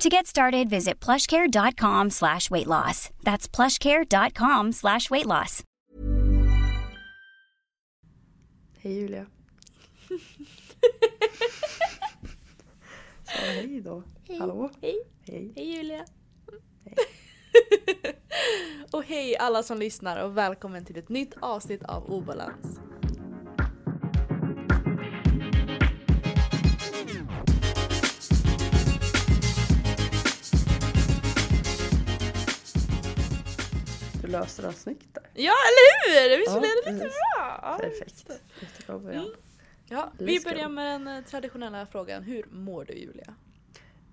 To 0.00 0.08
get 0.08 0.26
started, 0.26 0.70
visit 0.70 0.98
plushcare.com 0.98 2.08
slash 2.10 2.50
weight 2.50 2.66
loss. 2.66 3.10
That's 3.22 3.46
plushcare.com 3.46 4.72
slash 4.72 5.10
weight 5.10 5.26
loss. 5.26 5.62
Hej 8.78 9.00
Julia. 9.00 9.26
Sa 13.24 13.42
hej 13.42 13.80
då. 13.80 14.02
Hallå? 14.38 14.70
Hej. 14.82 14.96
Hej. 15.26 15.52
Hej 15.56 15.76
Julia. 15.76 16.04
Hej. 16.84 16.96
och 18.92 19.04
hej 19.04 19.36
alla 19.36 19.62
som 19.62 19.78
lyssnar 19.78 20.24
och 20.24 20.36
välkommen 20.36 20.84
till 20.84 20.98
ett 20.98 21.08
nytt 21.08 21.34
avsnitt 21.40 21.82
av 21.82 22.12
Obalans. 22.12 22.80
Löste 34.30 34.62
den 34.62 34.72
snyggt 34.72 35.14
där. 35.14 35.22
Ja 35.34 35.52
eller 35.52 36.28
hur! 36.30 36.38
Visst 36.38 36.50
Ja, 36.54 36.60
blev 36.60 36.70
det 36.84 36.92
lite 36.92 37.04
bra? 37.04 37.60
Ja, 37.62 37.78
Perfekt. 37.80 38.30
Jättebra 38.60 38.98
början. 38.98 39.24
Mm. 39.24 39.34
Ja, 39.88 40.12
vi 40.18 40.40
börjar 40.40 40.68
med 40.68 41.00
den 41.00 41.08
eh, 41.18 41.24
traditionella 41.24 41.86
frågan. 41.86 42.22
Hur 42.22 42.44
mår 42.50 42.84
du 42.84 42.92
Julia? 42.92 43.34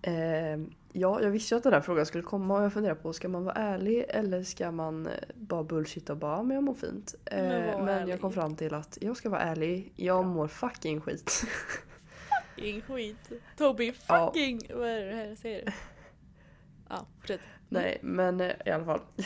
Ehm, 0.01 0.73
ja, 0.93 1.21
jag 1.21 1.29
visste 1.29 1.53
ju 1.53 1.57
att 1.57 1.63
den 1.63 1.73
här 1.73 1.81
frågan 1.81 2.05
skulle 2.05 2.23
komma 2.23 2.57
och 2.57 2.63
jag 2.63 2.73
funderar 2.73 2.95
på 2.95 3.13
ska 3.13 3.29
man 3.29 3.43
vara 3.43 3.55
ärlig 3.55 4.05
eller 4.09 4.43
ska 4.43 4.71
man 4.71 5.07
eh, 5.07 5.13
bara 5.35 5.63
bullshit 5.63 6.09
och 6.09 6.17
bara 6.17 6.43
men 6.43 6.55
jag 6.55 6.63
mår 6.63 6.73
fint. 6.73 7.15
Men 7.31 7.65
var 7.73 7.79
men 7.85 7.87
ärlig. 8.01 8.13
jag 8.13 8.21
kom 8.21 8.33
fram 8.33 8.55
till 8.55 8.73
att 8.73 8.97
jag 9.01 9.17
ska 9.17 9.29
vara 9.29 9.41
ärlig. 9.41 9.93
Jag 9.95 10.25
mår 10.25 10.47
fucking 10.47 11.01
skit. 11.01 11.31
Fucking 12.55 12.81
skit. 12.81 13.31
Toby 13.57 13.93
Ja. 14.07 14.25
fucking... 14.25 14.61
Vad 14.73 14.87
är 14.89 15.05
det 15.05 15.15
här 15.15 15.25
jag 15.25 15.37
säger? 15.37 15.73
Ja, 16.89 17.05
fortsätt. 17.19 17.41
Nej, 17.69 17.99
men 18.01 18.41
eh, 18.41 18.51
i 18.65 18.69
alla 18.71 18.85
fall. 18.85 18.99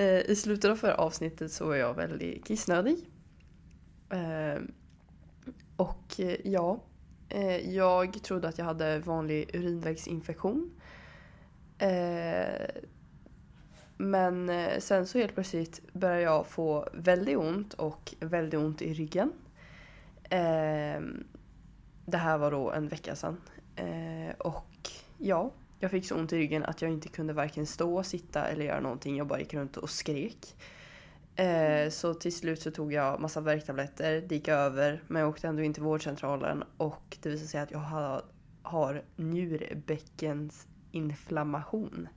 Eh, 0.00 0.30
I 0.30 0.36
slutet 0.36 0.70
av 0.70 0.76
förra 0.76 0.94
avsnittet 0.94 1.52
så 1.52 1.66
var 1.66 1.74
jag 1.74 1.94
väldigt 1.94 2.46
kissnödig. 2.46 2.96
Ehm, 4.10 4.72
och 5.76 6.20
eh, 6.20 6.36
ja, 6.44 6.80
eh, 7.28 7.74
jag 7.74 8.22
trodde 8.22 8.48
att 8.48 8.58
jag 8.58 8.64
hade 8.64 8.98
vanlig 8.98 9.50
urinvägsinfektion. 9.54 10.70
Men 13.96 14.50
sen 14.78 15.06
så 15.06 15.18
helt 15.18 15.34
plötsligt 15.34 15.92
började 15.92 16.22
jag 16.22 16.46
få 16.46 16.88
väldigt 16.92 17.36
ont 17.36 17.74
och 17.74 18.14
väldigt 18.20 18.60
ont 18.60 18.82
i 18.82 18.94
ryggen. 18.94 19.32
Ehm, 20.30 21.26
det 22.06 22.16
här 22.16 22.38
var 22.38 22.50
då 22.50 22.70
en 22.70 22.88
vecka 22.88 23.16
sedan. 23.16 23.40
Och 24.38 24.90
ja, 25.18 25.52
jag 25.80 25.90
fick 25.90 26.06
så 26.06 26.16
ont 26.16 26.32
i 26.32 26.38
ryggen 26.38 26.64
att 26.64 26.82
jag 26.82 26.90
inte 26.90 27.08
kunde 27.08 27.32
varken 27.32 27.66
stå, 27.66 28.02
sitta 28.02 28.46
eller 28.46 28.64
göra 28.64 28.80
någonting. 28.80 29.16
Jag 29.16 29.26
bara 29.26 29.38
gick 29.38 29.54
runt 29.54 29.76
och 29.76 29.90
skrek. 29.90 30.56
Eh, 31.36 31.90
så 31.90 32.14
till 32.14 32.36
slut 32.36 32.62
så 32.62 32.70
tog 32.70 32.92
jag 32.92 33.20
massa 33.20 33.40
värktabletter, 33.40 34.24
det 34.28 34.34
gick 34.34 34.48
över 34.48 35.02
men 35.06 35.20
jag 35.20 35.28
åkte 35.28 35.48
ändå 35.48 35.62
in 35.62 35.74
till 35.74 35.82
vårdcentralen 35.82 36.64
och 36.76 37.16
det 37.22 37.28
visade 37.28 37.48
sig 37.48 37.60
att 37.60 37.70
jag 37.70 37.78
har, 37.78 38.22
har 38.62 39.02
njurbäckensinflammation. 39.16 42.08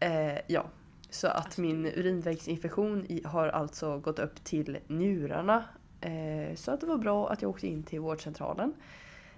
Eh, 0.00 0.38
ja, 0.46 0.66
så 1.10 1.28
att 1.28 1.58
min 1.58 1.86
urinvägsinfektion 1.86 3.20
har 3.24 3.48
alltså 3.48 3.98
gått 3.98 4.18
upp 4.18 4.44
till 4.44 4.78
njurarna. 4.86 5.64
Eh, 6.00 6.54
så 6.54 6.70
att 6.70 6.80
det 6.80 6.86
var 6.86 6.98
bra 6.98 7.30
att 7.30 7.42
jag 7.42 7.50
åkte 7.50 7.66
in 7.66 7.82
till 7.82 8.00
vårdcentralen. 8.00 8.74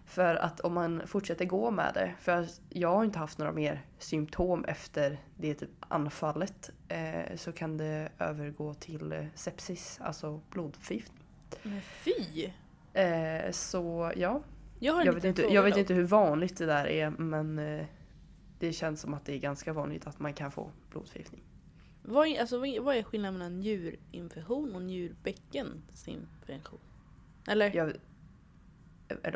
För 0.09 0.35
att 0.35 0.61
om 0.61 0.75
man 0.75 1.03
fortsätter 1.07 1.45
gå 1.45 1.71
med 1.71 1.91
det, 1.95 2.15
för 2.21 2.47
jag 2.71 2.95
har 2.95 3.05
inte 3.05 3.19
haft 3.19 3.39
några 3.39 3.53
mer 3.53 3.85
symptom 3.99 4.65
efter 4.65 5.19
det 5.37 5.55
typ 5.55 5.71
anfallet, 5.89 6.71
eh, 6.89 7.37
så 7.37 7.53
kan 7.53 7.77
det 7.77 8.09
övergå 8.19 8.75
till 8.75 9.13
eh, 9.13 9.25
sepsis, 9.35 9.99
alltså 10.03 10.41
blodförgiftning. 10.51 11.25
Men 11.63 11.81
fy! 11.81 12.45
Eh, 12.93 13.51
så 13.51 14.13
ja, 14.17 14.43
Jag 14.79 15.07
jag 15.07 15.13
vet, 15.13 15.25
inte, 15.25 15.43
jag 15.43 15.63
vet 15.63 15.77
inte 15.77 15.95
hur 15.95 16.05
vanligt 16.05 16.59
det 16.59 16.67
där 16.67 16.87
är 16.87 17.11
men 17.11 17.59
eh, 17.59 17.87
det 18.59 18.73
känns 18.73 19.01
som 19.01 19.15
att 19.15 19.25
det 19.27 19.35
är 19.35 19.39
ganska 19.39 19.73
vanligt 19.73 20.07
att 20.07 20.19
man 20.21 20.33
kan 20.35 20.51
få 20.51 20.71
blodförgiftning. 20.91 21.43
Vad 22.03 22.27
är, 22.29 22.41
alltså, 22.41 22.59
vad 22.59 22.97
är- 22.97 23.03
skillnaden 23.03 23.39
mellan 23.39 23.61
njurinfektion 23.61 24.75
och 24.75 24.83
njurbäckensinfektion? 24.83 26.79
Eller, 27.49 27.77
Jag, 27.77 27.93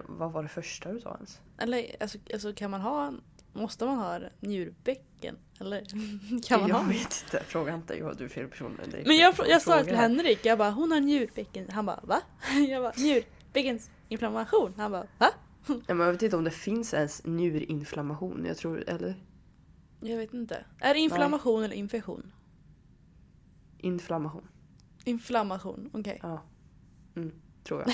vad 0.07 0.33
var 0.33 0.43
det 0.43 0.49
första 0.49 0.93
du 0.93 1.01
sa 1.01 1.15
ens? 1.15 1.41
eller 1.59 1.97
alltså, 2.01 2.19
alltså 2.33 2.53
kan 2.53 2.71
man 2.71 2.81
ha, 2.81 3.13
måste 3.53 3.85
man 3.85 3.99
ha 3.99 4.21
njurbäcken? 4.41 5.39
Eller 5.61 5.85
kan 6.49 6.61
man 6.61 6.69
jag 6.69 6.77
ha? 6.77 6.83
vet 6.83 7.25
inte, 7.25 7.43
fråga 7.47 7.75
inte. 7.75 7.99
Jag 7.99 8.17
du 8.17 8.25
är 8.25 8.29
fel 8.29 8.49
person. 8.49 8.79
Är 8.83 9.07
Men 9.07 9.17
jag, 9.17 9.35
jag 9.47 9.63
sa 9.63 9.85
till. 9.85 9.97
Henrik, 9.97 10.47
jag 10.47 10.59
bara 10.59 10.71
hon 10.71 10.93
har 10.93 11.01
njurbäcken. 11.01 11.71
Han 11.71 11.87
bara 11.87 12.01
va? 12.03 12.21
Jag 12.69 12.83
bara 12.83 12.93
njurbäckensinflammation. 12.97 14.75
Han 14.77 14.93
bara 14.93 15.07
va? 15.19 15.31
Ja, 15.67 15.95
men 15.95 16.01
jag 16.07 16.13
vet 16.13 16.23
inte 16.23 16.37
om 16.37 16.45
det 16.45 16.51
finns 16.51 16.95
ens 16.95 17.25
njurinflammation. 17.25 18.45
Jag 18.47 18.57
tror, 18.57 18.85
eller 18.89 19.15
Jag 20.01 20.17
vet 20.17 20.35
inte. 20.35 20.65
Är 20.79 20.95
det 20.95 21.01
inflammation 21.01 21.63
eller 21.65 21.77
infektion? 21.77 22.33
inflammation. 23.79 24.49
Inflammation, 25.05 25.91
okej. 25.93 26.19
Ja. 26.23 26.43
Mm, 27.17 27.33
tror 27.65 27.81
jag. 27.81 27.93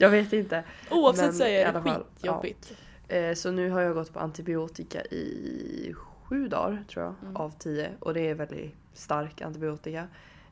Jag 0.00 0.10
vet 0.10 0.32
inte. 0.32 0.64
Oavsett 0.90 1.24
Men 1.24 1.34
så 1.34 1.44
är 1.44 1.72
det 1.72 1.82
fall, 1.82 2.04
skitjobbigt. 2.14 2.72
Eh, 3.08 3.34
så 3.34 3.50
nu 3.50 3.70
har 3.70 3.80
jag 3.80 3.94
gått 3.94 4.12
på 4.12 4.20
antibiotika 4.20 5.02
i 5.04 5.94
sju 6.24 6.48
dagar 6.48 6.84
tror 6.88 7.04
jag 7.04 7.14
Mm. 7.22 7.36
av 7.36 7.50
tio. 7.58 7.90
Och 8.00 8.14
det 8.14 8.28
är 8.28 8.34
väldigt 8.34 8.74
stark 8.92 9.40
antibiotika. 9.42 10.06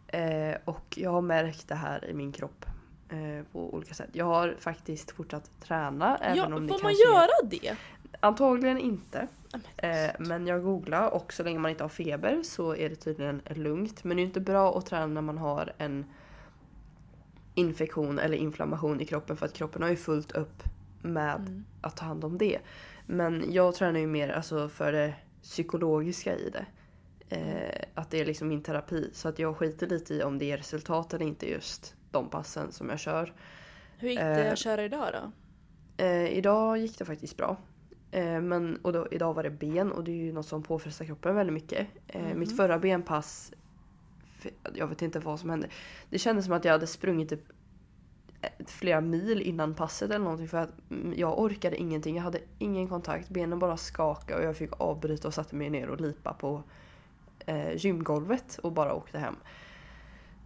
Eh, 0.09 0.55
och 0.65 0.85
jag 0.97 1.11
har 1.11 1.21
märkt 1.23 1.69
det 1.69 1.75
här 1.75 2.05
i 2.11 2.15
min 2.15 2.33
kropp 2.33 2.65
eh, 3.11 3.45
på 3.53 3.75
olika 3.75 3.95
sätt. 3.95 4.09
Jag 4.13 4.25
har 4.25 4.57
faktiskt 4.59 5.11
fortsatt 5.11 5.51
träna. 5.61 6.17
även 6.17 6.37
Ja, 6.37 6.45
om 6.47 6.53
får 6.53 6.61
det 6.61 6.67
man 6.69 6.79
kanske 6.81 7.09
är- 7.09 7.13
göra 7.13 7.29
det? 7.51 7.77
Antagligen 8.21 8.79
inte. 8.79 9.27
Ja, 9.53 9.59
Eh, 9.89 10.11
men 10.19 10.47
jag 10.47 10.63
googlar 10.63 11.09
och 11.15 11.33
så 11.33 11.43
länge 11.43 11.59
man 11.59 11.71
inte 11.71 11.85
har 11.85 11.89
feber 11.89 12.43
så 12.43 12.77
är 12.77 12.89
det 12.89 12.95
tydligen 12.97 13.43
lugnt. 13.55 14.05
Men 14.05 14.17
det 14.17 14.23
är 14.23 14.25
inte 14.25 14.41
bra 14.41 14.79
att 14.79 14.87
träna 14.87 15.07
när 15.07 15.21
man 15.21 15.39
har 15.39 15.73
en 15.79 16.05
infektion 17.59 18.19
eller 18.19 18.37
inflammation 18.37 19.01
i 19.01 19.05
kroppen 19.05 19.37
för 19.37 19.47
att 19.47 19.53
kroppen 19.53 19.83
har 19.83 19.89
ju 19.91 19.97
fullt 19.97 20.33
upp 20.33 20.63
med 21.03 21.35
Mm. 21.41 21.65
att 21.81 21.97
ta 21.97 22.05
hand 22.05 22.25
om 22.25 22.39
det. 22.39 22.59
Men 23.07 23.45
jag 23.53 23.75
tränar 23.75 24.01
ju 24.01 24.07
mer 24.07 24.29
alltså, 24.29 24.69
för 24.69 24.93
det 24.93 25.15
psykologiska 25.43 26.37
i 26.37 26.51
det. 26.51 26.67
Eh, 27.37 27.85
att 27.95 28.11
det 28.11 28.21
är 28.21 28.25
liksom 28.25 28.49
min 28.49 28.63
terapi. 28.63 29.11
Så 29.13 29.29
att 29.29 29.39
jag 29.39 29.57
skiter 29.57 29.87
lite 29.87 30.15
i 30.15 30.23
om 30.23 30.39
det 30.39 30.53
är 30.53 30.57
resultat 30.57 31.15
eller 31.15 31.27
inte 31.27 31.51
just 31.51 31.95
de 32.11 32.31
passen 32.31 32.73
som 32.73 32.89
jag 32.89 32.99
kör. 32.99 33.33
Hur 33.99 34.09
gick 34.09 34.19
det 34.19 34.45
Eh, 34.47 34.53
att 34.53 34.59
köra 34.59 34.85
idag 34.85 35.09
då? 35.13 35.33
Eh, 36.05 36.27
idag 36.39 36.79
gick 36.79 36.99
det 36.99 37.05
faktiskt 37.05 37.37
bra. 37.37 37.57
Eh, 38.11 38.41
men, 38.41 38.77
och 38.83 38.93
då, 38.93 39.09
idag 39.11 39.35
var 39.35 39.43
det 39.43 39.51
ben 39.51 39.93
och 39.93 40.05
det 40.05 40.11
är 40.11 40.17
ju 40.25 40.33
något 40.33 40.47
som 40.47 40.63
påfrestar 40.63 41.05
kroppen 41.05 41.35
väldigt 41.35 41.55
mycket. 41.55 41.87
Eh, 42.07 42.23
Mhm. 42.23 42.39
Mitt 42.41 42.57
förra 42.57 42.79
benpass, 42.79 43.53
jag 44.75 44.87
vet 44.87 45.03
inte 45.03 45.19
vad 45.19 45.41
som 45.41 45.51
hände. 45.51 45.69
Det 46.11 46.19
kändes 46.19 46.45
som 46.45 46.55
att 46.55 46.65
jag 46.65 46.73
hade 46.73 46.87
sprungit 46.87 47.29
typ 47.29 47.43
flera 48.67 49.01
mil 49.01 49.43
innan 49.43 49.75
passet 49.75 50.11
eller 50.11 50.25
någonting 50.25 50.49
för 50.49 50.59
att 50.59 50.73
jag 51.15 51.39
orkade 51.39 51.77
ingenting. 51.77 52.17
Jag 52.17 52.23
hade 52.23 52.41
ingen 52.59 52.89
kontakt, 52.89 53.29
benen 53.29 53.59
bara 53.59 53.77
skakade 53.77 54.41
och 54.41 54.47
jag 54.47 54.57
fick 54.57 54.71
avbryta 54.81 55.29
och 55.29 55.35
satte 55.35 55.57
mig 55.57 55.71
ner 55.71 55.89
och 55.89 56.01
lipa 56.01 56.33
på 56.33 56.63
eh, 57.47 57.77
gymgolvet 57.77 58.59
och 58.63 58.73
bara 58.73 58.95
åkte 58.95 59.19
hem. 59.19 59.37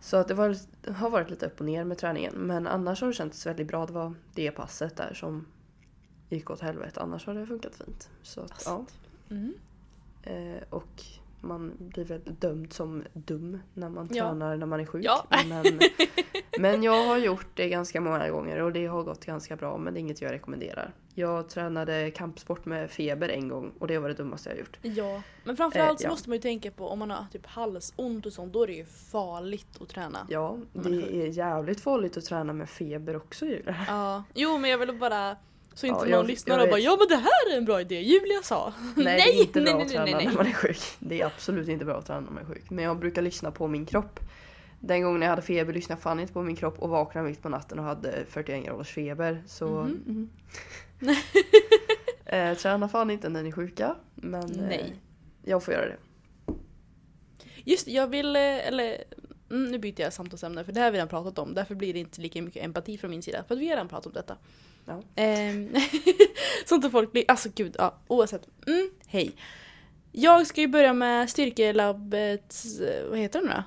Så 0.01 0.17
att 0.17 0.29
det 0.29 0.35
var, 0.35 0.57
har 0.93 1.11
varit 1.11 1.31
lite 1.31 1.47
upp 1.47 1.61
och 1.61 1.67
ner 1.67 1.85
med 1.85 1.99
träningen. 1.99 2.35
Men 2.35 2.67
annars 2.67 3.01
har 3.01 3.09
det 3.09 3.15
känts 3.15 3.47
väldigt 3.47 3.69
bra. 3.69 3.87
Det 3.87 3.93
var 3.93 4.15
det 4.35 4.51
passet 4.51 4.97
där 4.97 5.15
som 5.15 5.47
gick 6.29 6.51
åt 6.51 6.61
helvete. 6.61 7.01
Annars 7.01 7.27
har 7.27 7.35
det 7.35 7.47
funkat 7.47 7.75
fint. 7.75 8.11
Så 8.23 8.41
att, 8.41 8.63
ja. 8.67 8.87
Mm. 9.31 9.55
Eh, 10.23 10.63
och 10.71 11.03
man 11.43 11.73
blir 11.79 12.05
väl 12.05 12.21
dömd 12.25 12.73
som 12.73 13.03
dum 13.13 13.59
när 13.75 13.89
man 13.89 14.09
Ja. 14.11 14.25
tränar 14.25 14.57
när 14.57 14.67
man 14.67 14.81
är 14.81 14.87
sjuk. 14.87 15.05
Ja. 15.05 15.27
Men 15.49 15.81
Men 16.59 16.83
jag 16.83 17.07
har 17.07 17.17
gjort 17.19 17.47
det 17.55 17.69
ganska 17.69 18.01
många 18.01 18.31
gånger 18.31 18.59
och 18.63 18.73
det 18.73 18.87
har 18.87 19.03
gått 19.03 19.25
ganska 19.27 19.57
bra 19.57 19.79
men 19.79 19.95
det 19.95 19.99
är 19.99 20.01
inget 20.01 20.23
jag 20.23 20.33
rekommenderar. 20.33 20.93
Jag 21.15 21.49
tränade 21.49 22.11
kampsport 22.11 22.65
med 22.65 22.91
feber 22.91 23.29
en 23.29 23.49
gång 23.49 23.73
och 23.79 23.87
det 23.87 23.99
var 23.99 24.09
det 24.09 24.15
dummaste 24.15 24.49
jag 24.51 24.59
gjort. 24.59 24.79
Ja, 24.83 25.23
men 25.45 25.57
framförallt 25.57 26.01
så 26.01 26.05
Eh, 26.05 26.09
ja. 26.09 26.11
måste 26.13 26.29
man 26.31 26.37
ju 26.37 26.43
tänka 26.43 26.71
på 26.71 26.89
om 26.89 26.99
man 26.99 27.11
har 27.11 27.27
typ 27.33 27.47
halsont 27.47 28.27
och 28.27 28.33
sånt, 28.33 28.53
då 28.53 28.63
är 28.63 28.67
det 28.67 28.73
ju 28.73 28.85
farligt 28.85 29.67
att 29.81 29.89
träna. 29.89 30.27
Ja, 30.31 30.59
man 30.73 30.87
är 30.87 30.91
det 30.91 31.17
är 31.17 31.27
jävligt 31.27 31.81
farligt 31.81 32.17
att 32.17 32.25
träna 32.25 32.53
med 32.53 32.69
feber 32.69 33.17
också 33.17 33.47
Julia. 33.47 33.77
Ja. 33.89 34.25
Jo 34.35 34.59
men 34.59 34.71
jag 34.71 34.79
ville 34.79 34.93
bara 34.93 35.37
så 35.75 35.87
inte 35.87 35.99
Ja, 35.99 36.05
någon 36.05 36.11
jag- 36.11 36.27
lyssnar 36.27 36.55
jag 36.55 36.65
och 36.65 36.71
bara 36.71 36.81
ja 36.81 36.97
men 36.99 37.09
det 37.09 37.17
här 37.17 37.53
är 37.53 37.59
en 37.59 37.65
bra 37.65 37.81
idé, 37.81 38.01
Julia 38.01 38.43
sa. 38.43 38.73
Nej, 38.97 39.05
det 39.05 39.11
Nej, 39.11 39.39
är 39.39 39.43
inte 39.43 39.61
nej, 39.61 39.73
bra 39.73 39.85
nej, 39.85 39.87
att 39.87 39.93
träna 39.93 40.19
när 40.19 40.37
man 40.37 40.47
är 40.47 40.53
sjuk. 40.53 40.81
Det 40.99 41.21
är 41.21 41.27
absolut 41.27 41.69
inte 41.69 41.85
bra 41.85 41.99
att 41.99 42.07
träna 42.07 42.21
när 42.21 42.31
man 42.31 42.43
är 42.43 42.47
sjuk. 42.47 42.71
Men 42.71 42.85
jag 42.85 42.99
brukar 42.99 43.23
lyssna 43.23 43.51
på 43.51 43.69
min 43.69 43.87
kropp. 43.87 44.21
Den 44.81 45.03
gången 45.03 45.23
jag 45.23 45.29
hade 45.29 45.43
feber 45.43 45.73
lyssnade 45.73 45.99
jag 45.99 46.03
fan 46.03 46.21
inte 46.21 46.33
på 46.33 46.43
min 46.43 46.57
kropp 46.57 46.79
och 46.79 46.89
vaknade 46.89 47.29
mitt 47.29 47.43
på 47.43 47.49
natten 47.49 47.79
och 47.79 47.85
hade 47.85 48.25
41 48.29 48.65
graders 48.65 48.89
feber. 48.89 49.43
Så... 49.47 49.67
Mhm. 49.67 50.03
mhm. 50.07 50.31
eh, 52.27 52.55
träna 52.57 52.89
fan 52.89 53.11
inte 53.11 53.29
när 53.29 53.43
ni 53.43 53.49
är 53.49 53.53
sjuka. 53.53 53.97
Men 54.15 54.61
eh, 54.61 54.67
Nej. 54.67 54.95
jag 55.45 55.63
får 55.63 55.75
göra 55.75 55.87
det. 55.87 55.97
Just 57.65 57.85
det, 57.87 57.93
jag 57.93 58.07
vill, 58.07 58.37
eh, 58.37 58.43
eller 58.43 59.05
mm, 59.51 59.71
nu 59.71 59.79
byter 59.79 60.01
jag 60.01 60.13
samtalsämne 60.13 60.65
för 60.65 60.73
det 60.73 60.81
här 60.81 60.85
har 60.85 60.93
vi 60.93 60.97
redan 60.97 61.09
pratat 61.09 61.39
om. 61.39 61.55
Därför 61.55 61.75
blir 61.75 61.93
det 61.93 62.01
inte 62.01 62.21
lika 62.21 62.43
mycket 62.43 62.65
empati 62.65 62.99
från 62.99 63.11
min 63.11 63.23
sida. 63.23 63.45
För 63.49 63.55
att 63.55 63.61
vi 63.61 63.69
har 63.69 63.77
redan 63.77 63.89
pratat 63.89 64.07
om 64.07 64.13
detta. 64.13 64.37
Ja. 64.85 65.03
Ehm, 65.17 65.75
så 66.67 66.75
inte 66.75 66.91
folk 66.91 67.13
blir, 67.13 67.25
alltså 67.29 67.49
gud, 67.55 67.77
ja, 67.79 67.99
oavsett. 68.09 68.49
Mm, 68.67 68.91
hej. 69.07 69.37
Jag 70.13 70.47
ska 70.47 70.61
ju 70.61 70.69
börja 70.69 70.93
med 70.93 71.31
styrkelabbet, 71.31 72.65
eh, 72.81 73.09
vad 73.09 73.19
heter 73.19 73.41
den 73.41 73.49
då? 73.49 73.63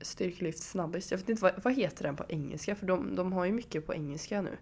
Styrkelyft 0.00 0.62
snabbis. 0.62 1.10
Jag 1.10 1.18
vet 1.18 1.28
inte 1.28 1.42
vad, 1.42 1.52
vad 1.62 1.74
heter 1.74 2.04
den 2.04 2.16
på 2.16 2.24
engelska? 2.28 2.74
För 2.74 2.86
de, 2.86 3.16
de 3.16 3.32
har 3.32 3.44
ju 3.44 3.52
mycket 3.52 3.86
på 3.86 3.94
engelska 3.94 4.42
nu. 4.42 4.56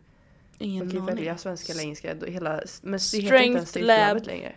Ingen 0.59 0.87
Man 0.87 0.95
kan 0.95 1.01
ju 1.01 1.07
välja 1.07 1.39
svenska 1.39 1.73
eller 1.73 1.83
engelska. 1.83 2.15
Hela, 2.27 2.63
men 2.83 3.01
det 3.13 3.19
heter 3.19 3.43
inte 3.43 3.67
Strength 3.67 3.87
lab. 3.87 4.27
längre. 4.27 4.55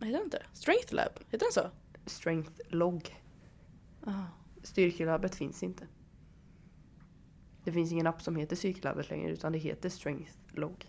Heter 0.00 0.12
den 0.12 0.22
inte? 0.22 0.42
Strength 0.52 0.94
Lab? 0.94 1.12
Heter 1.30 1.46
den 1.46 1.52
så? 1.52 1.70
Strength 2.06 2.50
log. 2.68 3.16
Ah. 4.04 4.24
Styrkelabbet 4.62 5.34
finns 5.34 5.62
inte. 5.62 5.86
Det 7.64 7.72
finns 7.72 7.92
ingen 7.92 8.06
app 8.06 8.22
som 8.22 8.36
heter 8.36 8.56
Styrkelabbet 8.56 9.10
längre 9.10 9.30
utan 9.30 9.52
det 9.52 9.58
heter 9.58 9.88
Strength 9.88 10.32
log. 10.52 10.86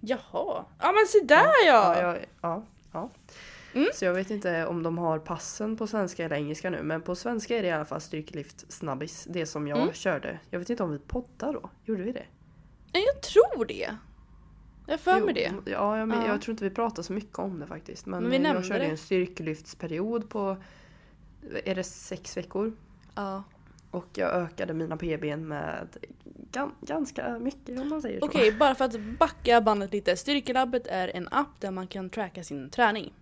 Jaha. 0.00 0.64
Ja 0.80 0.92
men 0.92 1.06
se 1.08 1.20
där 1.24 1.66
ja! 1.66 2.00
Ja, 2.00 2.02
ja, 2.02 2.16
ja, 2.40 2.62
ja. 2.92 3.10
Mm. 3.74 3.88
Så 3.94 4.04
jag 4.04 4.14
vet 4.14 4.30
inte 4.30 4.66
om 4.66 4.82
de 4.82 4.98
har 4.98 5.18
passen 5.18 5.76
på 5.76 5.86
svenska 5.86 6.24
eller 6.24 6.36
engelska 6.36 6.70
nu 6.70 6.82
men 6.82 7.02
på 7.02 7.14
svenska 7.14 7.58
är 7.58 7.62
det 7.62 7.68
i 7.68 7.72
alla 7.72 7.84
fall 7.84 8.00
Styrkelyft 8.00 8.72
snabbis. 8.72 9.26
Det 9.30 9.46
som 9.46 9.68
jag 9.68 9.78
Mm. 9.78 9.92
körde. 9.92 10.38
Jag 10.50 10.58
vet 10.58 10.70
inte 10.70 10.82
om 10.82 10.90
vi 10.92 10.98
poddar 10.98 11.52
då? 11.52 11.70
Gjorde 11.84 12.02
vi 12.02 12.12
det? 12.12 12.26
Jag 12.92 13.22
tror 13.22 13.64
det. 13.64 13.96
Jag 14.86 15.00
för 15.00 15.20
mig 15.20 15.34
det. 15.34 15.52
Ja, 15.70 15.98
jag, 15.98 16.08
men, 16.08 16.20
Ja. 16.22 16.26
jag 16.28 16.42
tror 16.42 16.52
inte 16.52 16.64
vi 16.64 16.70
pratar 16.70 17.02
så 17.02 17.12
mycket 17.12 17.38
om 17.38 17.60
det 17.60 17.66
faktiskt. 17.66 18.06
Men, 18.06 18.22
Men 18.22 18.42
vi 18.42 18.48
jag 18.48 18.64
körde 18.64 18.80
det. 18.80 18.86
en 18.86 18.98
styrkelyftsperiod 18.98 20.30
på 20.30 20.56
är 21.64 21.74
det 21.74 21.84
sex 21.84 22.36
veckor. 22.36 22.72
Ja. 23.14 23.42
Och 23.90 24.06
jag 24.14 24.32
ökade 24.32 24.74
mina 24.74 24.96
PBn 24.96 25.48
med 25.48 25.88
gan, 26.50 26.74
ganska 26.80 27.38
mycket 27.38 27.80
om 27.80 27.88
man 27.88 28.02
säger 28.02 28.20
så. 28.20 28.26
Okej, 28.26 28.52
bara 28.52 28.74
för 28.74 28.84
att 28.84 29.00
backa 29.18 29.60
bandet 29.60 29.92
lite. 29.92 30.16
Styrkelabbet 30.16 30.86
är 30.86 31.08
en 31.16 31.28
app 31.30 31.60
där 31.60 31.70
man 31.70 31.86
kan 31.86 32.10
tracka 32.10 32.44
sin 32.44 32.70
träning. 32.70 33.12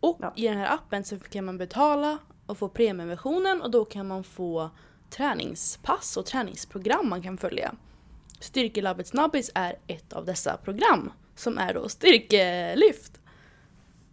Och 0.00 0.18
Ja. 0.20 0.32
i 0.36 0.48
den 0.48 0.58
här 0.58 0.74
appen 0.74 1.04
så 1.04 1.18
kan 1.18 1.44
man 1.44 1.58
betala 1.58 2.18
och 2.46 2.58
få 2.58 2.68
premieversionen 2.68 3.62
och 3.62 3.70
då 3.70 3.84
kan 3.84 4.06
man 4.08 4.24
få 4.24 4.70
träningspass 5.10 6.16
och 6.16 6.26
träningsprogram 6.26 7.08
man 7.08 7.22
kan 7.22 7.38
följa. 7.38 7.74
Styrkelabbet 8.40 9.06
Snabbis 9.06 9.50
är 9.54 9.76
ett 9.86 10.12
av 10.12 10.24
dessa 10.24 10.56
program 10.56 11.12
som 11.34 11.58
är 11.58 11.74
då 11.74 11.88
styrkelyft. 11.88 13.20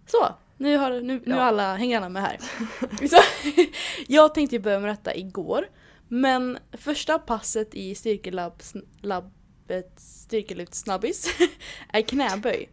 Så, 0.08 0.36
nu, 0.58 0.78
har, 0.78 0.92
nu, 0.92 1.02
nu 1.02 1.22
Ja. 1.26 1.42
alla, 1.42 1.76
hänger 1.76 1.98
alla 1.98 2.10
med 2.10 2.22
här. 2.22 2.38
Så, 3.08 3.18
jag 4.08 4.34
tänkte 4.34 4.60
börja 4.60 4.80
med 4.80 4.90
detta 4.90 5.16
igår. 5.16 5.68
Men 6.08 6.58
första 6.72 7.20
passet 7.20 7.74
i 7.76 7.96
styrkelabbet 7.96 9.92
styrkelyft 9.98 10.76
snabbis 10.76 11.28
är 11.94 12.02
knäböj. 12.02 12.70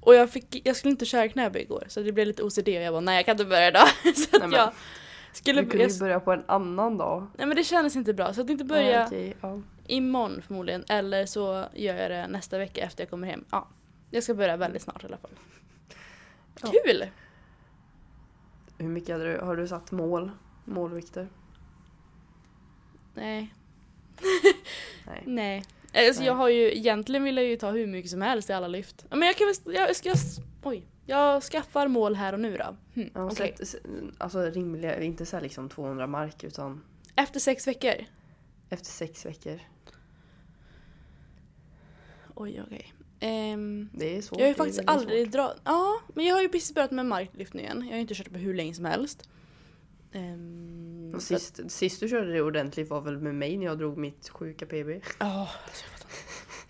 Och 0.00 0.14
jag, 0.14 0.30
fick, 0.30 0.66
jag 0.66 0.76
skulle 0.76 0.90
inte 0.90 1.04
köra 1.06 1.28
knäböj 1.28 1.62
igår 1.62 1.84
så 1.88 2.00
det 2.00 2.12
blev 2.12 2.26
lite 2.26 2.42
OCD 2.42 2.68
och 2.68 2.74
jag 2.74 2.92
bara 2.94 3.00
nej 3.00 3.16
jag 3.16 3.24
kan 3.26 3.32
inte 3.32 3.44
börja 3.44 3.68
idag. 3.68 3.88
så 4.16 4.36
att 4.36 4.50
Nej, 4.50 4.58
jag 4.58 4.72
skulle 5.32 5.60
Du 5.62 5.68
kunde 5.68 5.84
jag, 5.84 5.92
ju 5.92 5.98
börja 5.98 6.20
på 6.20 6.32
en 6.32 6.44
annan 6.48 6.98
dag. 6.98 7.26
Nej 7.38 7.46
men 7.46 7.56
det 7.56 7.64
kändes 7.64 7.96
inte 7.96 8.14
bra 8.14 8.32
så 8.34 8.40
att 8.40 8.50
inte 8.50 8.64
börja 8.64 8.90
Ja, 8.90 9.06
okej, 9.06 9.36
ja. 9.40 9.60
imorgon 9.86 10.42
förmodligen 10.46 10.84
eller 10.88 11.26
så 11.26 11.64
gör 11.74 11.94
jag 11.94 12.10
det 12.10 12.26
nästa 12.28 12.58
vecka 12.58 12.80
efter 12.80 13.02
jag 13.04 13.10
kommer 13.10 13.26
hem. 13.28 13.44
Ja, 13.50 13.68
jag 14.10 14.22
ska 14.22 14.34
börja 14.34 14.56
väldigt 14.56 14.82
snart 14.82 15.02
i 15.02 15.06
alla 15.06 15.16
fall. 15.16 15.30
Kul! 16.60 17.06
Hur 18.78 18.88
mycket 18.88 19.08
hade 19.12 19.32
du, 19.32 19.38
har 19.38 19.56
du 19.56 19.68
satt 19.68 19.90
mål? 19.92 20.30
Målvikter? 20.64 21.28
Nej. 23.14 23.54
Nej. 25.06 25.22
Nej. 25.26 25.64
Alltså, 26.06 26.20
Nej. 26.20 26.26
Jag 26.26 26.34
har 26.34 26.48
ju, 26.48 26.76
egentligen 26.76 27.24
vill 27.24 27.36
jag 27.36 27.46
ju 27.46 27.56
ta 27.56 27.70
hur 27.70 27.86
mycket 27.86 28.10
som 28.10 28.22
helst 28.22 28.50
i 28.50 28.52
alla 28.52 28.68
lyft. 28.68 29.06
Men 29.10 29.22
jag 29.22 29.36
kan 29.36 29.46
väl, 29.46 29.74
jag 29.74 29.96
ska, 29.96 30.14
oj. 30.62 30.86
Jag 31.06 31.42
skaffar 31.42 31.88
mål 31.88 32.14
här 32.14 32.32
och 32.32 32.40
nu 32.40 32.56
då. 32.56 32.76
Hm, 32.94 33.10
Ja, 33.14 33.24
okej. 33.32 33.54
sätt- 33.66 33.82
Alltså 34.18 34.40
rimliga, 34.42 35.02
inte 35.02 35.26
så 35.26 35.36
här 35.36 35.42
liksom 35.42 35.68
200 35.68 36.06
mark 36.06 36.44
utan 36.44 36.84
Efter 37.16 37.40
sex 37.40 37.66
veckor? 37.66 37.94
efter 38.70 38.86
sex 38.86 39.26
veckor. 39.26 39.60
Oj, 42.34 42.62
okej. 42.66 42.92
Ehm, 43.20 43.88
Det 43.92 44.16
är 44.16 44.22
svårt. 44.22 44.38
jag 44.38 44.44
har 44.46 44.48
ju 44.48 44.54
faktiskt 44.54 44.80
aldrig 44.86 45.30
dragit... 45.30 45.56
Ja, 45.64 46.00
men 46.14 46.24
jag 46.26 46.34
har 46.34 46.42
ju 46.42 46.48
precis 46.48 46.74
börjat 46.74 46.90
med 46.90 47.06
marklyft 47.06 47.54
nu 47.54 47.60
igen. 47.62 47.78
Jag 47.82 47.88
har 47.88 47.94
ju 47.94 48.00
inte 48.00 48.14
kört 48.14 48.30
på 48.32 48.38
hur 48.38 48.54
länge 48.54 48.74
som 48.74 48.84
helst. 48.84 49.28
Ehm, 50.12 51.12
Och 51.14 51.22
så 51.22 51.34
att- 51.34 51.42
sist, 51.42 51.60
sist 51.70 52.00
du 52.00 52.08
körde 52.08 52.32
det 52.32 52.42
ordentligt 52.42 52.90
var 52.90 53.00
väl 53.00 53.18
med 53.18 53.34
mig 53.34 53.56
när 53.56 53.64
jag 53.66 53.78
drog 53.78 53.96
mitt 53.98 54.28
sjuka 54.28 54.66
PB. 54.66 55.00
Ja, 55.18 55.48
inte. 55.66 56.06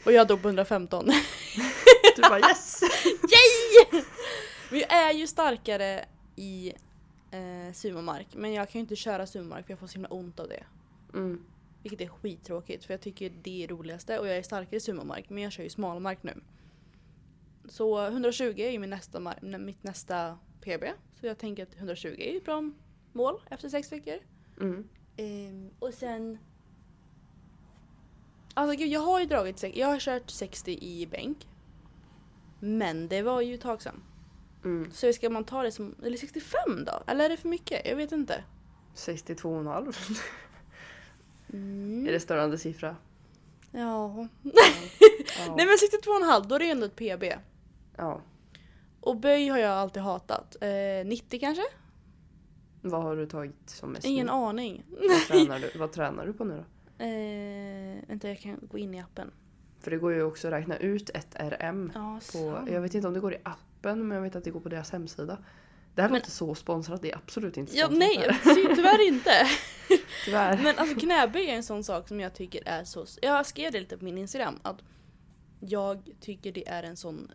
Och 0.05 0.13
jag 0.13 0.27
dog 0.27 0.43
på 0.43 0.49
115. 0.49 1.07
Du 2.17 2.23
bara 2.23 2.39
yes! 2.39 2.81
Yay! 3.05 4.03
Men 4.71 4.81
jag 4.81 4.93
är 4.93 5.13
ju 5.13 5.27
starkare 5.27 6.05
i 6.37 6.73
eh, 7.31 7.73
sumomark. 7.75 8.27
Men 8.35 8.53
jag 8.53 8.69
kan 8.71 8.79
ju 8.79 8.81
inte 8.81 8.97
köra 8.97 9.27
sumomark 9.27 9.67
för 9.67 9.73
jag 9.73 9.79
får 9.79 9.87
så 9.87 9.93
himla 9.93 10.09
ont 10.09 10.41
av 10.41 10.49
det. 10.49 10.65
Mm. 11.15 11.43
Vilket 11.83 12.01
är 12.01 12.09
skittråkigt 12.09 12.85
för 12.85 12.95
jag 12.95 13.01
tycker 13.01 13.33
det 13.43 13.65
är 13.65 13.69
roligaste 13.69 14.19
och 14.19 14.27
jag 14.29 14.37
är 14.37 14.43
starkare 14.43 14.77
i 14.77 14.81
sumomark 14.81 15.31
men 15.31 15.43
jag 15.43 15.53
kör 15.53 15.63
ju 15.63 15.71
smalmark 15.71 16.23
nu. 16.23 16.41
Så 17.69 18.07
120 18.07 18.55
är 18.57 18.71
ju 18.71 18.79
min 18.79 18.91
nästa, 18.91 19.35
mitt 19.43 19.83
nästa 19.83 20.39
PB. 20.61 20.85
Så 21.21 21.27
jag 21.27 21.39
tänker 21.39 21.63
att 21.63 21.75
120 21.77 22.17
är 22.19 22.37
ett 22.37 22.45
bra 22.45 22.71
mål 23.13 23.41
efter 23.51 23.69
sex 23.69 23.93
veckor. 23.93 24.19
Mm. 24.61 24.89
Ehm, 25.17 25.71
och 25.79 25.95
sen... 25.95 26.39
Alltså 28.55 28.77
gud, 28.77 28.89
jag 28.89 29.01
har 29.01 29.21
ju 29.21 29.27
dragit... 29.27 29.77
Jag 29.77 29.87
har 29.87 29.99
kört 29.99 30.31
60 30.31 30.79
i 30.81 31.07
bänk. 31.07 31.49
Men 32.61 33.09
det 33.09 33.23
var 33.23 33.41
ju 33.41 33.55
ett 33.55 33.61
tag 33.61 33.83
sedan. 33.83 34.03
Mm. 34.65 34.91
Så 34.93 35.13
ska 35.13 35.31
man 35.31 35.45
ta 35.45 35.63
det 35.63 35.73
som... 35.73 35.95
Eller 36.05 36.17
65 36.17 36.85
då? 36.87 37.03
Eller 37.07 37.25
är 37.25 37.29
det 37.29 37.37
för 37.37 37.49
mycket? 37.49 37.87
Jag 37.87 37.97
vet 37.97 38.13
inte. 38.13 38.45
62,5. 38.95 39.95
Mm. 41.53 42.07
Är 42.09 42.13
det 42.13 42.21
störande 42.21 42.59
siffra? 42.59 42.97
Ja. 43.71 43.81
Ja. 43.81 44.29
Nej 45.57 45.67
men 45.67 45.77
62,5 45.77 46.47
då 46.49 46.55
är 46.55 46.59
det 46.59 46.71
ändå 46.71 46.87
ett 46.87 46.97
PB. 46.97 47.25
ja. 47.97 48.21
Och 49.01 49.17
böj 49.17 49.49
har 49.49 49.59
jag 49.59 49.71
alltid 49.73 50.03
hatat. 50.03 50.57
Eh, 50.61 51.07
90 51.07 51.41
kanske? 51.41 51.63
Vad 52.83 53.03
har 53.03 53.17
du 53.17 53.27
tagit 53.27 53.55
som 53.71 53.91
mest? 53.93 54.07
Ingen 54.07 54.27
nu? 54.27 54.33
aning. 54.33 54.85
Vad 54.89 55.19
tränar, 55.29 55.59
du, 55.59 55.79
vad 55.79 55.93
tränar 55.93 56.27
du 56.27 56.33
på 56.33 56.45
nu 56.45 56.57
då? 56.57 57.05
Eh, 57.05 58.09
vänta 58.09 58.29
jag 58.29 58.39
kan 58.41 58.59
gå 58.71 58.79
in 58.79 58.95
i 58.95 59.01
appen. 59.01 59.31
För 59.81 59.91
det 59.91 59.97
går 59.97 60.13
ju 60.13 60.23
också 60.23 60.49
att 60.49 60.53
räkna 60.55 60.77
ut 60.77 61.11
ett 61.11 61.37
RM. 61.39 61.93
Ja, 61.95 62.15
På, 62.15 62.21
sant. 62.21 62.71
jag 62.71 62.81
vet 62.81 62.95
inte 62.95 63.09
om 63.09 63.15
det 63.15 63.21
går 63.21 63.33
i 63.35 63.39
appen 63.43 64.09
men 64.09 64.15
jag 64.17 64.23
vet 64.23 64.37
att 64.37 64.45
det 64.45 64.51
går 64.51 64.61
på 64.61 64.69
deras 64.69 64.91
hemsida. 64.91 65.39
Det 65.99 66.03
här 66.03 66.09
Men- 66.11 66.19
låter 66.19 66.31
så 66.31 66.55
sponsrat, 66.55 67.03
det 67.03 67.11
är 67.13 67.17
absolut 67.17 67.57
inte 67.57 67.77
Ja, 67.77 67.87
sponsrat. 67.87 67.99
nej, 67.99 68.17
här. 68.19 68.55
ty- 68.69 68.75
tyvärr 68.77 69.07
inte. 69.09 69.31
Tyvärr. 70.25 70.63
Men 70.63 70.79
alltså 70.79 71.01
knäböj 71.01 71.51
är 71.51 71.55
en 71.55 71.63
sån 71.63 71.85
sak 71.85 72.09
som 72.09 72.21
jag 72.21 72.35
tycker 72.35 72.63
är 72.69 72.85
så... 72.85 73.07
Jag 73.23 73.47
skrev 73.47 73.73
det 73.73 73.81
lite 73.81 73.99
på 73.99 74.05
min 74.05 74.19
Instagram 74.19 74.59
att 74.63 74.83
jag 75.61 76.11
tycker 76.21 76.53
det 76.53 76.69
är 76.69 76.83
en 76.83 76.97
sån 76.97 77.31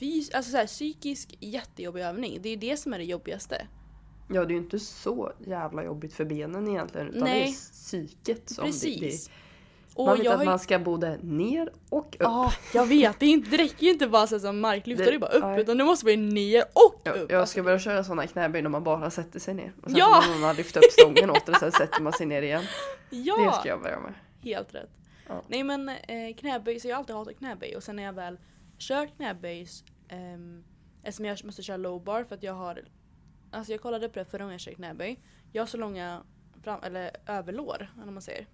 fys- 0.00 0.34
alltså 0.36 0.50
så 0.50 0.56
här, 0.56 0.66
psykisk 0.66 1.36
jättejobbig 1.40 2.00
övning. 2.02 2.38
Det 2.42 2.48
är 2.48 2.56
det 2.56 2.76
som 2.76 2.92
är 2.92 2.98
det 2.98 3.04
jobbigaste. 3.04 3.66
Ja 4.28 4.44
det 4.44 4.52
är 4.52 4.56
ju 4.56 4.62
inte 4.62 4.78
så 4.78 5.32
jävla 5.46 5.84
jobbigt 5.84 6.12
för 6.14 6.24
benen 6.24 6.68
egentligen 6.68 7.08
utan 7.08 7.20
det 7.20 7.26
Nej. 7.30 7.48
är 7.48 7.52
psyket 7.72 8.50
som 8.50 8.64
Precis. 8.64 9.26
Det, 9.26 9.32
Och 9.94 10.06
man 10.06 10.18
vet 10.18 10.28
att 10.28 10.38
har 10.38 10.44
man 10.44 10.58
ska 10.58 10.78
både 10.78 11.18
ner 11.22 11.72
och 11.88 12.06
upp. 12.06 12.16
Ja, 12.20 12.52
jag 12.74 12.86
vet. 12.86 13.20
Det, 13.20 13.26
inte, 13.26 13.50
det 13.50 13.56
räcker 13.56 13.86
ju 13.86 13.92
inte 13.92 14.06
bara 14.08 14.26
så 14.26 14.40
som 14.40 14.60
marklyft, 14.60 15.04
Det- 15.04 15.14
är 15.14 15.18
bara 15.18 15.30
upp. 15.30 15.42
nej. 15.44 15.60
Utan 15.60 15.78
det 15.78 15.84
måste 15.84 16.06
vara 16.06 16.16
ner 16.16 16.64
och 16.72 17.02
upp. 17.22 17.30
jag 17.30 17.48
ska 17.48 17.62
börja 17.62 17.78
köra 17.78 18.04
sådana 18.04 18.26
knäböj 18.26 18.62
när 18.62 18.70
man 18.70 18.84
bara 18.84 19.10
sätter 19.10 19.40
sig 19.40 19.54
ner. 19.54 19.72
Och 19.82 19.90
sen 19.90 19.98
Ja! 19.98 20.22
får 20.26 20.40
man 20.40 20.56
lyfta 20.56 20.80
upp 20.80 20.92
stången 20.92 21.30
åt 21.30 21.46
det, 21.46 21.54
sen 21.54 21.72
sätter 21.72 22.02
man 22.02 22.12
sig 22.12 22.26
ner 22.26 22.42
igen. 22.42 22.62
ja, 23.10 23.36
Det 23.36 23.52
ska 23.60 23.68
jag 23.68 23.82
börja 23.82 24.00
med. 24.00 24.14
helt 24.42 24.74
rätt. 24.74 24.90
Ja. 25.28 25.42
Nej 25.48 25.62
men 25.64 25.88
eh, 25.88 26.34
knäböj, 26.38 26.80
så 26.80 26.88
jag 26.88 26.94
har 26.96 26.98
alltid 27.00 27.16
hatat 27.16 27.38
knäböj 27.38 27.76
och 27.76 27.82
sen 27.82 27.96
när 27.96 28.02
jag 28.02 28.12
väl 28.12 28.38
kör 28.78 29.06
knäböj 29.06 29.68
ehm, 30.08 30.64
eftersom 31.02 31.24
jag 31.24 31.44
måste 31.44 31.62
köra 31.62 31.76
low 31.76 32.04
bar 32.04 32.24
för 32.24 32.34
att 32.34 32.42
jag 32.42 32.54
har 32.54 32.80
Alltså 33.50 33.72
jag 33.72 33.80
kollade 33.80 34.08
på 34.08 34.18
det 34.18 34.24
förra 34.24 34.38
gången 34.38 34.52
jag 34.52 34.60
körde 34.60 34.74
knäböj. 34.74 35.20
Jag 35.52 35.62
har 35.62 35.66
så 35.66 35.76
långa 35.76 36.22
fram, 36.64 36.80
eller 36.82 37.10
överlår, 37.26 37.92
eller 38.02 38.12
man 38.12 38.22
säger. 38.22 38.46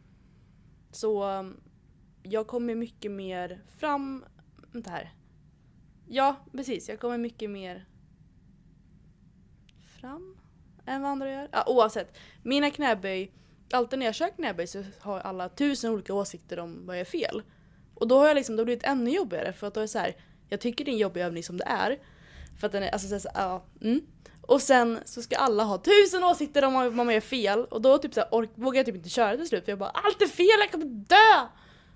Så 0.90 1.24
um, 1.30 1.60
jag 2.22 2.46
kommer 2.46 2.74
mycket 2.74 3.10
mer 3.10 3.62
fram... 3.78 4.24
Vänta 4.72 4.90
här. 4.90 5.12
Ja, 6.06 6.36
precis. 6.52 6.88
Jag 6.88 7.00
kommer 7.00 7.18
mycket 7.18 7.50
mer 7.50 7.86
fram 10.00 10.36
än 10.86 11.02
vad 11.02 11.10
andra 11.10 11.30
gör. 11.30 11.48
Ja, 11.52 11.64
oavsett. 11.66 12.18
Mina 12.42 12.70
knäböj, 12.70 13.32
alltid 13.72 13.98
när 13.98 14.06
jag 14.06 14.14
kör 14.14 14.28
knäböj 14.28 14.66
så 14.66 14.84
har 15.00 15.20
alla 15.20 15.48
tusen 15.48 15.90
olika 15.90 16.14
åsikter 16.14 16.58
om 16.58 16.86
vad 16.86 16.96
jag 16.96 17.00
är 17.00 17.04
fel. 17.04 17.42
Och 17.94 18.08
då 18.08 18.18
har 18.18 18.26
jag 18.26 18.34
liksom, 18.34 18.56
det 18.56 18.60
har 18.60 18.64
blivit 18.64 18.84
ännu 18.84 19.10
jobbigare 19.10 19.52
för 19.52 19.66
att 19.66 19.74
då 19.74 19.80
är 19.80 19.84
det 19.84 19.88
så 19.88 19.98
här, 19.98 20.16
jag 20.48 20.60
tycker 20.60 20.84
det 20.84 20.90
är 20.90 20.92
en 20.92 20.98
jobbig 20.98 21.20
övning 21.20 21.42
som 21.42 21.56
det 21.56 21.64
är. 21.64 21.98
För 22.60 22.66
att 22.66 22.72
den 22.72 22.82
är, 22.82 22.90
alltså 22.90 23.08
så 23.08 23.14
här, 23.14 23.20
så- 23.20 23.30
ja, 23.34 23.64
mm. 23.80 24.00
Och 24.48 24.62
sen 24.62 24.98
så 25.04 25.22
ska 25.22 25.36
alla 25.36 25.64
ha 25.64 25.78
tusen 25.78 26.24
åsikter 26.24 26.64
om 26.64 26.72
vad 26.74 26.94
man 26.94 27.10
gör 27.14 27.20
fel 27.20 27.64
och 27.64 27.80
då 27.82 27.98
typ 27.98 28.14
så 28.14 28.20
här, 28.20 28.28
ork, 28.34 28.50
vågar 28.54 28.76
jag 28.78 28.86
typ 28.86 28.94
inte 28.94 29.08
köra 29.08 29.36
till 29.36 29.48
slut 29.48 29.64
för 29.64 29.72
jag 29.72 29.78
bara 29.78 29.90
allt 29.90 30.22
är 30.22 30.26
fel, 30.26 30.46
jag 30.60 30.72
kommer 30.72 30.84
dö! 30.86 31.46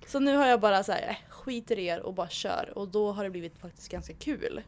Så 0.06 0.20
nu 0.20 0.36
har 0.36 0.46
jag 0.46 0.60
bara 0.60 0.82
så 0.84 0.92
här, 0.92 1.08
äh, 1.08 1.16
skiter 1.30 1.78
i 1.78 1.86
er 1.86 2.00
och 2.00 2.14
bara 2.14 2.28
kör 2.28 2.72
och 2.74 2.88
då 2.88 3.12
har 3.12 3.24
det 3.24 3.30
blivit 3.30 3.58
faktiskt 3.58 3.88
ganska 3.90 4.14
kul. 4.14 4.62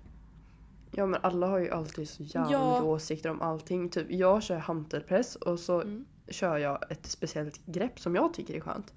Ja 0.91 1.07
men 1.07 1.21
alla 1.23 1.47
har 1.47 1.59
ju 1.59 1.71
alltid 1.71 2.09
så 2.09 2.23
jävla 2.23 2.53
Ja. 2.53 2.83
åsikter 2.83 3.31
om 3.31 3.43
allting. 3.43 3.89
Typ 3.89 4.07
jag 4.11 4.43
kör 4.43 4.57
hantelpress 4.57 5.37
och 5.37 5.59
så 5.59 5.81
Mm. 5.81 6.05
kör 6.29 6.57
jag 6.57 6.91
ett 6.93 7.07
speciellt 7.07 7.61
grepp 7.67 8.01
som 8.01 8.15
jag 8.15 8.35
tycker 8.35 8.55
är 8.55 8.61
skönt. 8.61 8.95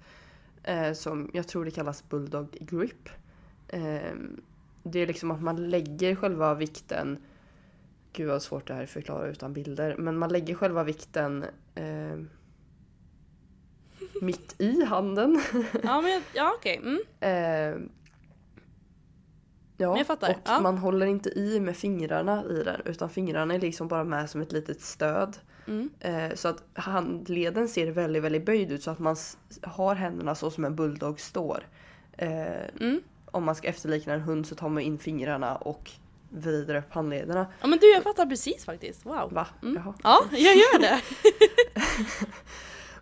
Eh, 0.62 0.92
som 0.92 1.30
jag 1.34 1.48
tror 1.48 1.64
det 1.64 1.70
kallas 1.70 2.08
bulldog 2.08 2.50
grip. 2.60 3.08
Eh, 3.68 4.12
det 4.82 4.98
är 4.98 5.06
liksom 5.06 5.30
att 5.30 5.42
man 5.42 5.70
lägger 5.70 6.14
själva 6.14 6.54
vikten 6.54 7.18
Gud 8.12 8.28
vad 8.28 8.42
svårt 8.42 8.66
det 8.66 8.74
här 8.74 8.80
är 8.80 8.84
att 8.84 8.90
förklara 8.90 9.28
utan 9.28 9.52
bilder. 9.52 9.96
Men 9.98 10.18
man 10.18 10.32
lägger 10.32 10.54
själva 10.54 10.84
vikten 10.84 11.44
eh, 11.74 12.18
mitt 14.20 14.60
i 14.60 14.84
handen. 14.84 15.42
Ja 15.82 16.00
men 16.00 16.22
ja 16.34 16.52
okej, 16.56 16.76
mm. 16.76 16.98
Eh, 17.20 17.88
ja, 19.76 19.88
Men 19.88 19.96
jag 19.96 20.06
fattar, 20.06 20.30
och 20.30 20.36
ja. 20.44 20.60
man 20.60 20.78
håller 20.78 21.06
inte 21.06 21.30
i 21.38 21.60
med 21.60 21.76
fingrarna 21.76 22.44
i 22.44 22.62
den 22.62 22.80
utan 22.84 23.10
fingrarna 23.10 23.54
är 23.54 23.60
liksom 23.60 23.88
bara 23.88 24.04
med 24.04 24.30
som 24.30 24.40
ett 24.40 24.52
litet 24.52 24.80
stöd. 24.80 25.36
Mm. 25.66 25.90
Eh, 26.00 26.34
så 26.34 26.48
att 26.48 26.64
handleden 26.72 27.68
ser 27.68 27.90
väldigt, 27.90 28.22
väldigt 28.22 28.46
böjd 28.46 28.72
ut 28.72 28.82
så 28.82 28.90
att 28.90 28.98
man 28.98 29.16
har 29.62 29.94
händerna 29.94 30.34
så 30.34 30.50
som 30.50 30.64
en 30.64 30.76
bulldog 30.76 31.20
står. 31.20 31.66
Eh, 32.12 32.68
Mm. 32.80 33.00
Om 33.30 33.44
man 33.44 33.54
ska 33.54 33.68
efterlikna 33.68 34.14
en 34.14 34.20
hund 34.20 34.46
så 34.46 34.54
tar 34.54 34.68
man 34.68 34.82
in 34.82 34.98
fingrarna 34.98 35.56
och 35.56 35.90
vrider 36.28 36.74
upp 36.74 36.92
handlederna. 36.92 37.46
Ja 37.60 37.66
men 37.66 37.78
du 37.78 37.92
jag 37.92 38.02
fattar 38.02 38.26
precis 38.26 38.64
faktiskt, 38.64 39.06
wow. 39.06 39.32
Va? 39.32 39.46
Mm. 39.62 39.74
Jaha. 39.74 39.94
Ja, 40.02 40.24
jag 40.30 40.56
gör 40.56 40.78
det. 40.78 41.00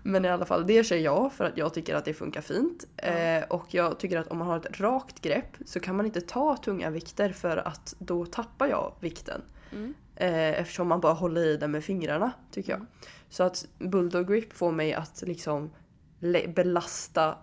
Men 0.07 0.25
i 0.25 0.29
alla 0.29 0.45
fall, 0.45 0.67
det 0.67 0.85
kör 0.85 0.97
jag 0.97 1.33
för 1.33 1.45
att 1.45 1.59
jag 1.59 1.75
tycker 1.75 1.95
att 1.95 2.05
det 2.05 2.15
funkar 2.15 2.41
fint. 2.41 2.87
Eh, 2.97 3.43
och 3.49 3.67
jag 3.75 3.99
tycker 3.99 4.19
att 4.19 4.27
om 4.27 4.39
man 4.39 4.49
har 4.49 4.57
ett 4.57 4.81
rakt 4.81 5.21
grepp 5.21 5.57
så 5.65 5.81
kan 5.81 5.97
man 5.97 6.07
inte 6.07 6.21
ta 6.21 6.57
tunga 6.57 6.91
vikter 6.91 7.33
för 7.33 7.57
att 7.57 7.95
då 7.99 8.27
tappar 8.27 8.67
jag 8.67 8.95
vikten. 9.01 9.43
Mm. 9.73 9.95
Eh, 10.17 10.61
eftersom 10.61 10.89
man 10.89 11.01
bara 11.01 11.13
håller 11.13 11.45
i 11.45 11.57
den 11.57 11.71
med 11.71 11.85
fingrarna, 11.85 12.33
tycker 12.51 12.73
jag. 12.73 12.79
Mm. 12.79 12.89
Så 13.29 13.43
att 13.43 13.67
bulldog 13.79 14.29
grip 14.29 14.53
får 14.53 14.73
mig 14.73 14.95
att 14.95 15.23
liksom 15.27 15.71
belasta 16.55 17.39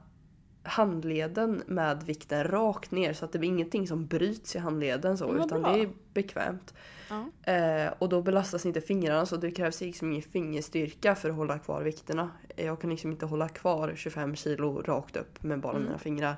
handleden 0.63 1.63
med 1.67 2.03
vikten 2.03 2.43
rakt 2.43 2.91
ner 2.91 3.13
så 3.13 3.25
att 3.25 3.31
det 3.31 3.39
blir 3.39 3.49
ingenting 3.49 3.87
som 3.87 4.05
bryts 4.07 4.55
i 4.55 4.59
handleden 4.59 5.17
så 5.17 5.35
utan 5.35 5.61
bra. 5.61 5.71
det 5.73 5.79
är 5.81 5.89
bekvämt. 6.13 6.73
Ja. 7.09 7.51
Eh, 7.53 7.93
och 7.99 8.09
då 8.09 8.21
belastas 8.21 8.65
inte 8.65 8.81
fingrarna 8.81 9.25
så 9.25 9.35
det 9.37 9.51
krävs 9.51 9.81
liksom 9.81 10.11
ingen 10.11 10.21
fingerstyrka 10.21 11.15
för 11.15 11.29
att 11.29 11.35
hålla 11.35 11.59
kvar 11.59 11.81
vikterna. 11.81 12.29
Eh, 12.57 12.65
Jag 12.65 12.81
kan 12.81 12.89
liksom 12.89 13.11
inte 13.11 13.25
hålla 13.25 13.49
kvar 13.49 13.93
25 13.95 14.35
kilo 14.35 14.81
rakt 14.81 15.17
upp 15.17 15.43
med 15.43 15.59
bara 15.59 15.73
Mm. 15.73 15.83
mina 15.85 15.97
fingrar. 15.97 16.35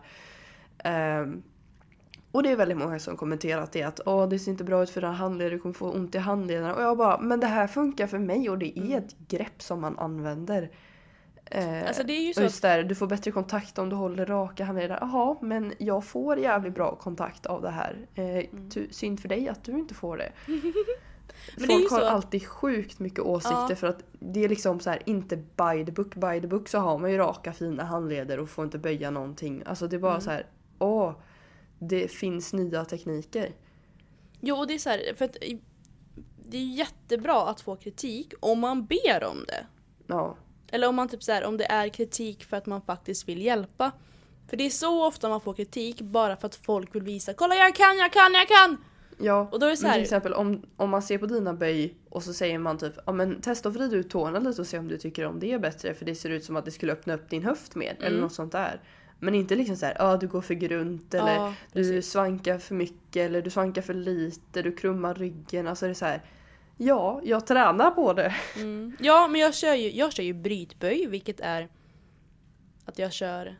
Ehm, 0.77 1.44
och 2.32 2.44
det 2.44 2.51
är 2.51 2.55
väldigt 2.55 2.77
många 2.77 3.00
som 3.00 3.17
kommenterat 3.17 3.72
det 3.72 3.84
att 3.84 4.00
Åh, 4.05 4.29
det 4.29 4.39
ser 4.39 4.51
inte 4.51 4.63
bra 4.63 4.84
ut 4.84 4.89
för 4.89 5.01
dina 5.01 5.13
handleder, 5.13 5.51
du 5.51 5.60
kommer 5.60 5.74
få 5.74 5.91
ont 5.91 6.15
i 6.15 6.17
handlederna. 6.17 6.75
Och 6.75 6.82
jag 6.84 6.98
bara, 6.98 7.20
men 7.20 7.39
det 7.39 7.48
här 7.48 7.67
funkar 7.67 8.08
för 8.08 8.20
mig 8.20 8.50
och 8.50 8.58
det 8.58 8.79
är 8.79 8.82
Mm. 8.86 8.98
ett 9.03 9.15
grepp 9.27 9.62
som 9.62 9.82
man 9.82 10.00
använder. 10.00 10.70
Eh, 11.51 11.87
Alltså 11.87 12.03
det 12.03 12.13
är 12.13 12.21
ju 12.27 12.33
så 12.33 12.41
just 12.41 12.61
där, 12.61 12.83
du 12.83 12.95
får 12.95 13.07
bättre 13.07 13.31
kontakt 13.31 13.77
om 13.79 13.89
du 13.89 13.95
håller 13.95 14.25
raka 14.25 14.65
handleder. 14.65 14.97
Jaha, 15.01 15.37
men 15.41 15.73
jag 15.77 16.05
får 16.05 16.39
jävligt 16.39 16.75
bra 16.75 16.95
kontakt 16.95 17.45
av 17.45 17.61
det 17.61 17.69
här. 17.69 18.07
Eh, 18.15 18.43
tu- 18.69 18.87
synd 18.91 19.19
för 19.19 19.29
dig 19.29 19.49
att 19.49 19.63
du 19.63 19.71
inte 19.71 19.93
får 19.93 20.17
det. 20.17 20.31
Mm. 21.57 21.67
Folk 21.67 21.91
har 21.91 22.01
alltid 22.01 22.47
sjukt 22.47 22.99
mycket 22.99 23.19
åsikter 23.19 23.65
Ja. 23.69 23.75
för 23.75 23.87
att 23.87 24.03
det 24.19 24.43
är 24.43 24.49
liksom 24.49 24.79
så 24.79 24.89
här, 24.89 25.01
inte 25.05 25.37
by 25.37 25.85
the 25.85 25.91
book. 25.91 26.15
By 26.15 26.41
the 26.41 26.47
book 26.47 26.67
så 26.67 26.77
har 26.79 26.97
man 26.97 27.11
ju 27.11 27.17
raka 27.17 27.53
fina 27.53 27.83
handleder 27.83 28.39
och 28.39 28.49
får 28.49 28.65
inte 28.65 28.77
böja 28.77 29.11
någonting. 29.11 29.63
Alltså 29.65 29.87
det 29.87 29.95
är 29.95 29.99
bara 29.99 30.11
Mm. 30.11 30.21
så 30.21 30.31
här, 30.31 30.45
åh, 30.79 31.13
det 31.79 32.11
finns 32.11 32.53
nya 32.53 32.85
tekniker. 32.85 33.51
jo 34.39 34.55
och 34.55 34.67
det 34.67 34.73
är 34.73 34.77
så 34.79 34.89
här, 34.89 35.13
för 35.17 35.25
att 35.25 35.37
det 36.49 36.57
är 36.57 36.65
jättebra 36.77 37.47
att 37.47 37.61
få 37.61 37.75
kritik 37.75 38.33
om 38.39 38.59
man 38.59 38.85
ber 38.85 39.23
om 39.23 39.43
det. 39.47 39.65
Ja, 40.07 40.35
Eller 40.72 40.88
om 40.88 40.95
man 40.95 41.07
typ 41.10 41.24
så 41.24 41.31
här, 41.31 41.43
om 41.43 41.57
det 41.57 41.72
är 41.72 41.89
kritik 41.89 42.43
för 42.45 42.57
att 42.57 42.65
man 42.65 42.81
faktiskt 42.81 43.29
vill 43.29 43.41
hjälpa. 43.41 43.91
För 44.50 44.57
det 44.57 44.65
är 44.65 44.69
så 44.69 45.05
ofta 45.07 45.29
man 45.29 45.41
får 45.41 45.53
kritik 45.53 46.01
bara 46.01 46.36
för 46.36 46.48
att 46.48 46.55
folk 46.55 46.95
vill 46.95 47.03
visa 47.03 47.34
Kolla 47.34 47.55
jag 47.55 47.75
kan, 47.75 47.98
jag 47.98 48.13
kan, 48.13 48.34
jag 48.34 48.48
kan! 48.48 48.77
ja. 49.17 49.50
Och 49.51 49.60
då 49.60 49.65
är 49.65 49.69
det 49.69 49.77
så 49.77 49.84
Men 49.84 49.89
här, 49.91 49.98
till 49.98 50.03
exempel 50.03 50.34
om, 50.34 50.62
om 50.77 50.89
man 50.89 51.01
ser 51.01 51.17
på 51.17 51.25
dina 51.25 51.53
böj 51.53 51.93
och 52.10 52.24
så 52.24 52.34
säger 52.34 52.60
man 52.60 52.77
typ 52.77 52.93
ja 53.05 53.12
men 53.12 53.41
testa 53.41 53.69
att 53.69 53.75
vrida 53.75 53.95
ut 53.95 54.10
tårna 54.10 54.39
lite 54.39 54.62
och 54.62 54.67
se 54.67 54.79
om 54.79 54.88
du 54.88 54.98
tycker 54.98 55.25
om 55.25 55.39
det 55.39 55.51
är 55.53 55.60
bättre 55.60 55.93
för 55.93 56.05
det 56.05 56.15
ser 56.15 56.29
ut 56.29 56.43
som 56.45 56.55
att 56.55 56.65
det 56.65 56.72
skulle 56.72 56.93
öppna 56.93 57.13
upp 57.13 57.29
din 57.29 57.43
höft 57.43 57.75
mer 57.75 57.95
eller 57.98 58.07
Mm. 58.07 58.22
något 58.22 58.34
sånt 58.34 58.51
där. 58.51 58.81
Men 59.19 59.36
inte 59.36 59.55
liksom 59.55 59.75
så 59.75 59.86
här, 59.86 59.95
ja 60.00 60.17
du 60.17 60.27
går 60.27 60.41
för 60.41 60.53
grunt 60.53 61.13
eller 61.13 61.36
ja, 61.36 61.53
du 61.74 62.01
svankar 62.01 62.60
för 62.60 62.75
mycket 62.75 63.15
eller 63.15 63.41
du 63.41 63.50
svankar 63.50 63.81
för 63.81 63.93
lite, 63.93 64.62
du 64.62 64.72
krummar 64.72 65.13
ryggen. 65.15 65.67
Alltså 65.67 65.86
det 65.86 65.91
är 65.91 65.93
så 65.93 66.05
här. 66.05 66.22
Ja, 66.77 67.22
jag 67.24 67.48
tränar 67.48 67.91
på 67.91 68.13
det. 68.13 68.36
Mm. 68.55 68.98
Ja 69.00 69.27
men 69.27 69.41
jag 69.41 69.55
kör, 69.55 69.74
ju, 69.74 69.91
jag 69.91 70.13
kör 70.13 70.24
ju 70.24 70.34
brytböj 70.34 71.05
vilket 71.08 71.39
är 71.39 71.70
att 72.86 73.00
jag 73.00 73.13
kör 73.13 73.55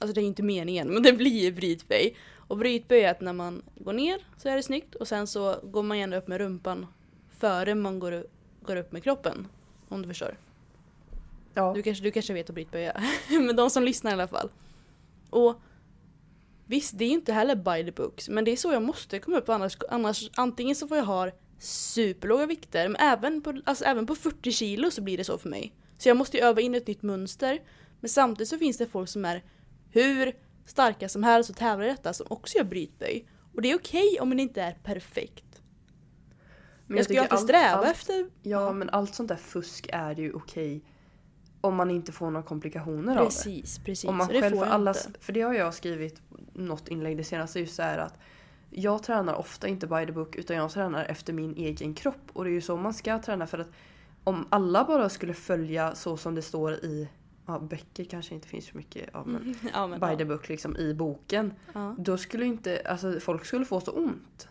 Alltså 0.00 0.14
det 0.14 0.20
är 0.20 0.24
inte 0.24 0.42
meningen 0.42 0.88
men 0.88 1.02
det 1.02 1.12
blir 1.12 1.44
ju 1.44 1.52
brytböj. 1.52 2.16
Och 2.36 2.56
brytböj 2.56 3.00
är 3.00 3.10
att 3.10 3.20
när 3.20 3.32
man 3.32 3.62
går 3.74 3.92
ner 3.92 4.26
så 4.36 4.48
är 4.48 4.56
det 4.56 4.62
snyggt 4.62 4.94
och 4.94 5.08
sen 5.08 5.26
så 5.26 5.60
går 5.62 5.82
man 5.82 5.98
gärna 5.98 6.16
upp 6.16 6.28
med 6.28 6.38
rumpan 6.38 6.86
före 7.38 7.74
man 7.74 7.98
går, 7.98 8.26
går 8.62 8.76
upp 8.76 8.92
med 8.92 9.02
kroppen. 9.02 9.48
Om 9.88 10.02
du 10.02 10.08
förstår. 10.08 10.36
Ja. 11.54 11.72
Du 11.74 11.82
kanske, 11.82 12.04
du 12.04 12.10
kanske 12.10 12.32
vet 12.32 12.48
att 12.50 12.54
brytböja. 12.54 13.02
men 13.28 13.56
de 13.56 13.70
som 13.70 13.82
lyssnar 13.82 14.10
i 14.10 14.14
alla 14.14 14.28
fall. 14.28 14.50
Och 15.30 15.60
visst, 16.66 16.98
det 16.98 17.04
är 17.04 17.10
inte 17.10 17.32
heller 17.32 17.54
by 17.54 17.84
the 17.84 18.02
books 18.02 18.28
men 18.28 18.44
det 18.44 18.50
är 18.50 18.56
så 18.56 18.72
jag 18.72 18.82
måste 18.82 19.18
komma 19.18 19.38
upp 19.38 19.48
annars, 19.48 19.76
annars 19.90 20.30
antingen 20.34 20.76
så 20.76 20.88
får 20.88 20.96
jag 20.96 21.04
ha 21.04 21.30
superlåga 21.60 22.46
vikter 22.46 22.88
men 22.88 22.96
även 23.00 23.42
på, 23.42 23.60
alltså 23.64 23.84
även 23.84 24.06
på 24.06 24.14
40 24.14 24.52
kilo 24.52 24.90
så 24.90 25.02
blir 25.02 25.16
det 25.16 25.24
så 25.24 25.38
för 25.38 25.48
mig. 25.48 25.74
Så 25.98 26.08
jag 26.08 26.16
måste 26.16 26.36
ju 26.36 26.42
öva 26.42 26.60
in 26.60 26.74
ett 26.74 26.86
nytt 26.86 27.02
mönster. 27.02 27.62
Men 28.00 28.08
samtidigt 28.08 28.48
så 28.48 28.58
finns 28.58 28.78
det 28.78 28.86
folk 28.86 29.08
som 29.08 29.24
är 29.24 29.42
hur 29.90 30.32
starka 30.66 31.08
som 31.08 31.22
helst 31.22 31.50
och 31.50 31.56
tävlar 31.56 31.86
i 31.86 31.88
detta 31.88 32.12
som 32.12 32.26
också 32.30 32.58
gör 32.58 32.64
brytböj. 32.64 33.26
Och 33.54 33.62
det 33.62 33.70
är 33.70 33.76
okej 33.76 34.18
om 34.20 34.36
det 34.36 34.42
inte 34.42 34.62
är 34.62 34.72
perfekt. 34.72 35.62
Men 36.86 36.96
jag 36.96 37.04
ska 37.04 37.14
ju 37.14 37.20
alltid 37.20 37.32
allt- 37.32 37.42
sträva 37.42 37.68
allt- 37.68 37.86
efter... 37.86 38.30
Ja, 38.42 38.72
men 38.72 38.90
allt 38.90 39.14
sånt 39.14 39.28
där 39.28 39.36
fusk 39.36 39.88
är 39.92 40.14
ju 40.14 40.32
okej 40.32 40.84
om 41.60 41.76
man 41.76 41.90
inte 41.90 42.12
får 42.12 42.30
några 42.30 42.46
komplikationer 42.46 43.16
av 43.16 43.24
det. 43.24 43.24
Precis, 43.24 43.78
precis. 43.78 44.08
Om 44.08 44.16
man 44.16 44.28
själv 44.28 44.56
får 44.56 44.66
jag 44.66 44.74
alla, 44.74 44.90
inte. 44.90 45.20
för 45.20 45.32
det 45.32 45.40
har 45.40 45.54
jag 45.54 45.74
skrivit 45.74 46.22
något 46.52 46.88
inlägg 46.88 47.16
det 47.16 47.24
senaste 47.24 47.60
just 47.60 47.74
så 47.74 47.82
här 47.82 47.98
att 47.98 48.18
jag 48.70 49.02
tränar 49.02 49.34
ofta 49.34 49.68
inte 49.68 49.86
by 49.86 50.06
the 50.06 50.12
book 50.12 50.36
utan 50.36 50.56
jag 50.56 50.70
tränar 50.70 51.04
efter 51.04 51.32
min 51.32 51.56
egen 51.56 51.94
kropp 51.94 52.30
och 52.32 52.44
det 52.44 52.50
är 52.50 52.54
ju 52.54 52.60
så 52.60 52.76
man 52.76 52.94
ska 52.94 53.18
träna 53.18 53.46
för 53.46 53.58
att 53.58 53.70
om 54.24 54.46
alla 54.50 54.84
bara 54.84 55.08
skulle 55.08 55.34
följa 55.34 55.94
så 55.94 56.16
som 56.16 56.34
det 56.34 56.42
står 56.42 56.72
i 56.72 57.08
ja, 57.46 57.58
böcker 57.58 58.04
kanske 58.04 58.34
inte 58.34 58.48
finns 58.48 58.66
så 58.66 58.76
mycket 58.76 59.14
av 59.14 59.28
men 59.28 59.54
Ja, 59.72 59.86
men, 59.86 60.00
by 60.00 60.16
the 60.16 60.24
book 60.24 60.48
liksom 60.48 60.76
i 60.76 60.94
boken 60.94 61.54
Ja. 61.72 61.94
då 61.98 62.18
skulle 62.18 62.44
inte, 62.44 62.82
alltså 62.86 63.20
folk 63.20 63.44
skulle 63.44 63.64
få 63.64 63.80
så 63.80 63.92
ont. 63.92 64.48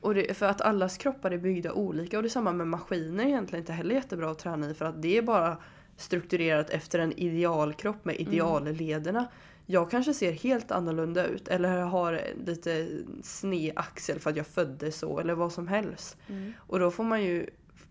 Och 0.00 0.14
det, 0.14 0.36
för 0.36 0.46
att 0.46 0.60
allas 0.60 0.96
kroppar 0.96 1.30
är 1.30 1.38
byggda 1.38 1.72
olika 1.72 2.16
och 2.16 2.22
det 2.22 2.26
är 2.26 2.30
samma 2.30 2.52
med 2.52 2.66
maskiner 2.66 3.24
egentligen 3.24 3.62
inte 3.62 3.72
heller 3.72 3.94
jättebra 3.94 4.30
att 4.30 4.38
träna 4.38 4.70
i 4.70 4.74
för 4.74 4.84
att 4.84 5.02
det 5.02 5.18
är 5.18 5.22
bara 5.22 5.56
strukturerat 5.96 6.70
efter 6.70 6.98
en 6.98 7.12
idealkropp 7.12 8.04
med 8.04 8.20
ideallederna. 8.20 9.26
Jag 9.72 9.90
kanske 9.90 10.14
ser 10.14 10.32
helt 10.32 10.70
annorlunda 10.70 11.26
ut 11.26 11.48
eller 11.48 11.80
har 11.80 12.20
lite 12.46 12.88
sned 13.22 13.72
axel 13.76 14.20
för 14.20 14.30
att 14.30 14.36
jag 14.36 14.46
föddes 14.46 14.98
så 14.98 15.18
eller 15.18 15.34
vad 15.34 15.52
som 15.52 15.68
helst. 15.68 16.16
Mm. 16.28 16.52
Och 16.58 16.78
då 16.78 16.90
får 16.90 17.04
man 17.04 17.22
ju 17.22 17.46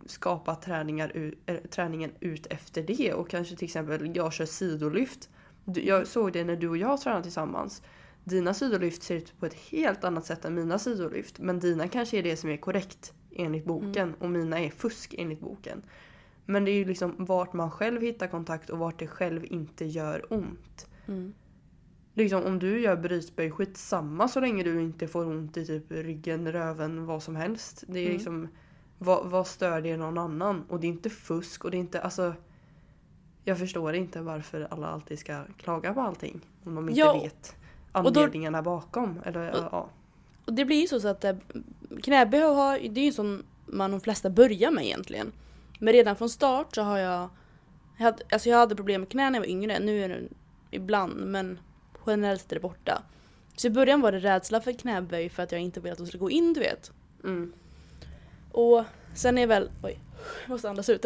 skapa 0.05 0.55
träningar, 0.55 1.33
äh, 1.45 1.55
träningen 1.55 2.11
ut 2.19 2.47
efter 2.49 2.83
det 2.83 3.13
och 3.13 3.29
kanske 3.29 3.55
till 3.55 3.65
exempel 3.65 4.15
jag 4.15 4.33
kör 4.33 4.45
sidolyft. 4.45 5.29
Jag 5.65 6.07
såg 6.07 6.33
det 6.33 6.43
när 6.43 6.55
du 6.55 6.69
och 6.69 6.77
jag 6.77 7.01
tränade 7.01 7.23
tillsammans. 7.23 7.81
Dina 8.23 8.53
sidolyft 8.53 9.03
ser 9.03 9.15
ut 9.15 9.39
på 9.39 9.45
ett 9.45 9.53
helt 9.53 10.03
annat 10.03 10.25
sätt 10.25 10.45
än 10.45 10.55
mina 10.55 10.79
sidolyft 10.79 11.39
men 11.39 11.59
dina 11.59 11.87
kanske 11.87 12.17
är 12.17 12.23
det 12.23 12.37
som 12.37 12.49
är 12.49 12.57
korrekt 12.57 13.13
enligt 13.31 13.65
boken 13.65 14.13
och 14.19 14.29
mina 14.29 14.59
är 14.59 14.69
fusk 14.69 15.15
enligt 15.17 15.39
boken. 15.39 15.81
Men 16.45 16.65
det 16.65 16.71
är 16.71 16.75
ju 16.75 16.85
liksom 16.85 17.15
vart 17.17 17.53
man 17.53 17.71
själv 17.71 18.01
hittar 18.01 18.27
kontakt 18.27 18.69
och 18.69 18.79
vart 18.79 18.99
det 18.99 19.07
själv 19.07 19.45
inte 19.45 19.85
gör 19.85 20.33
ont. 20.33 20.87
Mm. 21.07 21.33
Liksom 22.13 22.43
om 22.45 22.59
du 22.59 22.79
gör 22.81 22.95
brytböj, 22.95 23.51
skitsamma 23.51 24.27
så 24.27 24.39
länge 24.39 24.63
du 24.63 24.81
inte 24.81 25.07
får 25.07 25.25
ont 25.25 25.57
i 25.57 25.65
typ 25.65 25.91
ryggen, 25.91 26.51
röven, 26.51 27.05
vad 27.05 27.23
som 27.23 27.35
helst. 27.35 27.83
Det 27.87 27.99
är 27.99 28.03
Mm. 28.05 28.13
liksom, 28.17 28.47
vad, 28.97 29.25
vad 29.29 29.47
stör 29.47 29.81
det 29.81 29.97
någon 29.97 30.17
annan? 30.17 30.63
Och 30.69 30.79
det 30.79 30.87
är 30.87 30.89
inte 30.89 31.09
fusk 31.09 31.65
och 31.65 31.71
det 31.71 31.77
är 31.77 31.79
inte, 31.79 32.01
alltså 32.01 32.33
jag 33.43 33.59
förstår 33.59 33.93
inte 33.93 34.21
varför 34.21 34.67
alla 34.71 34.87
alltid 34.87 35.19
ska 35.19 35.43
klaga 35.57 35.93
på 35.93 36.01
allting. 36.01 36.41
Om 36.63 36.75
de 36.75 36.89
inte 36.89 36.99
Ja, 36.99 37.21
vet 37.23 37.55
då- 37.93 37.99
anledningarna 37.99 38.61
bakom. 38.61 39.19
Eller, 39.25 39.51
Och- 39.51 39.69
ja. 39.71 39.89
Och 40.45 40.53
det 40.53 40.65
blir 40.65 40.81
ju 40.81 40.87
så 40.99 41.07
att 41.07 41.23
eh, 41.23 41.35
knäböj 42.03 42.41
har, 42.41 42.79
det 42.79 43.01
är 43.01 43.05
ju 43.05 43.11
som 43.11 43.43
man 43.65 43.91
de 43.91 43.99
flesta 44.01 44.29
börjar 44.29 44.71
med 44.71 44.85
egentligen. 44.85 45.31
Men 45.79 45.93
redan 45.93 46.15
från 46.15 46.29
start 46.29 46.75
så 46.75 46.81
har 46.81 46.97
jag, 46.97 47.29
jag 47.97 48.05
hade, 48.05 48.23
alltså 48.31 48.49
jag 48.49 48.57
hade 48.57 48.75
problem 48.75 49.01
med 49.01 49.09
knä 49.09 49.29
när 49.29 49.39
jag 49.39 49.41
var 49.41 49.49
yngre, 49.49 49.79
nu 49.79 50.03
är 50.03 50.09
det 50.09 50.21
ibland 50.71 51.13
men 51.25 51.59
generellt 52.07 52.51
är 52.51 52.55
det 52.55 52.61
borta. 52.61 53.03
Så 53.55 53.67
i 53.67 53.69
början 53.69 54.01
var 54.01 54.11
det 54.11 54.19
rädsla 54.19 54.61
för 54.61 54.73
knäböj 54.73 55.29
för 55.29 55.43
att 55.43 55.51
jag 55.51 55.61
inte 55.61 55.79
ville 55.79 55.91
att 55.91 55.97
de 55.97 56.07
skulle 56.07 56.21
gå 56.21 56.29
in 56.29 56.53
du 56.53 56.59
vet. 56.59 56.91
Mm. 57.23 57.53
Och 58.51 58.83
sen 59.15 59.37
är 59.37 59.41
jag 59.41 59.47
väl, 59.47 59.69
oj, 59.83 59.99
jag 60.41 60.49
måste 60.49 60.69
andas 60.69 60.89
ut. 60.89 61.05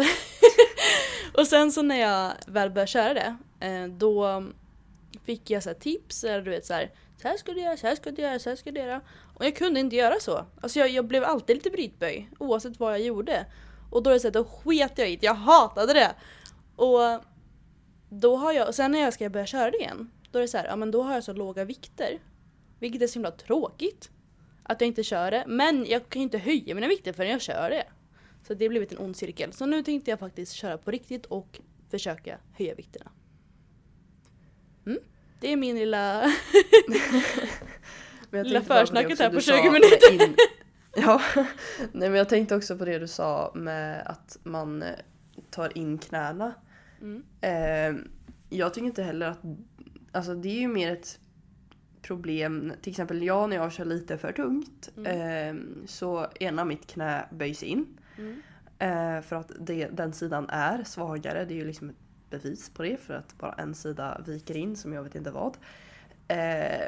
och 1.34 1.48
sen 1.48 1.72
så 1.72 1.82
när 1.82 2.00
jag 2.00 2.34
väl 2.48 2.70
började 2.70 2.92
köra 2.92 3.14
det, 3.14 3.36
eh, 3.60 3.88
då 3.88 4.44
fick 5.26 5.50
jag 5.50 5.64
så 5.64 5.74
tips, 5.74 6.24
eller 6.24 6.42
du 6.42 6.52
vet 6.52 6.66
så 6.66 6.74
här, 6.74 6.92
så 7.22 7.28
här 7.28 7.38
ska 7.38 7.52
du 7.52 7.62
göra, 7.62 7.78
så 7.78 7.88
här 7.88 7.96
ska 7.96 8.12
du 8.12 8.22
göra, 8.22 8.40
så 8.40 8.50
här 8.50 8.56
ska 8.56 8.72
du 8.72 8.80
göra. 8.80 9.02
Och 9.36 9.46
jag 9.46 9.56
kunde 9.56 9.80
inte 9.80 9.96
göra 9.96 10.20
så. 10.20 10.46
Alltså 10.62 10.80
jag, 10.80 10.90
jag 10.90 11.06
blev 11.06 11.24
alltid 11.24 11.56
lite 11.56 11.70
brytböj, 11.70 12.30
oavsett 12.40 12.80
vad 12.80 12.94
jag 12.94 13.02
gjorde. 13.02 13.46
Och 13.92 14.04
då 14.04 14.10
är 14.10 14.14
det 14.14 14.20
så 14.20 14.28
här, 14.28 14.34
då 14.34 14.44
sket 14.44 14.98
jag 14.98 15.10
i 15.10 15.16
det, 15.16 15.26
jag 15.26 15.34
hatade 15.34 15.94
det. 15.94 16.16
Och 16.76 17.24
då 18.10 18.36
har 18.36 18.54
jag, 18.54 18.68
och 18.68 18.76
sen 18.76 18.92
när 18.92 19.00
jag 19.00 19.14
ska 19.14 19.30
börja 19.30 19.46
köra 19.46 19.72
det 19.72 19.78
igen, 19.78 20.12
då 20.36 20.40
är 20.40 20.42
det 20.42 20.48
så 20.48 20.58
här, 20.58 20.66
ja 20.66 20.76
men 20.76 20.92
då 20.92 21.02
har 21.02 21.14
jag 21.14 21.24
så 21.24 21.34
låga 21.34 21.66
vikter. 21.66 22.20
Vilket 22.80 23.02
är 23.02 23.08
så 23.08 23.14
himla 23.14 23.32
tråkigt. 23.32 24.12
Att 24.64 24.82
jag 24.82 24.88
inte 24.88 25.04
kör 25.04 25.32
det. 25.32 25.44
Men 25.48 25.86
jag 25.86 26.10
kan 26.10 26.20
ju 26.20 26.24
inte 26.24 26.38
höja 26.38 26.76
mina 26.76 26.88
vikter 26.88 27.14
förrän 27.14 27.30
jag 27.32 27.42
kör 27.42 27.70
det. 27.70 27.84
Så 28.48 28.54
det 28.54 28.66
har 28.66 28.70
blivit 28.70 28.92
en 28.92 28.98
ond 28.98 29.16
cirkel. 29.16 29.54
Så 29.54 29.66
nu 29.66 29.84
tänkte 29.84 30.12
jag 30.12 30.20
faktiskt 30.20 30.54
köra 30.54 30.78
på 30.78 30.92
riktigt 30.92 31.26
och 31.26 31.60
försöka 31.92 32.38
höja 32.54 32.76
vikterna. 32.76 33.12
Mm. 34.86 35.00
Det 35.40 35.52
är 35.52 35.56
min 35.56 35.76
lilla... 35.76 36.24
Lilla 38.32 38.62
försnacket 38.62 39.20
här 39.20 39.30
på 39.30 39.42
sa 39.42 39.58
20 39.58 39.64
med 39.64 39.72
minuter. 39.72 40.14
In... 40.14 40.36
Ja, 40.96 41.22
nej 41.92 42.10
men 42.10 42.14
jag 42.14 42.30
tänkte 42.30 42.56
också 42.56 42.78
på 42.78 42.86
det 42.86 43.00
du 43.00 43.08
sa 43.08 43.52
med 43.56 44.08
att 44.08 44.38
man 44.44 44.84
tar 45.52 45.78
in 45.78 45.98
knäna. 45.98 46.54
Mm. 47.02 47.24
Eh, 47.42 48.02
jag 48.50 48.74
tycker 48.74 48.88
inte 48.88 49.04
heller 49.04 49.28
att, 49.28 49.40
alltså 50.16 50.36
det 50.36 50.50
är 50.50 50.60
ju 50.60 50.68
mer 50.68 50.92
ett 50.92 51.20
problem, 52.02 52.74
till 52.82 52.92
exempel 52.92 53.24
jag 53.24 53.50
när 53.50 53.56
jag 53.56 53.72
kör 53.72 53.86
lite 53.86 54.18
för 54.18 54.32
tungt 54.32 54.90
eh, 55.06 55.56
så 55.86 56.28
ena 56.40 56.66
mitt 56.66 56.88
knä 56.88 57.26
böjs 57.32 57.64
in. 57.64 57.98
Mm. 58.18 58.42
Eh, 58.80 59.22
för 59.22 59.36
att 59.36 59.52
det, 59.60 59.88
den 59.88 60.14
sidan 60.14 60.50
är 60.50 60.84
svagare, 60.84 61.46
det 61.46 61.54
är 61.54 61.56
ju 61.56 61.66
liksom 61.66 61.90
ett 61.90 61.96
bevis 62.30 62.70
på 62.70 62.84
det 62.84 62.98
för 62.98 63.14
att 63.14 63.38
bara 63.38 63.54
en 63.54 63.76
sida 63.76 64.22
viker 64.26 64.58
in 64.58 64.76
som 64.76 64.94
jag 64.94 65.04
vet 65.04 65.16
inte 65.16 65.32
vad. 65.32 65.58
Eh, 66.28 66.88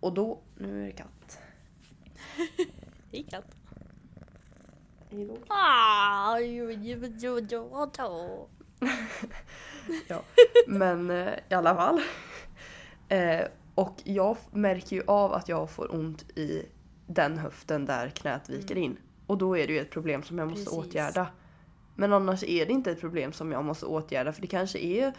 och 0.00 0.14
då, 0.14 0.40
nu 0.56 0.82
är 0.82 0.86
det 0.86 0.92
katt. 0.92 1.40
Hej 3.12 3.26
katt. 3.30 3.56
Ah. 5.48 6.38
Ja. 10.08 10.22
Men 10.66 11.10
eh, 11.10 11.34
i 11.48 11.54
alla 11.54 11.74
fall. 11.74 12.00
Eh, 13.08 13.46
och 13.74 13.94
jag 14.04 14.36
märker 14.50 14.96
ju 14.96 15.02
av 15.06 15.32
att 15.32 15.48
jag 15.48 15.70
får 15.70 15.94
ont 15.94 16.38
i 16.38 16.66
den 17.06 17.38
höften 17.38 17.84
där 17.84 18.08
knät 18.08 18.48
viker 18.48 18.78
in. 18.78 18.96
Och 19.26 19.38
då 19.38 19.56
är 19.56 19.66
det 19.66 19.72
ju 19.72 19.78
ett 19.78 19.90
problem 19.90 20.22
som 20.22 20.38
jag 20.38 20.48
måste 20.48 20.64
Precis. 20.64 20.78
åtgärda. 20.78 21.26
Men 21.94 22.12
annars 22.12 22.44
är 22.44 22.66
det 22.66 22.72
inte 22.72 22.90
ett 22.90 23.00
problem 23.00 23.32
som 23.32 23.52
jag 23.52 23.64
måste 23.64 23.86
åtgärda 23.86 24.32
för 24.32 24.40
det 24.40 24.46
kanske 24.46 24.78
är 24.78 25.12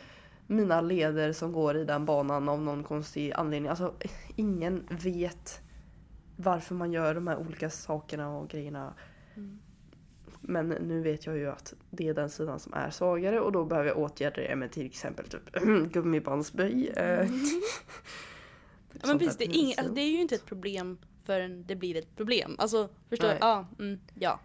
mina 0.47 0.82
leder 0.82 1.34
som 1.34 1.52
går 1.52 1.78
i 1.78 1.86
den 1.86 2.06
banan 2.06 2.49
av 2.49 2.62
någon 2.62 2.84
konstig 2.84 3.32
anledning. 3.32 3.69
Alltså 3.69 3.93
ingen 4.36 4.88
vet 4.89 5.62
varför 6.36 6.75
man 6.75 6.91
gör 6.91 7.15
de 7.15 7.28
här 7.28 7.38
olika 7.38 7.69
sakerna 7.69 8.38
och 8.38 8.49
grejerna. 8.49 8.93
Mm. 9.36 9.60
Men 10.50 10.70
nu 10.70 11.02
vet 11.02 11.26
jag 11.26 11.38
ju 11.38 11.50
att 11.50 11.74
det 11.90 12.08
är 12.08 12.14
den 12.14 12.30
sidan 12.30 12.60
som 12.60 12.74
är 12.74 12.90
svagare 12.90 13.40
och 13.40 13.52
då 13.52 13.66
behöver 13.66 13.88
jag 13.90 13.98
åtgärda 13.98 14.42
det 14.42 14.56
med 14.56 14.72
till 14.72 14.86
exempel 14.86 15.26
typ 15.28 15.52
gummibandsböj. 15.94 16.88
eh, 16.88 17.28
Ja, 19.02 19.08
men 19.08 19.20
precis, 19.20 19.38
det 19.38 19.44
är, 19.44 19.48
ing, 19.48 19.54
pinsamt. 19.54 19.80
alltså, 19.80 19.94
det 19.94 20.02
är 20.02 20.10
ju 20.12 20.22
inte 20.22 20.36
ett 20.36 20.46
problem 20.46 20.98
förrän 21.26 21.66
det 21.68 21.76
blir 21.76 21.98
ett 21.98 22.16
problem. 22.16 22.56
Alltså, 22.60 22.90
förstår 23.10 23.28
du? 23.28 23.38
Ja, 23.40 23.68
mm, 23.80 24.00
ja. 24.16 24.40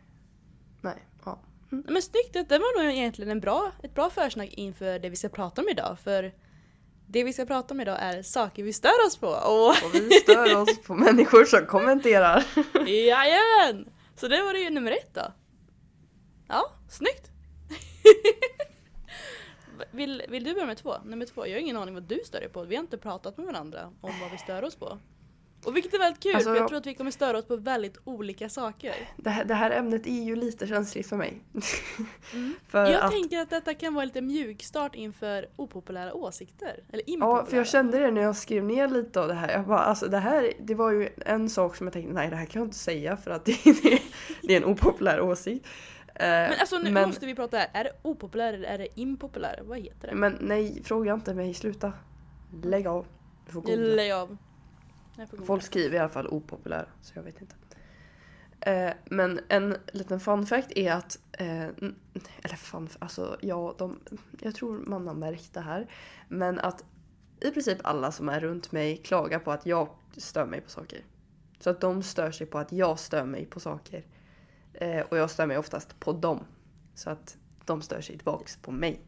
Nej, 0.81 1.07
ja. 1.25 1.39
Nej, 1.69 1.83
Men 1.89 2.03
snyggt, 2.03 2.33
det 2.49 2.59
var 2.59 2.83
nog 2.83 2.93
egentligen 2.93 3.31
en 3.31 3.41
bra, 3.41 3.73
ett 3.83 3.95
bra 3.95 4.11
försnack 4.11 4.49
inför 4.53 4.99
det 4.99 5.09
vi 5.11 5.17
ska 5.17 5.29
prata 5.29 5.63
om 5.63 5.69
idag. 5.69 5.97
För 6.05 6.33
det 7.07 7.25
vi 7.25 7.33
ska 7.33 7.47
prata 7.47 7.75
om 7.75 7.81
idag 7.81 7.97
är 8.01 8.23
saker 8.23 8.63
vi 8.63 8.73
stör 8.73 9.07
oss 9.07 9.17
på. 9.17 9.27
Och 9.29 9.69
Och 9.69 9.95
vi 9.95 10.11
stör 10.11 10.57
oss 10.57 10.83
på 10.83 10.95
människor 11.07 11.45
som 11.45 11.67
kommenterar. 11.67 12.45
jajamän! 12.87 13.89
Så 14.17 14.29
det 14.29 14.43
var 14.43 14.53
det 14.53 14.59
ju 14.59 14.71
nummer 14.71 14.93
ett 14.93 15.15
då. 15.15 15.33
Ja, 16.49 16.73
snyggt! 16.89 17.31
vill, 19.91 20.23
vill 20.29 20.45
du 20.45 20.55
börja 20.55 20.67
med 20.67 20.77
två? 20.77 20.95
Nummer 21.05 21.27
två, 21.27 21.47
jag 21.47 21.55
har 21.55 21.61
ingen 21.61 21.77
aning 21.77 21.95
vad 21.95 22.03
du 22.03 22.21
stör 22.25 22.41
dig 22.41 22.49
på. 22.49 22.65
Vi 22.65 22.77
har 22.77 22.83
inte 22.83 22.99
pratat 22.99 23.37
med 23.37 23.47
varandra 23.47 23.91
om 24.01 24.13
vad 24.21 24.31
vi 24.31 24.39
stör 24.39 24.65
oss 24.65 24.77
på. 24.77 24.99
Och 25.65 25.77
vilket 25.77 25.95
är 25.95 25.99
väldigt 25.99 26.23
kul, 26.23 26.35
Alltså, 26.35 26.51
för 26.51 26.57
jag 26.57 26.69
tror 26.69 26.79
att 26.79 26.87
vi 26.87 26.95
kommer 26.95 27.11
störa 27.11 27.39
oss 27.39 27.45
på 27.45 27.57
väldigt 27.57 27.99
olika 28.05 28.49
saker. 28.49 28.95
Det 29.17 29.31
här, 29.31 29.45
det 29.45 29.55
här 29.55 29.71
ämnet 29.71 30.07
är 30.07 30.23
ju 30.23 30.37
lite 30.37 30.67
känsligt 30.67 31.07
för 31.07 31.17
mig. 31.17 31.43
för 32.69 32.87
Jag 32.87 33.05
att, 33.05 33.11
tänker 33.11 33.39
att 33.39 33.51
detta 33.51 33.75
kan 33.75 33.95
vara 33.95 34.05
lite 34.05 34.21
mjukstart 34.21 34.95
inför 34.95 35.49
opopulära 35.57 36.15
åsikter. 36.15 36.85
Eller 36.93 37.11
impopulära. 37.11 37.39
ja, 37.41 37.47
för 37.47 37.57
jag 37.57 37.67
kände 37.67 37.99
det 37.99 38.11
när 38.11 38.23
jag 38.23 38.37
skrev 38.37 38.65
ner 38.65 38.89
lite 38.89 39.21
av 39.21 39.29
det 39.29 39.35
här. 39.35 39.53
Jag 39.53 39.67
bara, 39.67 39.79
alltså 39.79 40.09
det 40.09 40.19
här, 40.19 40.53
det 40.61 40.75
var 40.75 40.93
ju 40.93 41.09
en 41.27 41.51
sak 41.51 41.77
som 41.77 41.87
jag 41.87 41.93
tänkte, 41.93 42.13
nej 42.13 42.31
det 42.31 42.37
här 42.37 42.47
kan 42.47 42.61
jag 42.61 42.67
inte 42.67 42.79
säga 42.79 43.17
för 43.17 43.31
att 43.31 43.45
det, 43.45 43.59
det, 43.65 44.03
det 44.43 44.53
är 44.53 44.57
en 44.57 44.65
opopulär 44.65 45.21
åsikt. 45.21 45.67
Eh, 46.15 46.27
Men 46.27 46.61
alltså 46.61 46.79
nu 46.79 46.91
men, 46.91 47.09
måste 47.09 47.27
vi 47.27 47.35
prata 47.35 47.57
här. 47.57 47.71
Är 47.73 47.85
det 47.85 47.93
opopulär 48.03 48.53
eller 48.53 48.69
är 48.69 48.79
det 48.79 49.01
impopulär? 49.01 49.61
Vad 49.65 49.79
heter 49.79 50.09
det? 50.09 50.15
men 50.15 50.39
nej, 50.41 50.83
fråga 50.85 51.15
inte 51.15 51.35
mig, 51.35 51.55
sluta. 51.55 51.93
Lägg 52.63 52.87
av. 52.87 53.07
Du 53.47 53.53
får 53.53 53.61
googla. 53.61 53.95
Lägg 53.95 54.13
av. 54.13 54.37
Folk 55.47 55.63
skriver 55.63 55.97
i 55.97 55.99
alla 55.99 56.09
fall 56.09 56.29
opopulär, 56.29 56.87
så 57.03 57.13
jag 57.15 57.23
vet 57.23 57.41
inte. 57.41 57.55
Eh, 58.61 58.93
men 59.05 59.41
en 59.49 59.77
liten 59.93 60.21
fun 60.21 60.47
fact 60.47 60.73
är 60.77 60.93
att, 60.93 61.19
eh, 61.33 61.63
eller 62.43 62.57
fun, 62.57 62.89
alltså 62.99 63.37
ja, 63.41 63.75
de, 63.79 64.01
jag 64.41 64.55
tror 64.55 64.79
man 64.79 65.07
har 65.07 65.15
märkt 65.15 65.55
det 65.55 65.61
här. 65.61 65.91
Men 66.29 66.59
att 66.59 66.85
i 67.41 67.51
princip 67.51 67.79
alla 67.83 68.13
som 68.13 68.29
är 68.29 68.41
runt 68.41 68.73
mig 68.73 68.97
klagar 68.97 69.39
på 69.39 69.53
att 69.53 69.67
jag 69.67 69.89
stör 70.17 70.47
mig 70.47 70.61
på 70.61 70.71
saker. 70.71 71.05
Så 71.59 71.71
att 71.71 71.81
de 71.81 72.03
stör 72.03 72.31
sig 72.31 72.47
på 72.47 72.59
att 72.59 72.73
jag 72.73 72.99
stör 72.99 73.25
mig 73.25 73.47
på 73.47 73.61
saker. 73.61 74.05
Eh, 74.75 75.01
och 75.01 75.17
jag 75.19 75.31
stör 75.31 75.47
mig 75.47 75.59
oftast 75.59 76.01
på 76.01 76.13
dem. 76.13 76.45
Så 76.95 77.11
att 77.11 77.37
de 77.65 77.83
stör 77.83 78.01
sig 78.01 78.17
tillbaks 78.17 78.57
på 78.57 78.71
mig. 78.71 79.01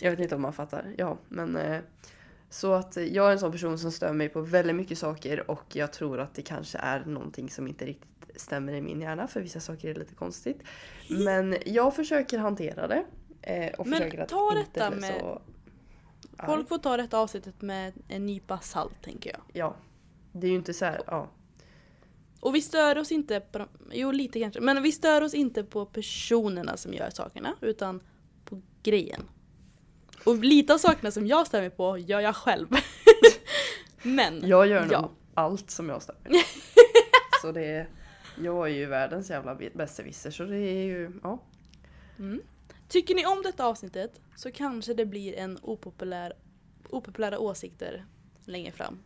Jag 0.00 0.10
vet 0.10 0.20
inte 0.20 0.34
om 0.34 0.42
man 0.42 0.52
fattar. 0.52 0.94
Ja, 0.98 1.18
men 1.28 1.56
eh, 1.56 1.80
så 2.50 2.72
att 2.72 2.96
jag 2.96 3.28
är 3.28 3.32
en 3.32 3.38
sån 3.38 3.52
person 3.52 3.78
som 3.78 3.92
stör 3.92 4.12
mig 4.12 4.28
på 4.28 4.40
väldigt 4.40 4.76
mycket 4.76 4.98
saker 4.98 5.50
och 5.50 5.76
jag 5.76 5.92
tror 5.92 6.20
att 6.20 6.34
det 6.34 6.42
kanske 6.42 6.78
är 6.78 7.04
någonting 7.04 7.50
som 7.50 7.68
inte 7.68 7.86
riktigt 7.86 8.40
stämmer 8.40 8.72
i 8.72 8.80
min 8.80 9.00
hjärna 9.00 9.28
för 9.28 9.40
vissa 9.40 9.60
saker 9.60 9.88
är 9.90 9.94
lite 9.94 10.14
konstigt. 10.14 10.62
Men 11.10 11.56
jag 11.66 11.96
försöker 11.96 12.38
hantera 12.38 12.88
det. 12.88 13.04
Eh, 13.42 13.72
och 13.78 13.86
Men 13.86 13.98
försöker 13.98 14.18
att 14.18 14.28
ta 14.28 14.58
inte 14.58 14.70
detta 14.80 14.90
bli 14.90 15.00
med- 15.00 15.20
så. 15.20 15.42
Folk 16.46 16.68
får 16.68 16.78
ta 16.78 16.96
detta 16.96 17.18
avsnittet 17.18 17.62
med 17.62 17.92
en 18.08 18.26
nypa 18.26 18.58
salt 18.58 19.02
tänker 19.02 19.30
jag. 19.30 19.40
Ja. 19.52 19.76
Det 20.32 20.46
är 20.46 20.50
ju 20.50 20.56
inte 20.56 20.74
så 20.74 20.84
här, 20.84 21.00
ja. 21.06 21.28
Och 22.42 22.54
vi 22.54 22.62
stör 22.62 22.98
oss 22.98 23.12
inte 23.12 23.40
på 23.40 23.58
de, 23.58 23.68
jo 23.92 24.10
lite 24.10 24.40
kanske, 24.40 24.60
men 24.60 24.82
vi 24.82 24.92
stör 24.92 25.22
oss 25.22 25.34
inte 25.34 25.64
på 25.64 25.86
personerna 25.86 26.76
som 26.76 26.94
gör 26.94 27.10
sakerna 27.10 27.54
utan 27.60 28.00
på 28.44 28.62
grejen. 28.82 29.22
Och 30.24 30.36
lite 30.36 30.74
av 30.74 30.78
sakerna 30.78 31.10
som 31.10 31.26
jag 31.26 31.46
stör 31.46 31.60
mig 31.60 31.70
på 31.70 31.98
gör 31.98 32.20
jag 32.20 32.36
själv. 32.36 32.66
Men, 34.02 34.48
Jag 34.48 34.66
gör 34.66 34.80
nog 34.80 34.92
ja. 34.92 35.10
allt 35.34 35.70
som 35.70 35.88
jag 35.88 36.02
stör 36.02 36.16
mig 36.22 36.32
på. 36.32 36.48
Så 37.42 37.52
det 37.52 37.66
är, 37.66 37.88
jag 38.42 38.66
är 38.70 38.74
ju 38.74 38.86
världens 38.86 39.30
jävla 39.30 39.58
besserwisser 39.74 40.30
så 40.30 40.44
det 40.44 40.58
är 40.58 40.84
ju, 40.84 41.12
ja. 41.22 41.38
Tycker 42.88 43.14
ni 43.14 43.26
om 43.26 43.42
detta 43.42 43.64
avsnittet 43.66 44.20
så 44.36 44.50
kanske 44.50 44.94
det 44.94 45.06
blir 45.06 45.34
en 45.34 45.58
opopulär, 45.62 46.32
opopulära 46.90 47.38
åsikter 47.38 48.06
längre 48.44 48.72
fram. 48.72 48.98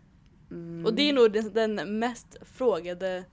Mm. 0.50 0.86
Och 0.86 0.94
det 0.94 1.02
är 1.02 1.12
nog 1.12 1.32
den, 1.32 1.52
den 1.52 1.98
mest 1.98 2.36
frågade 2.42 3.24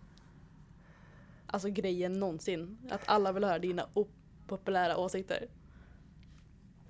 alltså 1.47 1.69
grejen 1.69 2.13
någonsin. 2.13 2.78
Att 2.89 3.02
alla 3.06 3.32
vill 3.32 3.43
höra 3.43 3.60
dina 3.60 3.88
opopulära 3.93 4.97
åsikter. 4.97 5.47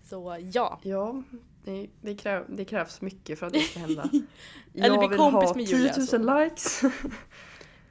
Så 0.03 0.38
ja. 0.53 0.79
Ja, 0.83 1.23
det, 1.65 1.88
det, 2.01 2.15
kräv, 2.15 2.45
det 2.49 2.65
krävs 2.65 3.01
mycket 3.01 3.39
för 3.39 3.47
att 3.47 3.53
det 3.53 3.59
ska 3.59 3.79
hända. 3.79 4.09
Eller 4.73 4.88
jag 4.88 4.99
bli 4.99 5.07
vill 5.07 5.17
kompis 5.17 5.49
ha 5.49 5.55
med 5.55 5.67
10 5.67 5.77
Julia, 5.77 5.93
000 5.93 5.99
alltså. 5.99 6.17
likes. 6.17 6.81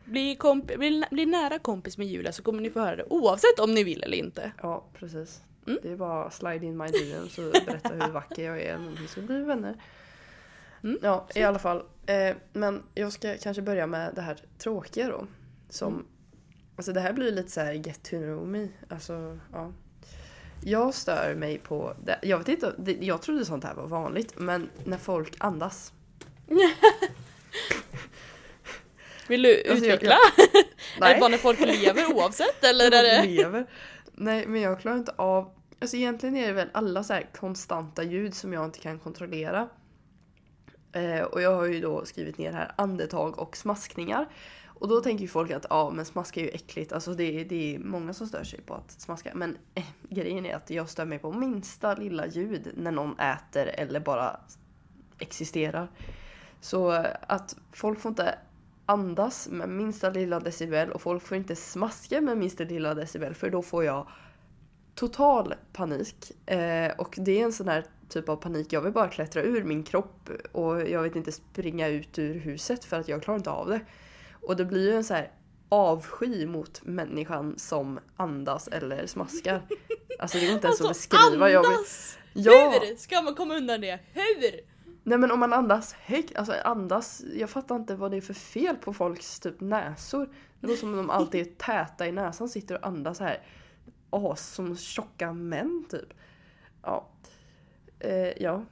Bli, 0.04 0.36
komp- 0.36 0.78
bli, 0.78 1.04
bli 1.10 1.26
nära 1.26 1.58
kompis 1.58 1.98
med 1.98 2.06
Julia 2.06 2.32
så 2.32 2.42
kommer 2.42 2.62
ni 2.62 2.70
få 2.70 2.80
höra 2.80 2.96
det 2.96 3.04
oavsett 3.10 3.58
om 3.58 3.74
ni 3.74 3.84
vill 3.84 4.02
eller 4.02 4.16
inte. 4.16 4.52
Ja, 4.62 4.84
precis. 4.94 5.40
Mm. 5.66 5.78
Det 5.82 5.90
är 5.90 5.96
bara 5.96 6.30
slide 6.30 6.66
in 6.66 6.76
my 6.76 6.86
DMs 6.86 7.38
och 7.38 7.52
berätta 7.66 7.88
hur 7.88 8.12
vacker 8.12 8.44
jag 8.44 8.62
är 8.62 8.76
och 8.76 9.00
vi 9.00 9.08
ska 9.08 9.20
bli 9.20 9.42
vänner. 9.42 9.76
Mm, 10.84 10.98
Ja, 11.02 11.26
i 11.34 11.42
alla 11.42 11.58
fall. 11.58 11.82
Eh, 12.06 12.36
men 12.52 12.82
jag 12.94 13.12
ska 13.12 13.36
kanske 13.42 13.62
börja 13.62 13.86
med 13.86 14.14
det 14.14 14.20
här 14.22 14.36
tråkiga 14.58 15.08
då. 15.08 15.26
Som, 15.68 15.92
Mm. 15.94 16.06
alltså 16.76 16.92
det 16.92 17.00
här 17.00 17.12
blir 17.12 17.32
lite 17.32 17.50
så 17.50 17.60
här 17.60 17.72
get 17.72 18.02
to 18.02 18.10
know 18.16 18.46
me. 18.48 18.68
Alltså, 18.88 19.38
ja. 19.52 19.72
Jag 20.64 20.94
stör 20.94 21.34
mig 21.34 21.58
på, 21.58 21.94
det, 22.04 22.18
jag 22.22 22.38
vet 22.38 22.48
inte, 22.48 22.74
det, 22.78 22.92
jag 23.00 23.22
trodde 23.22 23.44
sånt 23.44 23.64
här 23.64 23.74
var 23.74 23.86
vanligt, 23.86 24.34
men 24.38 24.70
när 24.84 24.98
folk 24.98 25.34
andas. 25.38 25.92
Vill 29.28 29.42
du 29.42 29.54
Alltså, 29.70 29.84
jag- 29.86 29.94
utveckla? 29.94 30.16
Är 31.08 31.14
det 31.14 31.20
bara 31.20 31.28
när 31.28 31.38
folk 31.38 31.60
lever 31.60 32.14
oavsett 32.14 32.64
eller 32.64 32.84
är 32.86 32.90
det... 33.02 33.22
lever. 33.28 33.66
Nej, 34.12 34.46
men 34.46 34.60
jag 34.60 34.80
klarar 34.80 34.96
inte 34.96 35.12
av... 35.16 35.50
Alltså 35.80 35.96
egentligen 35.96 36.36
är 36.36 36.46
det 36.46 36.52
väl 36.52 36.68
alla 36.72 37.04
så 37.04 37.12
här 37.12 37.26
konstanta 37.36 38.02
ljud 38.02 38.34
som 38.34 38.52
jag 38.52 38.64
inte 38.64 38.78
kan 38.78 38.98
kontrollera. 38.98 39.68
Eh, 40.92 41.22
och 41.22 41.42
jag 41.42 41.54
har 41.54 41.64
ju 41.66 41.80
då 41.80 42.04
skrivit 42.04 42.38
ner 42.38 42.52
här 42.52 42.72
andetag 42.76 43.38
och 43.38 43.56
smaskningar. 43.56 44.28
Och 44.66 44.88
då 44.88 45.00
tänker 45.00 45.22
ju 45.22 45.28
folk 45.28 45.50
att 45.50 45.66
ja, 45.70 45.90
men 45.90 46.04
smaska 46.04 46.40
är 46.40 46.44
ju 46.44 46.50
äckligt. 46.50 46.92
Alltså 46.92 47.14
det, 47.14 47.40
är- 47.40 47.44
det 47.44 47.74
är 47.74 47.78
många 47.78 48.12
som 48.12 48.26
stör 48.26 48.44
sig 48.44 48.60
på 48.60 48.74
att 48.74 48.90
smaska. 48.90 49.30
Men 49.34 49.58
eh, 49.74 49.84
grejen 50.08 50.46
är 50.46 50.54
att 50.56 50.70
jag 50.70 50.88
stör 50.88 51.04
mig 51.04 51.18
på 51.18 51.32
minsta 51.32 51.94
lilla 51.94 52.26
ljud 52.26 52.72
när 52.76 52.90
någon 52.90 53.18
äter 53.18 53.66
eller 53.66 54.00
bara 54.00 54.40
existerar. 55.18 55.88
Så 56.60 56.92
eh, 56.92 57.06
att 57.26 57.56
folk 57.72 58.00
får 58.00 58.08
inte 58.08 58.38
andas 58.86 59.48
med 59.48 59.68
minsta 59.68 60.10
lilla 60.10 60.40
decibel 60.40 60.90
och 60.92 61.02
folk 61.02 61.22
får 61.22 61.36
inte 61.36 61.56
smaska 61.56 62.20
med 62.20 62.38
minsta 62.38 62.64
lilla 62.64 62.94
decibel 62.94 63.34
för 63.34 63.50
då 63.50 63.62
får 63.62 63.84
jag 63.84 64.06
total 64.94 65.54
panik. 65.72 66.32
Eh, 66.50 66.92
och 66.98 67.14
det 67.18 67.40
är 67.40 67.44
en 67.44 67.52
sån 67.52 67.68
här 67.68 67.84
typ 68.12 68.28
av 68.28 68.36
panik, 68.36 68.72
jag 68.72 68.80
vill 68.80 68.92
bara 68.92 69.08
klättra 69.08 69.42
ur 69.42 69.64
min 69.64 69.82
kropp 69.82 70.30
och 70.52 70.88
jag 70.88 71.02
vet 71.02 71.16
inte 71.16 71.32
springa 71.32 71.88
ut 71.88 72.18
ur 72.18 72.34
huset 72.34 72.84
för 72.84 73.00
att 73.00 73.08
jag 73.08 73.22
klarar 73.22 73.38
inte 73.38 73.50
av 73.50 73.68
det. 73.68 73.80
Och 74.42 74.56
det 74.56 74.64
blir 74.64 74.90
ju 74.90 74.96
en 74.96 75.04
så 75.04 75.14
här 75.14 75.30
avsky 75.68 76.46
mot 76.46 76.82
människan 76.84 77.58
som 77.58 78.00
andas 78.16 78.68
eller 78.68 79.06
smaskar. 79.06 79.62
Alltså 80.18 80.38
det 80.38 80.46
går 80.46 80.54
inte 80.54 80.66
ens 80.66 80.80
att 80.80 80.88
beskriva. 80.88 81.50
Jag 81.50 81.60
vill, 81.60 81.70
andas! 81.70 82.18
ja! 82.32 82.80
Hur 82.82 82.96
ska 82.96 83.22
man 83.22 83.34
komma 83.34 83.54
undan 83.54 83.80
det? 83.80 84.00
Hur? 84.12 84.60
Nej 85.02 85.18
men 85.18 85.30
om 85.30 85.40
man 85.40 85.52
andas 85.52 85.92
högt, 85.92 86.36
alltså 86.36 86.52
andas, 86.64 87.22
jag 87.34 87.50
fattar 87.50 87.76
inte 87.76 87.94
vad 87.94 88.10
det 88.10 88.16
är 88.16 88.20
för 88.20 88.34
fel 88.34 88.76
på 88.76 88.92
folks 88.92 89.40
typ 89.40 89.60
näsor. 89.60 90.28
Det 90.60 90.66
låter 90.66 90.80
som 90.80 90.90
om 90.90 90.96
de 90.96 91.10
alltid 91.10 91.40
är 91.40 91.44
täta 91.44 92.06
i 92.06 92.12
näsan, 92.12 92.48
sitter 92.48 92.74
och 92.74 92.86
andas 92.86 93.18
så 93.18 93.24
här 93.24 93.42
as 94.10 94.54
som 94.54 94.76
tjocka 94.76 95.32
män 95.32 95.84
typ. 95.90 96.14
Ja. 96.82 97.08
Eh, 98.04 98.42
ja. 98.42 98.64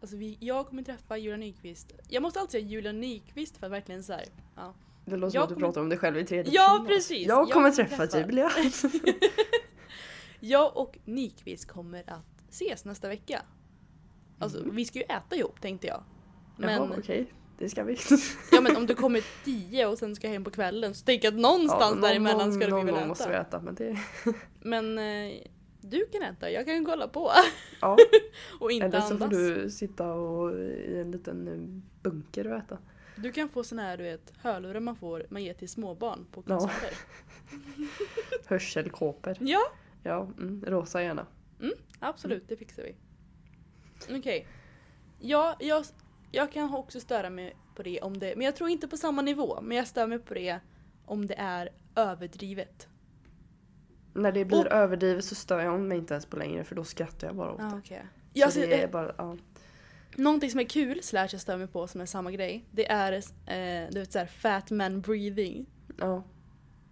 Alltså 0.00 0.16
vi, 0.16 0.36
jag 0.40 0.66
kommer 0.66 0.82
träffa 0.82 1.16
Julia 1.16 1.36
Nyqvist. 1.36 1.92
Jag 2.08 2.22
måste 2.22 2.40
alltid 2.40 2.50
säga 2.52 2.64
Julia 2.66 2.92
Nyqvist 2.92 3.56
för 3.56 3.66
att 3.66 3.72
verkligen 3.72 4.02
så 4.02 4.12
här. 4.12 4.24
Ja. 4.56 4.74
Det 5.04 5.16
låter 5.16 5.24
Jag 5.24 5.32
som 5.32 5.42
att 5.42 5.48
du 5.48 5.54
kommer- 5.54 5.66
pratar 5.66 5.80
om 5.80 5.88
dig 5.88 5.98
själv 5.98 6.18
i 6.18 6.24
tredje 6.26 6.52
Ja, 6.54 6.84
precis. 6.88 7.26
Jag 7.28 7.38
Jag 7.38 7.50
kommer 7.50 7.70
träffa 7.70 8.06
träffa. 8.06 8.26
Julia. 8.30 8.50
Jag 10.40 10.76
och 10.76 10.98
Nyqvist 11.04 11.68
kommer 11.68 12.10
att 12.10 12.44
ses 12.50 12.84
nästa 12.84 13.08
vecka. 13.08 13.42
Alltså 14.38 14.58
Mm. 14.62 14.74
vi 14.76 14.84
ska 14.84 14.98
ju 14.98 15.04
äta 15.04 15.36
ihop 15.36 15.60
tänkte 15.60 15.86
jag. 15.86 16.02
Men... 16.56 16.88
Men, 16.88 16.98
okej, 16.98 17.32
det 17.58 17.68
ska 17.68 17.84
vi. 17.84 17.96
ja, 18.52 18.60
men 18.60 18.76
om 18.76 18.86
du 18.86 18.94
kommer 18.94 19.22
tio 19.44 19.86
och 19.86 19.98
sen 19.98 20.16
ska 20.16 20.28
hem 20.28 20.44
på 20.44 20.50
kvällen 20.50 20.94
så 20.94 21.04
tänker 21.04 21.26
jag 21.28 21.34
att 21.34 21.40
någonstans 21.40 21.92
någon- 21.94 22.00
däremellan 22.00 22.52
ska 22.52 22.68
någon 22.68 22.86
väl 22.86 22.94
gång 22.94 22.98
äta. 22.98 23.08
måste 23.08 23.28
vi 23.28 23.34
äta 23.34 23.60
men 23.60 23.74
det... 23.74 23.98
Men 24.60 24.98
eh, 24.98 25.32
du 25.80 26.06
kan 26.06 26.22
äta, 26.22 26.50
jag 26.50 26.66
kan 26.66 26.84
kolla 26.84 27.08
på. 27.08 27.30
Ja. 27.80 27.96
och 28.60 28.72
inte 28.72 28.86
Eller 28.86 29.00
så 29.00 29.06
får 29.18 29.24
andas. 29.24 29.38
Du... 29.38 29.54
du 29.62 29.70
sitta 29.70 30.12
och, 30.12 30.52
i 30.58 31.00
en 31.00 31.10
liten 31.10 31.48
eh, 31.48 31.82
bunker 32.02 32.46
och 32.46 32.56
äta. 32.56 32.78
kan 33.34 33.48
få 33.48 33.64
såna 33.64 33.82
här 33.82 33.96
du 33.96 34.02
vet, 34.04 34.32
hörlurar 34.38 34.80
man 34.80 34.96
får, 34.96 35.26
man 35.30 35.44
ger 35.44 35.54
till 35.54 35.68
småbarn 35.68 36.26
på 36.32 36.42
Ja. 36.46 36.58
konserter. 36.58 36.98
Hörselkåpor. 38.46 39.36
Ja, 39.40 39.60
Ja, 40.02 40.22
mm, 40.38 40.64
rosa 40.66 41.02
gärna. 41.02 41.26
absolut 41.98 42.48
det 42.48 42.56
fixar 42.56 42.82
vi. 42.82 42.96
Okej. 44.18 44.46
Ja, 45.20 45.56
jag, 45.60 45.84
jag 46.30 46.52
kan 46.52 46.74
också 46.74 47.00
störa 47.00 47.30
mig 47.30 47.56
på 47.74 47.82
det 47.82 48.00
om 48.00 48.18
det, 48.18 48.36
men 48.36 48.44
jag 48.44 48.56
tror 48.56 48.70
inte 48.70 48.88
på 48.88 48.96
samma 48.96 49.22
nivå. 49.22 49.60
Men 49.62 49.76
jag 49.76 49.86
stör 49.86 50.06
mig 50.06 50.18
på 50.18 50.34
det 50.34 50.60
om 51.04 51.26
det 51.26 51.34
är 51.38 51.68
överdrivet. 51.96 52.88
När 54.14 54.32
det 54.32 54.44
blir 54.44 54.58
Och- 54.66 54.72
överdrivet 54.72 55.24
så 55.24 55.34
stör 55.34 55.60
jag 55.60 55.80
mig 55.80 55.98
inte 55.98 56.14
ens 56.14 56.26
på 56.26 56.36
längre 56.36 56.64
för 56.64 56.74
då 56.74 56.84
skrattar 56.84 57.26
jag 57.26 57.36
bara 57.36 57.52
åt 57.52 57.60
Ah, 57.60 57.64
det. 57.70 57.76
okay. 57.76 57.98
Så 57.98 58.04
jag, 58.32 58.52
ser- 58.52 58.66
det 58.68 58.82
är 58.82 58.88
bara, 58.88 59.14
ja. 59.18 59.36
Någonting 60.16 60.50
som 60.50 60.60
är 60.60 60.64
kul, 60.64 61.02
slash 61.02 61.28
jag 61.32 61.40
stör 61.40 61.56
mig 61.56 61.66
på 61.66 61.86
som 61.86 62.00
är 62.00 62.06
samma 62.06 62.30
grej, 62.32 62.64
det 62.70 62.90
är 62.90 63.12
eh, 63.12 63.88
du 63.90 63.98
vet 64.00 64.12
såhär 64.12 64.26
fat 64.26 64.70
man 64.70 65.00
breathing. 65.00 65.66
ja. 65.98 66.24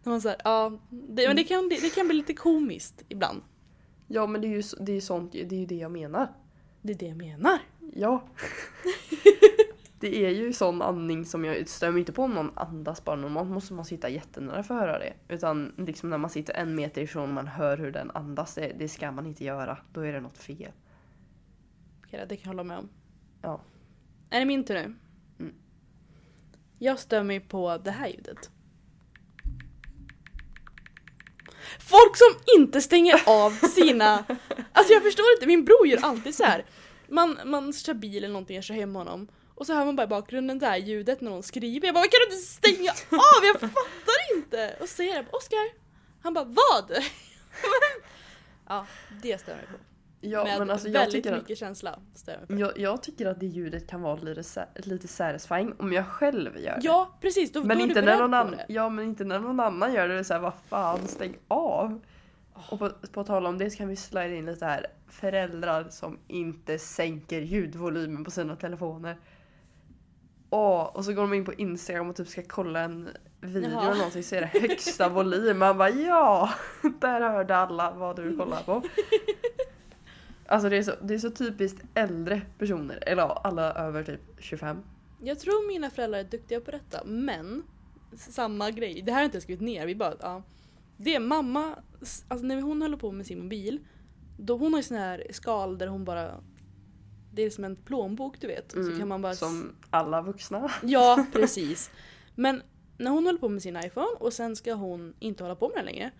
När 0.02 0.10
man 0.10 0.20
såhär, 0.20 0.36
ja, 0.44 0.78
det, 0.90 1.26
men 1.26 1.36
det 1.36 1.44
kan, 1.44 1.68
det, 1.68 1.82
det 1.82 1.94
kan 1.94 2.06
bli 2.06 2.16
lite 2.16 2.34
komiskt 2.34 3.04
ibland. 3.08 3.42
Ja 4.06 4.26
men 4.26 4.40
det 4.40 4.46
är 4.46 4.50
ju, 4.50 4.62
så- 4.62 4.82
det 4.82 4.92
är 4.92 5.00
sånt, 5.00 5.32
det 5.32 5.52
är 5.52 5.60
ju 5.60 5.66
det 5.66 5.74
jag 5.74 5.90
menar. 5.92 6.28
Det 6.82 6.92
är 6.92 6.96
det 6.96 7.06
jag 7.06 7.16
menar. 7.16 7.58
Ja. 7.94 8.28
det 10.00 10.26
är 10.26 10.30
ju 10.30 10.52
sån 10.52 10.82
andning 10.82 11.24
som 11.24 11.44
jag 11.44 11.66
mig 11.82 11.98
inte 12.00 12.12
på 12.12 12.22
om 12.22 12.34
någon 12.34 12.58
andas 12.58 13.04
bara 13.04 13.16
normalt 13.16 13.50
måste 13.50 13.74
man 13.74 13.84
sitta 13.84 14.08
jättenära 14.08 14.62
för 14.62 14.74
att 14.74 14.80
höra 14.80 14.98
det. 14.98 15.14
Utan 15.28 15.74
liksom 15.76 16.10
när 16.10 16.18
man 16.18 16.30
sitter 16.30 16.54
en 16.54 16.74
meter 16.74 17.02
ifrån 17.02 17.22
och 17.22 17.34
man 17.34 17.48
hör 17.48 17.78
hur 17.78 17.92
den 17.92 18.10
andas, 18.10 18.54
det, 18.54 18.72
det 18.78 18.88
ska 18.88 19.12
man 19.12 19.26
inte 19.26 19.44
göra. 19.44 19.78
Då 19.92 20.00
är 20.00 20.12
det 20.12 20.20
något 20.20 20.38
fel. 20.38 20.72
Okej, 22.04 22.26
det 22.28 22.36
kan 22.36 22.42
jag 22.42 22.48
hålla 22.48 22.64
med 22.64 22.78
om. 22.78 22.88
Ja. 23.42 23.60
Är 24.30 24.40
det 24.40 24.46
min 24.46 24.64
tur 24.64 24.74
nu? 24.74 24.94
Mm. 25.38 25.54
Jag 26.78 26.98
stör 26.98 27.22
mig 27.22 27.40
på 27.40 27.78
det 27.78 27.90
här 27.90 28.08
ljudet. 28.08 28.50
Folk 31.78 32.16
som 32.16 32.58
inte 32.58 32.80
stänger 32.80 33.22
av 33.26 33.50
sina... 33.50 34.24
Alltså 34.72 34.92
jag 34.92 35.02
förstår 35.02 35.24
inte, 35.36 35.46
min 35.46 35.64
bror 35.64 35.86
gör 35.86 36.04
alltid 36.04 36.34
så 36.34 36.44
här. 36.44 36.66
Man, 37.08 37.38
man 37.44 37.72
kör 37.72 37.94
bil 37.94 38.16
eller 38.16 38.28
någonting, 38.28 38.56
jag 38.56 38.64
kör 38.64 38.74
hem 38.74 38.94
honom. 38.94 39.28
Och 39.58 39.66
så 39.66 39.74
hör 39.74 39.84
man 39.84 39.96
bara 39.96 40.04
i 40.04 40.06
bakgrunden 40.06 40.58
det 40.58 40.66
här 40.66 40.76
ljudet 40.76 41.20
när 41.20 41.30
någon 41.30 41.42
skriver. 41.42 41.86
Jag 41.86 41.94
bara 41.94 42.02
kan 42.04 42.20
du 42.28 42.34
inte 42.34 42.46
stänga 42.46 42.90
av? 43.10 43.44
Jag 43.44 43.60
fattar 43.60 44.36
inte! 44.36 44.76
Och 44.80 44.88
så 44.88 44.94
säger 44.94 45.14
jag 45.14 45.24
Oskar. 45.30 45.70
Han 46.22 46.34
bara 46.34 46.44
vad? 46.44 46.92
ja, 48.68 48.86
det 49.22 49.40
stör 49.40 49.54
mig 49.54 49.66
på. 49.66 49.78
Ja 50.20 50.44
Med 50.44 50.58
men 50.58 50.70
alltså 50.70 50.88
jag 50.88 51.10
tycker 51.10 51.32
att 51.32 51.38
mycket 51.38 51.58
känsla 51.58 51.98
stör 52.14 52.32
jag 52.32 52.48
på. 52.48 52.54
jag, 52.54 52.78
jag 52.78 53.02
tycker 53.02 53.26
att 53.26 53.40
det 53.40 53.46
ljudet 53.46 53.86
kan 53.86 54.02
vara 54.02 54.16
lite, 54.16 54.66
lite 54.74 55.08
satisfying 55.08 55.72
om 55.78 55.92
jag 55.92 56.06
själv 56.06 56.58
gör 56.58 56.74
det. 56.76 56.80
Ja 56.82 57.18
precis, 57.20 57.52
då, 57.52 57.60
Men 57.60 57.68
då 57.68 57.74
är 57.74 57.76
du 57.76 57.82
inte, 57.84 58.02
när 58.02 58.18
någon 58.18 58.34
annan, 58.34 58.60
ja, 58.68 58.88
men 58.88 59.04
inte 59.04 59.24
när 59.24 59.38
någon 59.38 59.60
annan 59.60 59.92
gör 59.92 60.08
det. 60.08 60.14
det 60.14 60.20
är 60.20 60.24
så 60.24 60.34
här, 60.34 60.40
vad 60.40 60.54
fan, 60.68 61.08
stäng 61.08 61.36
av! 61.48 62.00
Och 62.70 62.78
på, 62.78 62.90
på 63.12 63.24
tal 63.24 63.46
om 63.46 63.58
det 63.58 63.70
så 63.70 63.76
kan 63.76 63.88
vi 63.88 63.96
slida 63.96 64.34
in 64.34 64.46
lite 64.46 64.64
här 64.64 64.86
föräldrar 65.08 65.88
som 65.90 66.18
inte 66.28 66.78
sänker 66.78 67.40
ljudvolymen 67.40 68.24
på 68.24 68.30
sina 68.30 68.56
telefoner. 68.56 69.16
Åh, 70.50 70.82
och 70.82 71.04
så 71.04 71.12
går 71.12 71.22
de 71.22 71.34
in 71.34 71.44
på 71.44 71.54
Instagram 71.54 72.10
och 72.10 72.16
typ 72.16 72.28
ska 72.28 72.42
kolla 72.42 72.80
en 72.80 73.08
video 73.40 73.70
Jaha. 73.70 73.84
eller 73.84 73.96
någonting 73.96 74.22
så 74.22 74.34
är 74.34 74.40
det 74.40 74.46
högsta 74.60 75.08
volym. 75.08 75.58
Man 75.58 75.78
bara 75.78 75.90
ja! 75.90 76.50
Där 77.00 77.20
hörde 77.20 77.56
alla 77.56 77.90
vad 77.90 78.16
du 78.16 78.36
kollar 78.36 78.62
på. 78.62 78.82
Alltså 80.50 80.68
det 80.68 80.76
är, 80.76 80.82
så, 80.82 80.92
det 81.02 81.14
är 81.14 81.18
så 81.18 81.30
typiskt 81.30 81.84
äldre 81.94 82.42
personer, 82.58 82.98
eller 83.06 83.22
ja, 83.22 83.40
alla 83.44 83.72
över 83.72 84.04
typ 84.04 84.20
25. 84.38 84.82
Jag 85.22 85.38
tror 85.38 85.68
mina 85.68 85.90
föräldrar 85.90 86.18
är 86.18 86.24
duktiga 86.24 86.60
på 86.60 86.70
detta, 86.70 87.04
men 87.04 87.62
samma 88.16 88.70
grej. 88.70 89.02
Det 89.02 89.12
här 89.12 89.16
har 89.16 89.22
jag 89.22 89.28
inte 89.28 89.40
skrivit 89.40 89.60
ner, 89.60 89.86
vi 89.86 89.94
bara, 89.94 90.14
ja. 90.20 90.42
Det 90.96 91.14
är 91.14 91.20
mamma, 91.20 91.74
alltså 92.28 92.46
när 92.46 92.60
hon 92.60 92.82
håller 92.82 92.96
på 92.96 93.12
med 93.12 93.26
sin 93.26 93.42
mobil, 93.42 93.80
Då 94.36 94.56
hon 94.56 94.72
har 94.72 94.80
ju 94.80 94.82
sån 94.82 94.96
här 94.96 95.26
skal 95.30 95.78
där 95.78 95.86
hon 95.86 96.04
bara... 96.04 96.34
Det 97.38 97.44
är 97.44 97.50
som 97.50 97.64
en 97.64 97.76
plånbok 97.76 98.40
du 98.40 98.46
vet. 98.46 98.72
Så 98.72 98.78
Mm, 98.78 98.98
kan 98.98 99.08
man 99.08 99.22
bara... 99.22 99.34
Som 99.34 99.76
alla 99.90 100.22
vuxna. 100.22 100.72
Ja, 100.82 101.26
precis. 101.32 101.90
Men 102.34 102.62
när 102.96 103.10
hon 103.10 103.26
håller 103.26 103.38
på 103.38 103.48
med 103.48 103.62
sin 103.62 103.76
iPhone 103.76 104.16
och 104.20 104.32
sen 104.32 104.56
ska 104.56 104.74
hon 104.74 105.14
inte 105.18 105.42
hålla 105.44 105.54
på 105.56 105.68
med 105.68 105.76
den 105.78 105.84
längre. 105.84 106.10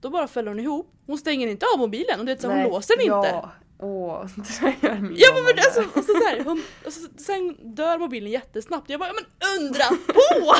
Då 0.00 0.10
bara 0.10 0.28
fäller 0.28 0.48
hon 0.48 0.60
ihop. 0.60 0.92
Hon 1.06 1.18
stänger 1.18 1.48
inte 1.48 1.66
av 1.74 1.78
mobilen 1.80 2.20
och 2.20 2.26
du 2.26 2.32
vet, 2.32 2.40
så 2.40 2.48
hon 2.48 2.62
låser 2.62 2.96
den 2.96 3.04
inte. 3.04 3.28
Ja, 3.28 3.52
åh, 3.78 4.26
det 4.36 4.86
gör 4.86 4.94
min 4.94 5.14
Ja 5.16 5.28
men, 5.34 5.44
men 5.44 5.54
alltså, 5.58 5.98
och 5.98 6.04
så, 6.04 6.12
så 6.12 6.24
här, 6.28 6.44
hon, 6.44 6.62
och 6.86 6.92
så, 6.92 7.08
sen 7.16 7.74
dör 7.74 7.98
mobilen 7.98 8.30
jättesnabbt. 8.30 8.90
Jag 8.90 9.00
bara, 9.00 9.12
men 9.12 9.24
undra 9.60 9.84
på! 10.06 10.54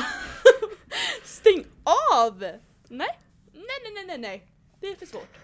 Stäng 1.24 1.64
av! 2.14 2.38
Nej, 2.88 3.18
nej, 3.52 3.92
nej, 3.94 4.04
nej, 4.06 4.18
nej. 4.18 4.46
Det 4.80 4.86
är 4.86 4.94
för 4.96 5.06
svårt. 5.06 5.36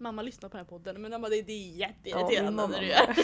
Mamma 0.00 0.22
lyssnar 0.22 0.48
på 0.48 0.56
den 0.56 0.64
här 0.66 0.70
podden 0.70 1.02
men 1.02 1.10
mamma, 1.10 1.28
det, 1.28 1.42
det 1.42 1.52
är 1.52 1.78
Ja, 1.78 1.88
jätteirriterande 1.88 2.50
mamma 2.50 2.68
när 2.72 2.80
du 2.80 2.86
gör 2.86 3.16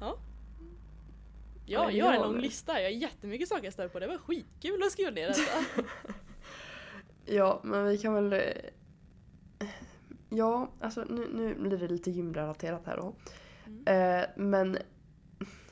Ja. 0.00 0.16
Ja, 1.66 1.84
Ja, 1.84 1.90
jag 1.90 2.06
har 2.06 2.12
en 2.12 2.22
lång 2.22 2.40
lista, 2.40 2.80
jag 2.80 2.86
har 2.90 2.94
jättemycket 2.96 3.48
saker 3.48 3.64
jag 3.64 3.72
stör 3.72 3.88
på. 3.88 3.98
Det 3.98 4.06
var 4.06 4.18
skitkul 4.18 4.82
att 4.82 4.92
skriva 4.92 5.10
ner 5.10 5.26
detta. 5.28 5.82
Ja, 7.26 7.60
men 7.64 7.84
vi 7.84 7.98
kan 7.98 8.14
väl... 8.14 8.32
eh, 8.32 9.68
Ja, 10.28 10.70
alltså 10.80 11.04
nu, 11.08 11.28
nu 11.32 11.54
blir 11.54 11.78
det 11.78 11.88
lite 11.88 12.10
gymrelaterat 12.10 12.86
här 12.86 12.96
då. 12.96 13.14
Mm. 13.66 13.86
Eh, 14.20 14.26
men 14.36 14.78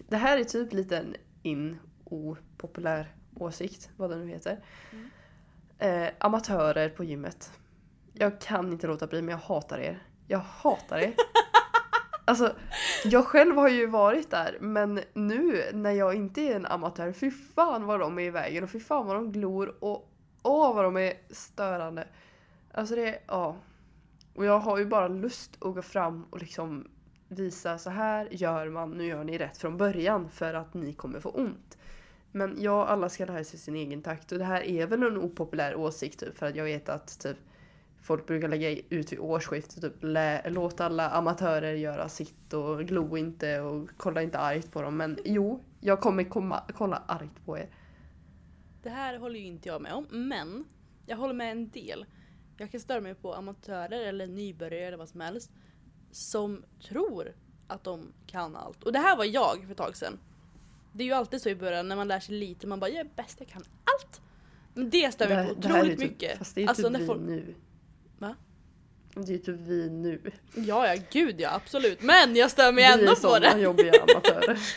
det 0.09 0.17
här 0.17 0.39
är 0.39 0.45
typ 0.45 0.73
lite 0.73 0.97
en 0.99 1.17
in 1.43 1.79
opopulär 2.05 3.15
åsikt, 3.37 3.91
vad 3.97 4.11
det 4.11 4.17
nu 4.17 4.29
heter. 4.29 4.65
Mm. 4.93 5.11
Eh, 5.79 6.11
amatörer 6.19 6.89
på 6.89 7.05
gymmet. 7.05 7.53
Jag 8.13 8.41
kan 8.41 8.73
inte 8.73 8.87
låta 8.87 9.07
bli 9.07 9.23
men 9.23 9.31
jag 9.31 9.39
hatar 9.39 9.79
er. 9.79 10.03
Jag 10.27 10.39
hatar 10.39 10.99
er. 10.99 11.15
Alltså, 12.25 12.55
jag 13.05 13.27
själv 13.27 13.57
har 13.57 13.69
ju 13.69 13.87
varit 13.87 14.31
där 14.31 14.59
men 14.61 15.01
nu 15.15 15.63
när 15.73 15.91
jag 15.91 16.15
inte 16.15 16.41
är 16.41 16.57
en 16.57 16.67
amatör, 16.67 17.13
fy 17.13 17.31
fan 17.31 17.87
vad 17.87 18.01
de 18.01 18.19
är 18.19 18.23
i 18.23 18.31
vägen 18.31 18.65
och 18.65 18.71
fy 18.71 18.81
fan 18.81 19.07
vad 19.07 19.17
de 19.17 19.33
glor 19.33 19.77
och 19.81 20.11
åh 20.43 20.75
vad 20.75 20.85
de 20.85 20.97
är 20.97 21.13
störande. 21.31 22.09
Alltså 22.75 22.95
det 22.95 23.09
är, 23.09 23.19
ja. 23.27 23.57
Och 24.35 24.45
jag 24.45 24.59
har 24.59 24.79
ju 24.79 24.87
bara 24.87 25.09
lust 25.09 25.57
att 25.61 25.75
gå 25.75 25.83
fram 25.83 26.27
och 26.31 26.41
liksom 26.41 26.89
visa 27.29 27.79
så 27.79 27.91
här 27.91 28.29
gör 28.31 28.69
man, 28.69 28.91
nu 28.91 29.07
gör 29.07 29.25
ni 29.25 29.39
rätt 29.39 29.59
från 29.59 29.77
början 29.77 30.31
för 30.31 30.55
att 30.55 30.75
ni 30.75 30.93
kommer 30.93 31.21
få 31.21 31.29
ont. 31.29 31.79
Men 32.33 32.57
ja, 32.59 32.87
alla 32.87 33.09
ska 33.09 33.25
lära 33.25 33.45
sig 33.45 33.59
sin 33.59 33.77
egen 33.77 34.03
takt 34.03 34.33
och 34.33 34.39
det 34.39 34.45
här 34.45 34.63
är 34.63 34.87
väl 34.87 35.03
en 35.03 35.19
opopulär 35.19 35.75
åsikt 35.75 36.21
typ 36.21 36.39
för 36.39 36.47
att 36.47 36.57
jag 36.57 36.65
vet 36.65 36.89
att 36.89 37.21
typ 37.21 37.37
folk 38.01 38.27
brukar 38.27 38.49
lägga 38.49 38.71
ut 38.89 39.13
vid 39.13 39.19
årsskiftet 39.19 39.83
typ 39.83 39.95
låt 40.45 40.81
alla 40.81 41.11
amatörer 41.11 41.73
göra 41.75 42.09
sitt 42.09 42.53
och 42.53 42.85
glo 42.85 43.17
inte 43.17 43.61
och 43.61 43.91
kolla 43.97 44.23
inte 44.23 44.39
argt 44.39 44.73
på 44.73 44.83
dem. 44.83 44.97
Men 44.97 45.19
jo, 45.25 45.61
jag 45.81 46.01
kommer 46.01 46.25
komma, 46.25 46.63
kolla 46.75 47.03
argt 47.07 47.45
på 47.45 47.59
er. 47.59 47.69
Det 48.83 48.91
här 48.91 49.19
håller 49.19 49.41
ju 49.41 49.47
inte 49.47 49.69
jag 49.69 49.83
med 49.83 49.93
om, 49.93 50.07
men 50.11 50.65
jag 51.07 51.17
håller 51.17 51.35
med 51.35 51.53
en 51.53 51.71
del. 51.71 52.07
Jag 52.57 52.71
kan 52.71 52.81
störa 52.81 53.01
mig 53.01 53.15
på 53.15 53.35
amatörer 53.35 54.07
eller 54.07 54.27
nybörjare 54.27 54.85
eller 54.87 54.97
vad 54.99 55.09
som 55.09 55.21
helst 55.21 55.51
som 56.11 56.63
tror 56.89 57.33
att 57.67 57.85
de 57.85 58.13
kan 58.27 58.57
allt. 58.57 58.85
Och 58.85 58.93
det 58.93 58.99
här 58.99 59.17
var 59.17 59.25
jag 59.25 59.65
för 59.65 59.71
ett 59.71 59.77
tag 59.79 59.97
sedan. 59.97 60.19
Det 60.93 61.03
är 61.03 61.07
ju 61.07 61.13
alltid 61.13 61.43
så 61.43 61.49
i 61.49 61.55
början 61.57 61.89
när 61.89 61.97
man 61.97 62.09
lär 62.09 62.21
sig 62.21 62.35
lite, 62.35 62.67
man 62.67 62.81
bara 62.81 62.91
jag 62.91 63.01
är 63.01 63.11
bäst, 63.17 63.37
jag 63.41 63.49
kan 63.49 63.63
allt. 63.85 64.21
Men 64.75 64.91
det 64.91 65.13
stör 65.13 65.29
mig 65.29 65.49
på 65.49 65.61
det 65.61 65.69
här 65.69 65.75
är 65.77 65.79
otroligt 65.81 66.01
typ, 66.01 66.11
mycket. 66.11 66.39
Fast 66.39 66.55
det 66.55 66.63
är 66.63 66.69
Alltså, 66.69 66.83
typ 66.83 66.93
när 66.93 67.01
vi 67.01 67.07
folk- 67.07 67.21
nu. 67.21 67.55
Det 69.15 69.21
är 69.21 69.27
ju 69.27 69.39
typ 69.39 69.57
vi 69.61 69.91
nu. 69.91 70.21
Ja, 70.55 70.95
ja, 70.95 71.03
gud 71.11 71.41
ja, 71.41 71.55
absolut. 71.55 72.03
Men 72.03 72.37
jag 72.37 72.51
stör 72.51 72.73
mig 72.73 72.85
vi 72.85 72.93
ändå 73.01 73.13
är 73.13 73.17
på 73.17 73.39
det. 73.39 73.61
jobbiga 73.61 73.93
amatörer. 74.03 74.59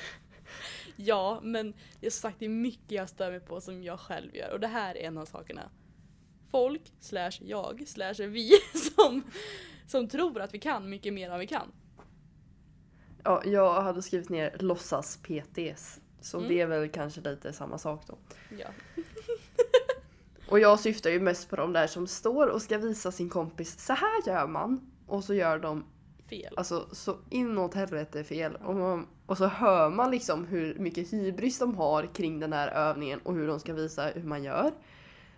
Ja, 0.95 1.39
men 1.43 1.73
det 1.99 2.05
är 2.05 2.11
sagt 2.11 2.35
det 2.39 2.45
är 2.45 2.49
mycket 2.49 2.91
jag 2.91 3.09
stör 3.09 3.31
mig 3.31 3.39
på 3.39 3.61
som 3.61 3.83
jag 3.83 3.99
själv 3.99 4.35
gör 4.35 4.51
och 4.51 4.59
det 4.59 4.67
här 4.67 4.97
är 4.97 5.07
en 5.07 5.17
av 5.17 5.25
sakerna. 5.25 5.69
Folk, 6.51 6.81
slash 6.99 7.31
jag, 7.41 7.83
slash 7.87 8.13
vi 8.27 8.51
som, 8.95 9.23
som 9.87 10.07
tror 10.09 10.41
att 10.41 10.53
vi 10.53 10.59
kan 10.59 10.89
mycket 10.89 11.13
mer 11.13 11.29
än 11.29 11.39
vi 11.39 11.47
kan. 11.47 11.71
Ja, 13.23 13.41
jag 13.45 13.81
hade 13.81 14.01
skrivit 14.01 14.29
ner 14.29 14.55
låtsas 14.59 15.17
PTs. 15.17 15.99
Så 16.21 16.37
Mm. 16.37 16.49
det 16.49 16.61
är 16.61 16.67
väl 16.67 16.89
kanske 16.89 17.21
lite 17.21 17.53
samma 17.53 17.77
sak 17.77 18.07
då. 18.07 18.17
Ja. 18.59 18.67
Och 20.49 20.59
jag 20.59 20.79
syftar 20.79 21.09
ju 21.09 21.19
mest 21.19 21.49
på 21.49 21.55
de 21.55 21.73
där 21.73 21.87
som 21.87 22.07
står 22.07 22.47
och 22.47 22.61
ska 22.61 22.77
visa 22.77 23.11
sin 23.11 23.29
kompis 23.29 23.79
så 23.85 23.93
här 23.93 24.27
gör 24.27 24.47
man. 24.47 24.91
Och 25.07 25.23
så 25.23 25.33
gör 25.33 25.59
de 25.59 25.85
Fel. 26.29 26.53
alltså 26.57 26.87
så 26.91 27.17
inåt 27.29 27.73
helvete 27.73 28.23
fel. 28.23 28.55
Och, 28.55 28.75
man, 28.75 29.07
och 29.25 29.37
så 29.37 29.47
hör 29.47 29.89
man 29.89 30.11
liksom 30.11 30.45
hur 30.45 30.79
mycket 30.79 31.13
hybris 31.13 31.59
de 31.59 31.75
har 31.75 32.15
kring 32.15 32.39
den 32.39 32.53
här 32.53 32.67
övningen 32.67 33.19
och 33.23 33.33
hur 33.33 33.47
de 33.47 33.59
ska 33.59 33.73
visa 33.73 34.05
hur 34.07 34.23
man 34.23 34.43
gör. 34.43 34.71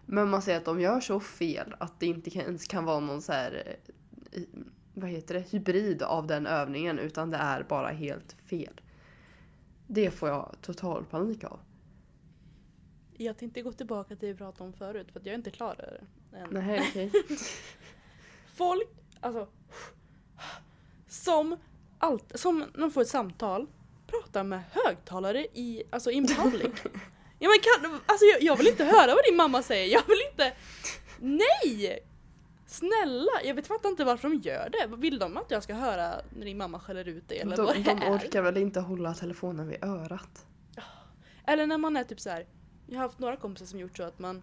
Men 0.05 0.29
man 0.29 0.41
ser 0.41 0.57
att 0.57 0.65
de 0.65 0.81
gör 0.81 0.99
så 0.99 1.19
fel 1.19 1.75
att 1.79 1.99
det 1.99 2.05
inte 2.05 2.37
ens 2.37 2.67
kan 2.67 2.85
vara 2.85 2.99
någon 2.99 3.21
så 3.21 3.31
här 3.31 3.77
eh, 4.31 4.41
vad 4.93 5.09
heter 5.09 5.33
det, 5.33 5.51
hybrid 5.51 6.03
av 6.03 6.27
den 6.27 6.47
övningen 6.47 6.99
utan 6.99 7.31
det 7.31 7.37
är 7.37 7.63
bara 7.63 7.87
helt 7.87 8.35
fel. 8.49 8.81
Det 9.87 10.11
får 10.11 10.29
jag 10.29 10.55
total 10.61 11.05
panik 11.05 11.43
av. 11.43 11.59
Jag 13.17 13.37
tänkte 13.37 13.61
gå 13.61 13.71
tillbaka 13.71 14.07
till 14.15 14.27
det 14.27 14.33
vi 14.33 14.37
pratade 14.37 14.63
om 14.63 14.73
förut 14.73 15.07
för 15.13 15.19
jag 15.19 15.27
är 15.27 15.35
inte 15.35 15.51
klar 15.51 15.75
där 15.75 16.01
än. 16.39 16.47
Nej, 16.51 16.85
okej. 16.89 17.11
Folk, 18.55 18.87
alltså 19.19 19.47
som, 21.07 21.57
allt, 21.99 22.31
som 22.39 22.59
när 22.59 22.81
de 22.81 22.91
får 22.91 23.01
ett 23.01 23.07
samtal 23.07 23.67
pratar 24.07 24.43
med 24.43 24.63
högtalare 24.71 25.39
i, 25.53 25.83
alltså 25.89 26.11
in 26.11 26.27
public. 26.27 26.71
Ja, 27.39 27.49
men 27.49 27.59
kan, 27.89 27.99
alltså 28.05 28.25
jag, 28.25 28.41
jag 28.43 28.57
vill 28.57 28.67
inte 28.67 28.85
höra 28.85 29.07
vad 29.15 29.23
din 29.29 29.35
mamma 29.35 29.61
säger, 29.63 29.93
jag 29.93 30.01
vill 30.07 30.17
inte... 30.31 30.53
Nej! 31.19 31.99
Snälla, 32.67 33.31
jag 33.43 33.55
vet 33.55 33.67
fattar 33.67 33.89
inte 33.89 34.03
varför 34.03 34.29
de 34.29 34.35
gör 34.35 34.69
det. 34.69 34.95
Vill 34.95 35.19
de 35.19 35.37
att 35.37 35.51
jag 35.51 35.63
ska 35.63 35.73
höra 35.73 36.21
när 36.29 36.45
din 36.45 36.57
mamma 36.57 36.79
skäller 36.79 37.07
ut 37.07 37.29
dig 37.29 37.39
eller 37.39 37.57
vad 37.57 37.75
De, 37.75 37.83
det 37.83 37.93
de 37.93 38.01
är? 38.01 38.15
orkar 38.15 38.41
väl 38.41 38.57
inte 38.57 38.79
hålla 38.79 39.13
telefonen 39.13 39.67
vid 39.67 39.83
örat? 39.83 40.45
Eller 41.47 41.67
när 41.67 41.77
man 41.77 41.97
är 41.97 42.03
typ 42.03 42.19
så 42.19 42.29
här. 42.29 42.45
Jag 42.87 42.95
har 42.95 43.03
haft 43.03 43.19
några 43.19 43.35
kompisar 43.35 43.65
som 43.65 43.79
gjort 43.79 43.97
så 43.97 44.03
att 44.03 44.19
man 44.19 44.41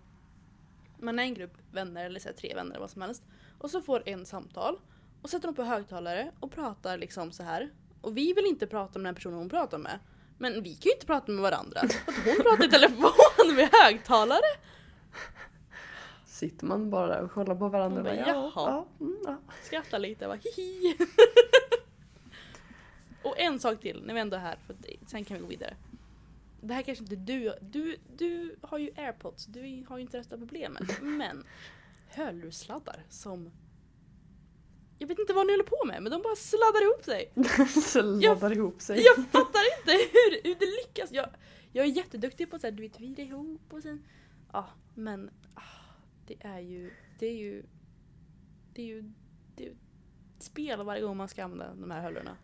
man 0.98 1.18
är 1.18 1.22
en 1.22 1.34
grupp 1.34 1.54
vänner 1.72 2.04
eller 2.04 2.20
så 2.20 2.28
här, 2.28 2.36
tre 2.36 2.54
vänner 2.54 2.70
eller 2.70 2.80
vad 2.80 2.90
som 2.90 3.02
helst 3.02 3.22
och 3.58 3.70
så 3.70 3.82
får 3.82 4.02
en 4.08 4.26
samtal 4.26 4.78
och 5.22 5.30
sätter 5.30 5.48
de 5.48 5.54
på 5.54 5.62
högtalare 5.62 6.32
och 6.40 6.50
pratar 6.50 6.98
liksom 6.98 7.32
så 7.32 7.42
här. 7.42 7.70
Och 8.00 8.16
vi 8.16 8.32
vill 8.32 8.46
inte 8.46 8.66
prata 8.66 8.98
med 8.98 9.08
den 9.08 9.14
personen 9.14 9.38
hon 9.38 9.48
pratar 9.48 9.78
med. 9.78 9.98
Men 10.38 10.62
vi 10.62 10.74
kan 10.74 10.88
ju 10.88 10.92
inte 10.92 11.06
prata 11.06 11.32
med 11.32 11.42
varandra. 11.42 11.80
Att 11.80 12.14
hon 12.24 12.36
pratar 12.42 12.64
i 12.64 12.70
telefon 12.70 13.56
med 13.56 13.68
högtalare. 13.72 14.58
Sitter 16.26 16.66
man 16.66 16.90
bara 16.90 17.06
där 17.06 17.22
och 17.22 17.32
kollar 17.32 17.54
på 17.54 17.68
varandra 17.68 17.98
och 17.98 18.04
bara, 18.04 18.16
bara, 18.16 18.26
ja, 18.26 18.52
jaha. 18.54 18.70
ja, 18.70 18.86
mm, 19.00 19.18
ja. 19.24 19.36
Skrattar 19.62 19.98
lite 19.98 20.26
bara 20.26 20.38
hihi. 20.56 20.96
och 23.22 23.38
en 23.38 23.58
sak 23.60 23.80
till 23.80 24.02
när 24.06 24.14
vi 24.14 24.20
ändå 24.20 24.36
är 24.36 24.40
här, 24.40 24.58
för 24.66 24.76
sen 25.06 25.24
kan 25.24 25.36
vi 25.36 25.42
gå 25.42 25.48
vidare. 25.48 25.74
Det 26.62 26.74
här 26.74 26.82
kanske 26.82 27.04
inte 27.04 27.16
du, 27.16 27.54
du, 27.60 27.96
du 28.16 28.56
har 28.62 28.78
ju 28.78 28.90
airpods, 28.96 29.46
du 29.46 29.84
har 29.88 29.96
ju 29.96 30.02
inte 30.02 30.18
detta 30.18 30.38
problemet. 30.38 31.00
Men 31.02 31.44
hörlurssladdar 32.08 33.04
som 33.08 33.50
jag 34.98 35.08
vet 35.08 35.18
inte 35.18 35.32
vad 35.32 35.46
ni 35.46 35.52
håller 35.52 35.64
på 35.64 35.84
med 35.86 36.02
men 36.02 36.12
de 36.12 36.22
bara 36.22 36.36
sladdar 36.36 36.82
ihop 36.82 37.04
sig. 37.04 37.32
Så 37.82 38.02
laddar 38.02 38.52
ihop 38.52 38.80
sig. 38.80 39.00
Jag 39.04 39.16
fattar 39.16 39.60
inte 39.78 39.92
hur, 40.12 40.48
hur 40.48 40.54
det 40.54 40.66
lyckas. 40.66 41.12
Jag, 41.12 41.28
jag 41.72 41.86
är 41.86 41.90
jätteduktig 41.90 42.50
på 42.50 42.56
att 42.56 42.62
du 42.62 42.82
vet, 42.82 42.98
vrida 42.98 43.22
ihop 43.22 43.72
och 43.72 43.82
sen... 43.82 44.04
Ja, 44.52 44.68
men 44.94 45.30
ah, 45.54 45.60
det 46.26 46.36
är 46.40 46.58
ju... 46.58 46.90
Det 47.18 47.26
är 47.26 47.36
ju... 47.36 47.62
Det 48.74 48.82
är 48.82 48.86
ju... 48.86 49.12
Det 49.56 49.62
är 49.62 49.66
ju 49.66 49.76
ett 50.36 50.42
spel 50.42 50.82
varje 50.82 51.02
gång 51.02 51.16
man 51.16 51.28
ska 51.28 51.44
använda 51.44 51.74
de 51.74 51.90
här 51.90 52.02
hörlurarna. 52.02 52.36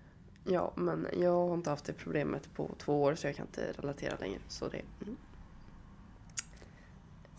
Ja, 0.50 0.72
men 0.76 1.06
jag 1.12 1.48
har 1.48 1.54
inte 1.54 1.70
haft 1.70 1.84
det 1.84 1.92
problemet 1.92 2.54
på 2.54 2.70
två 2.78 3.02
år 3.02 3.14
så 3.14 3.26
jag 3.26 3.36
kan 3.36 3.46
inte 3.46 3.72
relatera 3.72 4.16
längre. 4.20 4.40
Så 4.48 4.68
det, 4.68 4.82
mm. 5.02 5.16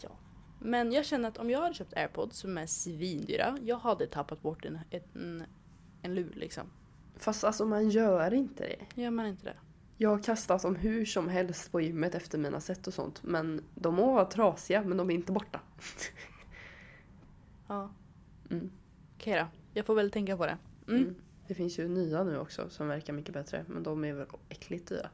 Ja. 0.02 0.10
Men 0.60 0.92
jag 0.92 1.06
känner 1.06 1.30
att 1.30 1.38
om 1.38 1.50
jag 1.50 1.62
hade 1.62 1.74
köpt 1.74 1.94
airpods 1.94 2.38
som 2.38 2.58
är 2.58 2.66
svindyra, 2.66 3.58
jag 3.62 3.78
hade 3.78 4.08
tappat 4.08 4.42
bort 4.42 4.66
en, 4.66 4.80
en, 4.90 5.44
en 6.02 6.16
lur 6.16 6.34
liksom. 6.36 6.64
Fast 7.16 7.44
alltså 7.44 7.66
man 7.66 7.90
gör 7.90 8.34
inte 8.34 8.64
det. 8.64 9.02
Gör 9.02 9.12
man 9.12 9.26
inte 9.26 9.46
det? 9.46 9.56
Jag 9.98 10.10
har 10.10 10.24
kastat 10.24 10.62
dem 10.62 10.76
hur 10.76 11.06
som 11.06 11.30
helst 11.30 11.72
på 11.72 11.82
gymmet 11.82 12.16
efter 12.16 12.38
mina 12.38 12.60
set 12.60 12.88
och 12.88 12.94
sånt. 12.94 13.24
Men 13.24 13.64
de 13.76 13.96
må 13.96 14.14
vara 14.14 14.26
trasiga 14.26 14.84
men 14.84 14.98
de 14.98 15.10
är 15.10 15.16
inte 15.16 15.32
borta. 15.32 15.62
Ja. 17.68 17.90
Mm. 18.52 18.72
Okej 19.16 19.40
då. 19.40 19.48
Jag 19.74 19.86
får 19.86 19.96
väl 19.96 20.12
tänka 20.12 20.38
på 20.38 20.46
det. 20.46 20.58
Mm. 20.88 21.02
Mm. 21.02 21.16
Det 21.50 21.56
finns 21.56 21.80
ju 21.80 21.88
nya 21.88 22.24
nu 22.24 22.38
också 22.38 22.70
som 22.70 22.88
verkar 22.88 23.14
mycket 23.14 23.34
bättre. 23.34 23.66
Men 23.68 23.84
de 23.84 24.06
är 24.06 24.14
väl 24.14 24.28
äckligt 24.50 24.88
dyra. 24.88 25.10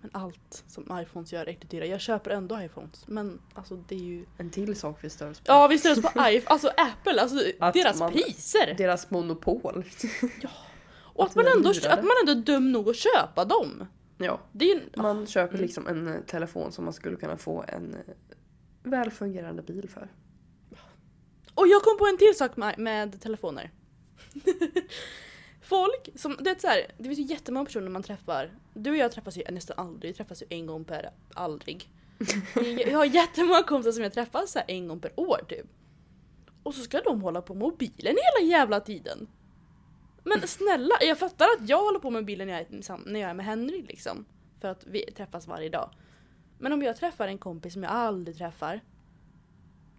Men 0.00 0.10
allt 0.12 0.64
som 0.66 0.98
iPhones 1.02 1.32
gör 1.32 1.40
är 1.40 1.46
riktigt 1.46 1.70
dyra. 1.70 1.86
Jag 1.86 2.00
köper 2.00 2.30
ändå 2.30 2.62
iPhones. 2.62 3.04
Men 3.06 3.40
alltså 3.54 3.76
det 3.88 3.94
är 3.94 3.98
ju... 3.98 4.26
En 4.38 4.50
till 4.50 4.76
sak 4.76 4.98
vi 5.00 5.10
stör 5.10 5.30
oss 5.30 5.40
på. 5.40 5.44
Ja 5.48 5.68
vi 5.68 5.78
stör 5.78 5.92
oss 5.92 6.02
på 6.02 6.08
iPhone, 6.08 6.42
alltså 6.46 6.68
Apple, 6.68 7.22
alltså 7.22 7.36
Att 7.60 7.74
deras 7.74 7.98
man- 7.98 8.12
priser! 8.12 8.74
Deras 8.78 9.10
monopol. 9.10 9.74
Och 10.96 11.24
att 11.24 11.30
att 11.30 11.36
man, 11.36 11.46
ändå, 11.56 11.70
att 11.70 12.04
man 12.04 12.12
ändå 12.20 12.32
är 12.32 12.44
dum 12.44 12.72
nog 12.72 12.88
att 12.88 12.96
köpa 12.96 13.44
dem. 13.44 13.86
ja. 14.18 14.40
Ju... 14.52 14.80
Man 14.96 15.26
köper 15.26 15.54
mm. 15.54 15.62
liksom 15.62 15.86
en 15.86 16.08
eh, 16.08 16.20
telefon 16.20 16.72
som 16.72 16.84
man 16.84 16.94
skulle 16.94 17.16
kunna 17.16 17.36
få 17.36 17.64
en 17.68 17.94
eh, 17.94 18.14
välfungerande 18.82 19.62
bil 19.62 19.88
för. 19.88 20.12
Och 21.54 21.68
jag 21.68 21.82
kom 21.82 21.98
på 21.98 22.06
en 22.06 22.18
till 22.18 22.34
sak 22.36 22.56
med, 22.56 22.78
med 22.78 23.20
telefoner. 23.20 23.70
Folk 25.62 26.08
som, 26.14 26.36
det 26.40 26.50
är 26.50 26.58
så 26.58 26.66
här, 26.66 26.86
det 26.98 27.04
finns 27.04 27.18
ju 27.18 27.22
jättemånga 27.22 27.64
personer 27.64 27.88
man 27.88 28.02
träffar. 28.02 28.50
Du 28.74 28.90
och 28.90 28.96
jag 28.96 29.12
träffas 29.12 29.36
ju 29.36 29.42
nästan 29.50 29.78
aldrig, 29.78 30.12
vi 30.12 30.16
träffas 30.16 30.42
ju 30.42 30.46
en 30.50 30.66
gång 30.66 30.84
per 30.84 31.10
aldrig. 31.34 31.90
Jag 32.86 32.98
har 32.98 33.04
jättemånga 33.04 33.62
kompisar 33.62 33.92
som 33.92 34.02
jag 34.02 34.12
träffar 34.12 34.46
så 34.46 34.58
här 34.58 34.66
en 34.68 34.88
gång 34.88 35.00
per 35.00 35.20
år 35.20 35.44
typ. 35.48 35.66
Och 36.62 36.74
så 36.74 36.82
ska 36.82 37.00
de 37.00 37.22
hålla 37.22 37.42
på 37.42 37.54
med 37.54 37.60
mobilen 37.60 38.16
hela 38.16 38.50
jävla 38.50 38.80
tiden. 38.80 39.26
Men 40.24 40.40
snälla, 40.48 40.94
jag 41.00 41.18
fattar 41.18 41.44
att 41.44 41.68
jag 41.68 41.82
håller 41.82 41.98
på 41.98 42.10
med 42.10 42.22
mobilen 42.22 42.48
när 42.48 42.54
jag 42.54 42.62
är, 42.62 43.10
när 43.10 43.20
jag 43.20 43.30
är 43.30 43.34
med 43.34 43.46
Henry 43.46 43.82
liksom. 43.82 44.24
För 44.60 44.68
att 44.68 44.84
vi 44.86 45.12
träffas 45.12 45.46
varje 45.46 45.68
dag. 45.68 45.90
Men 46.58 46.72
om 46.72 46.82
jag 46.82 46.96
träffar 46.96 47.28
en 47.28 47.38
kompis 47.38 47.72
som 47.72 47.82
jag 47.82 47.92
aldrig 47.92 48.36
träffar 48.36 48.80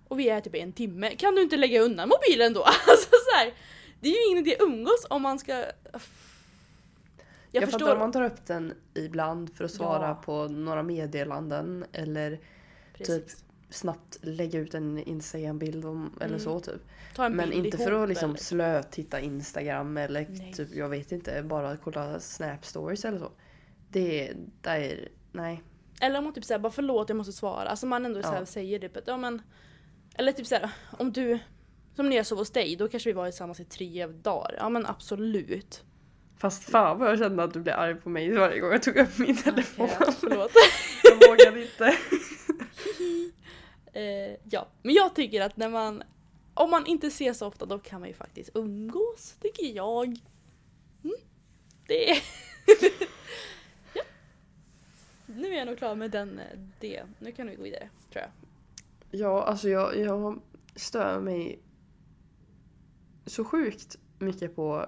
och 0.07 0.19
vi 0.19 0.29
är 0.29 0.41
typ 0.41 0.55
en 0.55 0.73
timme, 0.73 1.15
kan 1.15 1.35
du 1.35 1.41
inte 1.41 1.57
lägga 1.57 1.81
undan 1.81 2.09
mobilen 2.09 2.53
då? 2.53 2.61
Alltså 2.63 3.09
så 3.09 3.37
här, 3.37 3.53
det 4.05 4.09
är 4.09 4.25
ju 4.25 4.31
ingen 4.31 4.47
idé 4.47 4.55
att 4.55 4.61
umgås 4.61 5.05
om 5.09 5.21
man 5.21 5.39
ska... 5.39 5.51
Jag, 5.51 5.63
Jag, 7.51 7.63
förstår. 7.63 7.79
fattar 7.79 7.93
om 7.93 7.99
man 7.99 8.11
tar 8.11 8.23
upp 8.23 8.45
den 8.45 8.73
ibland 8.93 9.55
för 9.55 9.63
att 9.65 9.71
svara 9.71 10.07
Ja. 10.07 10.15
på 10.15 10.47
några 10.47 10.83
meddelanden 10.83 11.85
eller 11.91 12.39
Precis. 12.93 13.15
typ 13.15 13.45
snabbt 13.69 14.17
lägga 14.21 14.59
ut 14.59 14.73
en 14.73 14.97
Instagram-bild 14.99 15.85
om, 15.85 16.11
eller 16.17 16.27
Mm. 16.27 16.39
så 16.39 16.59
typ. 16.59 16.81
Men 17.17 17.53
inte 17.53 17.77
för 17.77 17.91
att 18.03 18.09
liksom 18.09 18.37
slötitta 18.37 19.19
Instagram 19.19 19.97
eller 19.97 20.27
Nej. 20.29 20.53
typ, 20.53 20.75
jag 20.75 20.89
vet 20.89 21.11
inte, 21.11 21.43
bara 21.43 21.77
kolla 21.77 22.19
Snap 22.19 22.65
stories 22.65 23.05
eller 23.05 23.19
så. 23.19 23.31
Det 23.89 24.27
är, 24.29 24.35
det 24.61 24.69
är 24.69 25.09
nej. 25.31 25.63
Eller 26.01 26.17
om 26.17 26.23
man 26.23 26.33
typ 26.33 26.45
säger 26.45 26.59
bara 26.59 26.71
förlåt 26.71 27.09
jag 27.09 27.15
måste 27.15 27.33
svara. 27.33 27.69
Alltså 27.69 27.85
man 27.85 28.05
ändå 28.05 28.23
så 28.23 28.33
Ja. 28.39 28.45
säger 28.45 28.79
typ 28.79 28.97
att 28.97 29.07
ja 29.07 29.17
men... 29.17 29.41
Eller 30.15 30.31
typ 30.31 30.47
såhär 30.47 30.69
om 30.97 31.11
du... 31.11 31.39
Som 31.95 32.09
när 32.09 32.15
jag 32.15 32.25
sov 32.25 32.37
hos 32.37 32.51
dig, 32.51 32.75
då 32.75 32.87
kanske 32.87 33.09
vi 33.09 33.13
var 33.13 33.25
tillsammans 33.25 33.59
i 33.59 33.65
tre 33.65 34.07
dagar. 34.07 34.55
Ja 34.57 34.69
men 34.69 34.85
absolut. 34.85 35.83
Fast 36.37 36.63
fan 36.63 36.99
vad 36.99 37.09
jag 37.09 37.19
kände 37.19 37.43
att 37.43 37.53
du 37.53 37.59
blev 37.59 37.79
arg 37.79 37.95
på 37.95 38.09
mig 38.09 38.31
varje 38.31 38.59
gång 38.59 38.71
jag 38.71 38.83
tog 38.83 38.97
upp 38.97 39.17
min 39.17 39.37
telefon. 39.37 39.89
Okej, 39.99 40.13
förlåt. 40.19 40.51
jag 41.03 41.29
vågade 41.29 41.61
inte. 41.61 41.97
Eh, 43.93 44.37
ja, 44.49 44.67
men 44.81 44.95
jag 44.95 45.15
tycker 45.15 45.41
att 45.41 45.57
när 45.57 45.69
man... 45.69 46.03
Om 46.53 46.71
man 46.71 46.85
inte 46.85 47.07
ses 47.07 47.37
så 47.37 47.47
ofta 47.47 47.65
då 47.65 47.79
kan 47.79 47.99
man 47.99 48.09
ju 48.09 48.15
faktiskt 48.15 48.49
umgås, 48.53 49.35
tycker 49.41 49.65
jag. 49.65 50.05
Mm. 51.03 51.15
Det 51.87 52.09
är... 52.11 52.17
ja. 53.93 54.03
Nu 55.25 55.53
är 55.53 55.57
jag 55.57 55.67
nog 55.67 55.77
klar 55.77 55.95
med 55.95 56.11
den, 56.11 56.39
eh, 56.39 56.59
det. 56.79 57.03
Nu 57.19 57.31
kan 57.31 57.47
vi 57.47 57.55
gå 57.55 57.63
vidare, 57.63 57.89
tror 58.11 58.21
jag. 58.21 58.31
Ja, 59.19 59.43
alltså 59.43 59.69
jag, 59.69 59.97
jag 59.97 60.39
stör 60.75 61.19
mig 61.19 61.59
så 63.25 63.45
sjukt 63.45 63.97
mycket 64.19 64.55
på... 64.55 64.85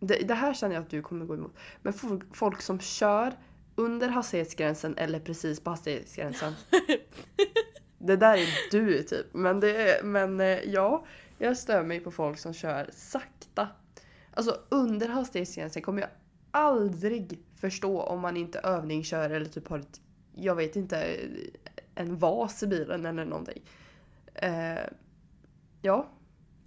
Det, 0.00 0.14
det 0.14 0.34
här 0.34 0.54
känner 0.54 0.74
jag 0.74 0.82
att 0.82 0.90
du 0.90 1.02
kommer 1.02 1.26
gå 1.26 1.34
emot. 1.34 1.56
Men 1.82 1.92
folk, 1.92 2.36
folk 2.36 2.60
som 2.60 2.80
kör 2.80 3.32
under 3.74 4.08
hastighetsgränsen 4.08 4.96
eller 4.96 5.20
precis 5.20 5.60
på 5.60 5.70
hastighetsgränsen. 5.70 6.52
det 7.98 8.16
där 8.16 8.36
är 8.36 8.48
du 8.70 9.02
typ. 9.02 9.26
Men, 9.32 9.60
det 9.60 10.00
men 10.04 10.40
eh, 10.40 10.46
ja, 10.46 11.06
jag 11.38 11.56
stör 11.56 11.82
mig 11.82 12.00
på 12.00 12.10
folk 12.10 12.38
som 12.38 12.54
kör 12.54 12.90
sakta. 12.92 13.68
Alltså 14.34 14.60
under 14.68 15.08
hastighetsgränsen 15.08 15.82
kommer 15.82 16.00
jag 16.00 16.10
aldrig 16.50 17.44
förstå 17.56 18.02
om 18.02 18.20
man 18.20 18.36
inte 18.36 18.58
övningskör 18.58 19.30
eller 19.30 19.46
typ 19.46 19.68
har 19.68 19.78
ett, 19.78 20.00
jag 20.34 20.54
vet 20.54 20.76
inte, 20.76 21.16
en 21.94 22.18
vas 22.18 22.62
i 22.62 22.66
bilen 22.66 23.06
eller 23.06 23.24
någonting. 23.24 23.62
Eh, 24.34 24.78
ja, 25.82 26.08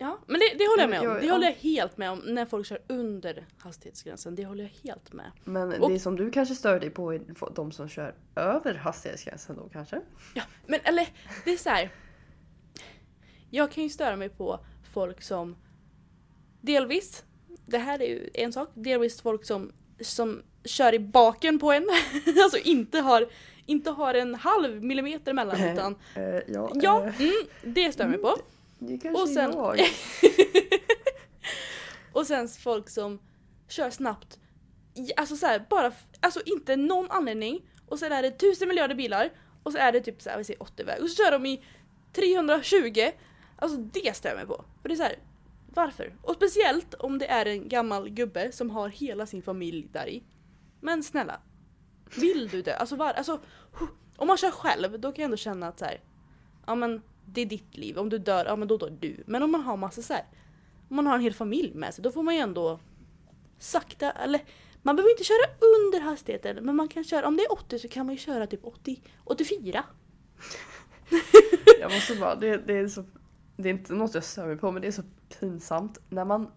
Ja, 0.02 0.20
men 0.28 0.40
det, 0.40 0.58
det 0.58 0.68
håller 0.68 0.84
jag 0.84 0.90
med 0.90 1.00
om. 1.00 1.06
Jag- 1.06 1.22
Det 1.22 1.32
håller 1.32 1.46
jag 1.48 1.54
helt 1.54 1.98
med 1.98 2.12
om 2.12 2.20
när 2.20 2.46
folk 2.46 2.68
kör 2.68 2.80
under 2.88 3.46
hastighetsgränsen. 3.58 4.36
Det 4.36 4.46
håller 4.46 4.64
jag 4.64 4.72
helt 4.90 5.14
med. 5.14 5.32
men 5.44 5.82
Och- 5.82 5.90
det 5.92 6.00
som 6.00 6.16
du 6.16 6.32
kanske 6.32 6.56
stör 6.56 6.80
dig 6.80 6.90
på 6.90 7.14
är 7.14 7.22
de 7.56 7.72
som 7.72 7.90
kör 7.90 8.16
över 8.36 8.74
hastighetsgränsen 8.76 9.56
då 9.56 9.70
kanske? 9.74 10.02
Ja, 10.36 10.44
men 10.68 10.80
eller 10.84 11.08
det 11.46 11.52
är 11.54 11.58
så 11.58 11.70
här. 11.70 11.90
Jag 13.50 13.72
kan 13.72 13.84
ju 13.84 13.90
störa 13.90 14.16
mig 14.16 14.30
på 14.30 14.60
folk 14.94 15.22
som 15.22 15.56
delvis, 16.62 17.24
det 17.66 17.78
här 17.78 18.02
är 18.02 18.08
ju 18.08 18.30
en 18.34 18.54
sak, 18.54 18.70
delvis 18.74 19.22
folk 19.22 19.46
som, 19.46 19.72
som 20.02 20.42
kör 20.64 20.94
i 20.94 21.00
baken 21.00 21.60
på 21.60 21.72
en. 21.72 21.88
alltså 22.44 22.58
inte 22.58 23.00
har, 23.00 23.28
inte 23.66 23.92
har 23.92 24.14
en 24.14 24.36
halv 24.36 24.84
millimeter 24.84 25.34
mellan 25.34 25.64
utan 25.74 25.96
Eh, 26.16 26.24
ja, 26.48 26.72
ja, 26.76 27.04
eh, 27.06 27.22
mm, 27.22 27.34
det 27.64 27.92
stör 27.92 28.08
mig 28.08 28.18
på. 28.18 28.36
Det 28.80 28.98
kanske 28.98 29.22
och 29.22 29.30
sen- 29.30 29.54
jag. 29.54 29.80
Och 32.14 32.28
sen 32.28 32.48
folk 32.48 32.90
som 32.90 33.20
kör 33.68 33.90
snabbt. 33.90 34.40
Alltså 35.18 35.36
så 35.36 35.46
här, 35.46 35.66
bara, 35.70 35.92
alltså 36.20 36.42
inte 36.46 36.76
någon 36.76 37.12
anledning. 37.12 37.70
Och 37.88 38.00
sen 38.00 38.12
är 38.12 38.22
det 38.22 38.32
tusen 38.32 38.68
miljarder 38.68 38.96
bilar. 38.96 39.30
Och 39.64 39.72
så 39.72 39.78
är 39.78 39.92
det 39.92 40.00
typ 40.02 40.22
så 40.22 40.30
här, 40.30 40.38
vi 40.38 40.44
säger 40.44 40.64
80 40.64 40.84
väg. 40.84 41.02
Och 41.02 41.10
så 41.10 41.24
kör 41.24 41.32
de 41.32 41.46
i 41.46 41.64
320. 42.14 43.12
Alltså 43.58 43.78
det 43.78 44.36
mig 44.36 44.46
på. 44.46 44.66
För 44.82 44.90
det 44.90 44.96
är 44.96 44.98
så 44.98 45.04
här, 45.04 45.16
varför? 45.74 46.16
Och 46.22 46.36
speciellt 46.36 46.94
om 46.94 47.20
det 47.20 47.28
är 47.28 47.46
en 47.46 47.70
gammal 47.70 48.10
gubbe 48.10 48.52
som 48.52 48.70
har 48.70 48.90
hela 48.90 49.26
sin 49.26 49.42
familj 49.42 49.88
där 49.92 50.10
i. 50.10 50.24
Men 50.82 51.04
snälla. 51.04 51.40
Vill 52.18 52.50
du 52.50 52.62
det? 52.62 52.76
Alltså, 52.76 52.96
var, 52.96 53.14
alltså 53.14 53.40
om 54.18 54.28
man 54.28 54.38
kör 54.38 54.52
själv 54.52 55.00
då 55.00 55.12
kan 55.12 55.22
jag 55.22 55.26
ändå 55.26 55.38
känna 55.38 55.68
att 55.68 55.80
så 55.80 55.86
här, 55.86 56.02
ja 56.66 56.76
men 56.76 57.02
det 57.34 57.42
är 57.42 57.46
ditt 57.46 57.78
liv. 57.78 57.98
Om 57.98 58.10
du 58.10 58.18
dör, 58.18 58.46
ja 58.46 58.56
men 58.56 58.68
då 58.68 58.78
dör 58.78 58.98
du. 59.00 59.24
Men 59.28 59.44
om 59.44 59.52
man 59.52 59.62
har 59.62 59.78
massa 59.78 60.02
så 60.02 60.14
här, 60.14 60.24
om 60.90 60.96
man 60.96 61.08
har 61.08 61.16
en 61.16 61.22
hel 61.22 61.34
familj 61.34 61.76
med 61.76 61.94
sig 61.94 62.04
då 62.04 62.12
får 62.12 62.24
man 62.24 62.36
ju 62.36 62.42
ändå 62.42 62.80
sakta, 63.60 64.12
eller 64.12 64.42
man 64.82 64.96
behöver 64.96 65.12
inte 65.12 65.24
köra 65.24 65.46
under 65.60 66.00
hastigheten 66.00 66.66
men 66.66 66.76
man 66.76 66.88
kan 66.88 67.04
köra, 67.04 67.28
om 67.28 67.38
det 67.38 67.44
är 67.44 67.52
80 67.52 67.80
så 67.80 67.88
kan 67.88 68.06
man 68.06 68.16
ju 68.16 68.20
köra 68.20 68.48
typ 68.48 68.66
80, 68.66 69.02
84. 69.24 69.84
Jag 71.80 71.92
måste 71.92 72.16
bara, 72.16 72.36
det, 72.36 72.58
det 72.58 72.78
är 72.78 72.88
så... 72.88 73.06
Det 73.58 73.70
är 73.70 73.74
inte 73.74 73.94
något 73.94 74.14
jag 74.14 74.24
stör 74.24 74.48
mig 74.48 74.58
på 74.58 74.72
men 74.72 74.82
det 74.82 74.88
är 74.88 74.92
så 74.92 75.04
pinsamt 75.40 76.00
när 76.10 76.26
man 76.26 76.52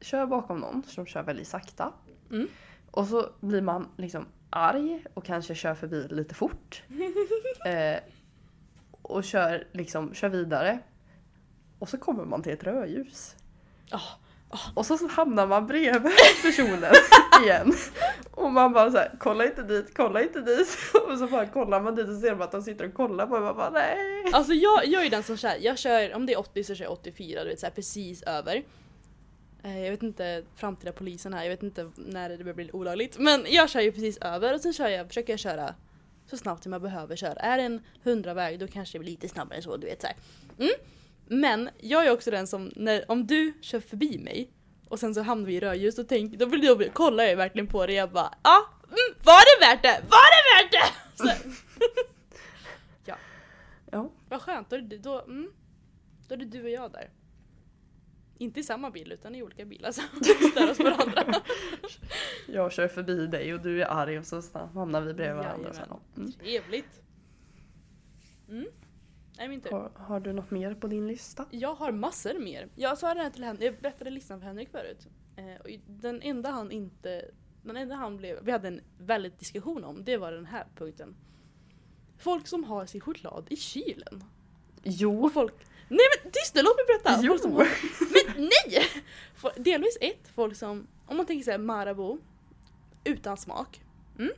kör 0.00 0.26
bakom 0.26 0.58
någon 0.58 0.82
som 0.82 1.06
kör 1.06 1.22
väldigt 1.22 1.48
sakta. 1.48 1.92
Mm. 2.30 2.48
Och 2.90 3.06
så 3.06 3.30
blir 3.40 3.62
man 3.62 3.88
liksom 3.96 4.26
arg 4.50 5.04
och 5.14 5.24
kanske 5.24 5.54
kör 5.54 5.74
förbi 5.74 6.08
lite 6.10 6.34
fort. 6.34 6.82
eh, 7.66 8.00
och 9.08 9.24
kör 9.24 9.66
liksom, 9.72 10.14
kör 10.14 10.28
vidare. 10.28 10.78
Och 11.78 11.88
så 11.88 11.98
kommer 11.98 12.24
man 12.24 12.42
till 12.42 12.52
ett 12.52 12.64
rödljus. 12.64 13.34
Ah, 13.90 14.00
Och 14.74 14.86
så, 14.86 15.08
hamnar 15.08 15.46
man 15.46 15.66
bredvid 15.66 16.12
personen 16.42 16.92
igen. 17.44 17.74
Och 18.30 18.52
man 18.52 18.72
bara 18.72 18.90
såhär, 18.90 19.12
kolla 19.18 19.44
inte 19.44 19.62
dit, 19.62 19.92
kolla 19.96 20.22
inte 20.22 20.40
dit. 20.40 20.68
Och 21.08 21.18
så 21.18 21.26
bara 21.26 21.46
kollar 21.46 21.80
man 21.80 21.94
dit 21.94 22.08
och 22.08 22.16
ser 22.16 22.42
att 22.42 22.52
de 22.52 22.62
sitter 22.62 22.86
och 22.88 22.94
kollar 22.94 23.26
på 23.26 23.36
en. 23.36 23.42
Man 23.42 23.56
bara 23.56 23.70
nej. 23.70 23.96
Alltså 24.32 24.52
jag, 24.52 24.86
jag 24.86 25.06
är 25.06 25.10
den 25.10 25.22
som 25.22 25.36
kör, 25.36 25.56
jag 25.60 25.78
kör, 25.78 26.14
om 26.14 26.26
det 26.26 26.32
är 26.32 26.38
80 26.38 26.64
så 26.64 26.74
kör 26.74 26.84
jag 26.84 26.92
84, 26.92 27.42
du 27.44 27.48
vet 27.50 27.60
såhär 27.60 27.72
precis 27.72 28.22
över. 28.22 28.62
Eh, 29.62 29.84
Jag 29.84 29.90
vet 29.90 30.02
inte, 30.02 30.42
framtida 30.56 30.92
polisen 30.92 31.32
här, 31.34 31.42
jag 31.42 31.50
vet 31.50 31.62
inte 31.62 31.90
när 31.96 32.28
det 32.28 32.38
börjar 32.38 32.54
bli 32.54 32.70
olagligt. 32.72 33.18
Men 33.18 33.44
jag 33.48 33.70
kör 33.70 33.80
ju 33.80 33.92
precis 33.92 34.18
över 34.18 34.54
och 34.54 34.60
sen 34.60 34.72
kör 34.72 34.88
jag, 34.88 35.08
försöker 35.08 35.32
jag 35.32 35.40
köra 35.40 35.74
så 36.30 36.36
snabbt 36.36 36.62
som 36.62 36.72
jag 36.72 36.82
behöver 36.82 37.16
köra. 37.16 37.32
Är 37.32 37.56
det 37.58 37.62
en 37.64 37.80
100-väg 38.04 38.58
då 38.60 38.66
kanske 38.68 38.98
det 38.98 39.00
blir 39.00 39.10
lite 39.10 39.28
snabbare 39.28 39.56
än 39.56 39.62
så, 39.62 39.76
du 39.76 39.86
vet 39.86 40.00
såhär. 40.00 40.16
Mm. 40.58 40.72
Men 41.26 41.70
jag 41.80 42.06
är 42.06 42.10
också 42.12 42.30
den 42.30 42.46
som, 42.46 42.72
när, 42.76 43.10
om 43.10 43.26
du 43.26 43.52
kör 43.60 43.80
förbi 43.80 44.18
mig 44.18 44.50
och 44.88 44.98
sen 45.00 45.14
så 45.14 45.22
hamnar 45.22 45.46
vi 45.46 45.54
i 45.54 45.60
rödljus 45.60 45.96
då, 45.96 46.04
tänk, 46.04 46.32
då, 46.38 46.46
då 46.46 46.76
blir- 46.76 46.90
kollar 46.92 47.24
jag 47.24 47.36
verkligen 47.36 47.66
på 47.66 47.86
det 47.86 47.92
jag 47.92 48.10
bara 48.12 48.34
ja, 48.42 48.50
ah, 48.50 48.84
mm, 48.86 49.24
var 49.24 49.40
det 49.60 49.66
värt 49.66 49.82
det? 49.82 50.04
Var 50.10 50.28
det 50.34 50.64
värt 50.64 50.72
det? 50.72 50.92
Så, 51.22 51.30
Ja. 53.90 54.10
vad 54.28 54.42
skönt, 54.42 54.70
då 54.70 54.76
då, 54.76 55.20
mm, 55.22 55.50
då 56.28 56.34
är 56.34 56.38
det 56.38 56.44
du 56.44 56.62
och 56.62 56.70
jag 56.70 56.92
där. 56.92 57.10
Inte 58.38 58.60
i 58.60 58.62
samma 58.62 58.90
bil 58.90 59.12
utan 59.12 59.34
i 59.34 59.42
olika 59.42 59.64
bilar 59.64 59.92
så 59.92 60.02
vi 60.20 60.24
stör 60.50 60.70
oss 60.70 60.78
varandra. 60.78 61.34
Jag 62.46 62.72
kör 62.72 62.88
förbi 62.88 63.26
dig 63.26 63.54
och 63.54 63.60
du 63.60 63.82
är 63.82 63.86
arg 63.86 64.18
och 64.18 64.26
så 64.26 64.42
hamnar 64.74 65.00
vi 65.00 65.14
bredvid 65.14 65.36
varandra. 65.36 65.72
Sen. 65.72 65.88
Mm. 66.16 66.32
Trevligt. 66.32 67.02
Mm. 68.48 68.66
Nej 69.38 69.48
min 69.48 69.60
tur. 69.60 69.70
Har, 69.70 69.90
har 69.94 70.20
du 70.20 70.32
något 70.32 70.50
mer 70.50 70.74
på 70.74 70.86
din 70.86 71.08
lista? 71.08 71.46
Jag 71.50 71.74
har 71.74 71.92
massor 71.92 72.38
mer. 72.38 72.68
Jag 72.74 72.98
sa 72.98 73.14
det 73.14 73.20
här 73.20 73.30
till 73.30 73.44
Henrik, 73.44 73.62
jag 73.62 73.80
berättade 73.80 74.10
listan 74.10 74.40
för 74.40 74.46
Henrik 74.46 74.68
förut. 74.68 75.06
Eh, 75.36 75.60
och 75.60 75.70
den 75.86 76.22
enda 76.22 76.50
han 76.50 76.70
inte 76.70 77.30
den 77.62 77.76
enda 77.76 77.94
han 77.94 78.16
blev, 78.16 78.44
vi 78.44 78.52
hade 78.52 78.68
en 78.68 78.80
väldigt 78.98 79.38
diskussion 79.38 79.84
om, 79.84 80.04
det 80.04 80.16
var 80.16 80.32
den 80.32 80.46
här 80.46 80.66
punkten. 80.76 81.16
Folk 82.18 82.46
som 82.46 82.64
har 82.64 82.86
sin 82.86 83.00
choklad 83.00 83.46
i 83.50 83.56
kylen. 83.56 84.24
Jo. 84.82 85.24
Och 85.24 85.32
folk... 85.32 85.54
Nej 85.88 86.06
men 86.24 86.32
tyst 86.32 86.54
nu, 86.54 86.62
låt 86.62 86.76
mig 86.76 86.84
berätta! 86.86 87.20
Jo. 87.22 87.32
Folk 87.32 87.42
som 87.42 87.52
har, 87.52 87.68
men 88.34 88.48
nej! 88.48 88.86
Delvis 89.56 89.98
ett, 90.00 90.28
folk 90.34 90.56
som, 90.56 90.86
om 91.06 91.16
man 91.16 91.26
tänker 91.26 91.44
såhär 91.44 91.58
Marabou, 91.58 92.18
utan 93.04 93.36
smak. 93.36 93.80
Mm. 94.18 94.32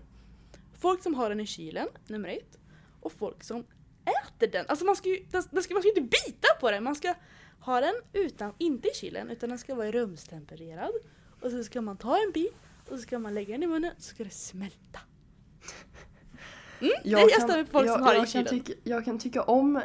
Folk 0.81 1.03
som 1.03 1.15
har 1.15 1.29
den 1.29 1.41
i 1.41 1.47
kylen, 1.47 1.89
nummer 2.07 2.29
ett. 2.29 2.59
Och 3.01 3.13
folk 3.13 3.45
som 3.45 3.65
äter 4.05 4.47
den. 4.47 4.65
Alltså 4.69 4.85
man 4.85 4.97
ska 4.97 5.09
ju, 5.09 5.25
den, 5.31 5.43
den 5.51 5.63
ska, 5.63 5.75
man 5.75 5.83
ska 5.83 5.93
ju 5.95 6.01
inte 6.01 6.17
bita 6.27 6.49
på 6.61 6.71
den, 6.71 6.85
man 6.85 6.95
ska 6.95 7.15
ha 7.61 7.81
den 7.81 7.95
utan, 8.13 8.55
inte 8.59 8.89
i 8.89 8.95
kylen, 8.95 9.31
utan 9.31 9.49
den 9.49 9.59
ska 9.59 9.75
vara 9.75 9.91
rumstempererad. 9.91 10.93
Och 11.41 11.51
så 11.51 11.65
ska 11.65 11.81
man 11.81 11.97
ta 11.97 12.17
en 12.17 12.33
bit 12.33 12.55
och 12.89 12.97
så 12.97 13.03
ska 13.03 13.19
man 13.19 13.35
lägga 13.35 13.53
den 13.53 13.63
i 13.63 13.67
munnen 13.67 13.93
så 13.99 14.15
ska 14.15 14.25
det 14.25 14.31
smälta. 14.31 15.01
Mm, 16.81 16.93
det 17.05 17.11
är 17.13 17.19
jag 17.19 17.43
stör 17.43 17.65
på 17.65 17.71
folk 17.71 17.89
jag, 17.89 17.95
som 17.95 18.03
har 18.03 18.15
i 18.15 18.17
jag, 18.17 18.29
kan 18.29 18.47
kylen. 18.47 18.65
tycka, 18.65 18.81
jag 18.85 19.05
kan 19.05 19.19
tycka 19.19 19.43
om... 19.43 19.83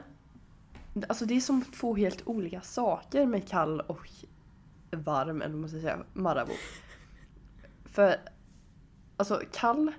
Alltså 1.09 1.25
det 1.25 1.35
är 1.35 1.39
som 1.41 1.61
två 1.61 1.95
helt 1.95 2.27
olika 2.27 2.61
saker 2.61 3.25
med 3.25 3.47
kall 3.47 3.79
och 3.81 4.07
varm, 4.91 5.41
eller 5.41 5.51
vad 5.53 5.61
man 5.61 5.69
ska 5.69 5.79
säga, 5.79 5.99
Marabou. 6.13 6.53
För 7.85 8.15
alltså 9.17 9.41
kall... 9.53 9.91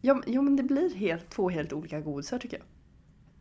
Ja, 0.00 0.22
ja 0.26 0.42
men 0.42 0.56
det 0.56 0.62
blir 0.62 0.94
helt, 0.94 1.30
två 1.30 1.48
helt 1.50 1.72
olika 1.72 2.00
godisar 2.00 2.38
tycker 2.38 2.56
jag. 2.58 2.66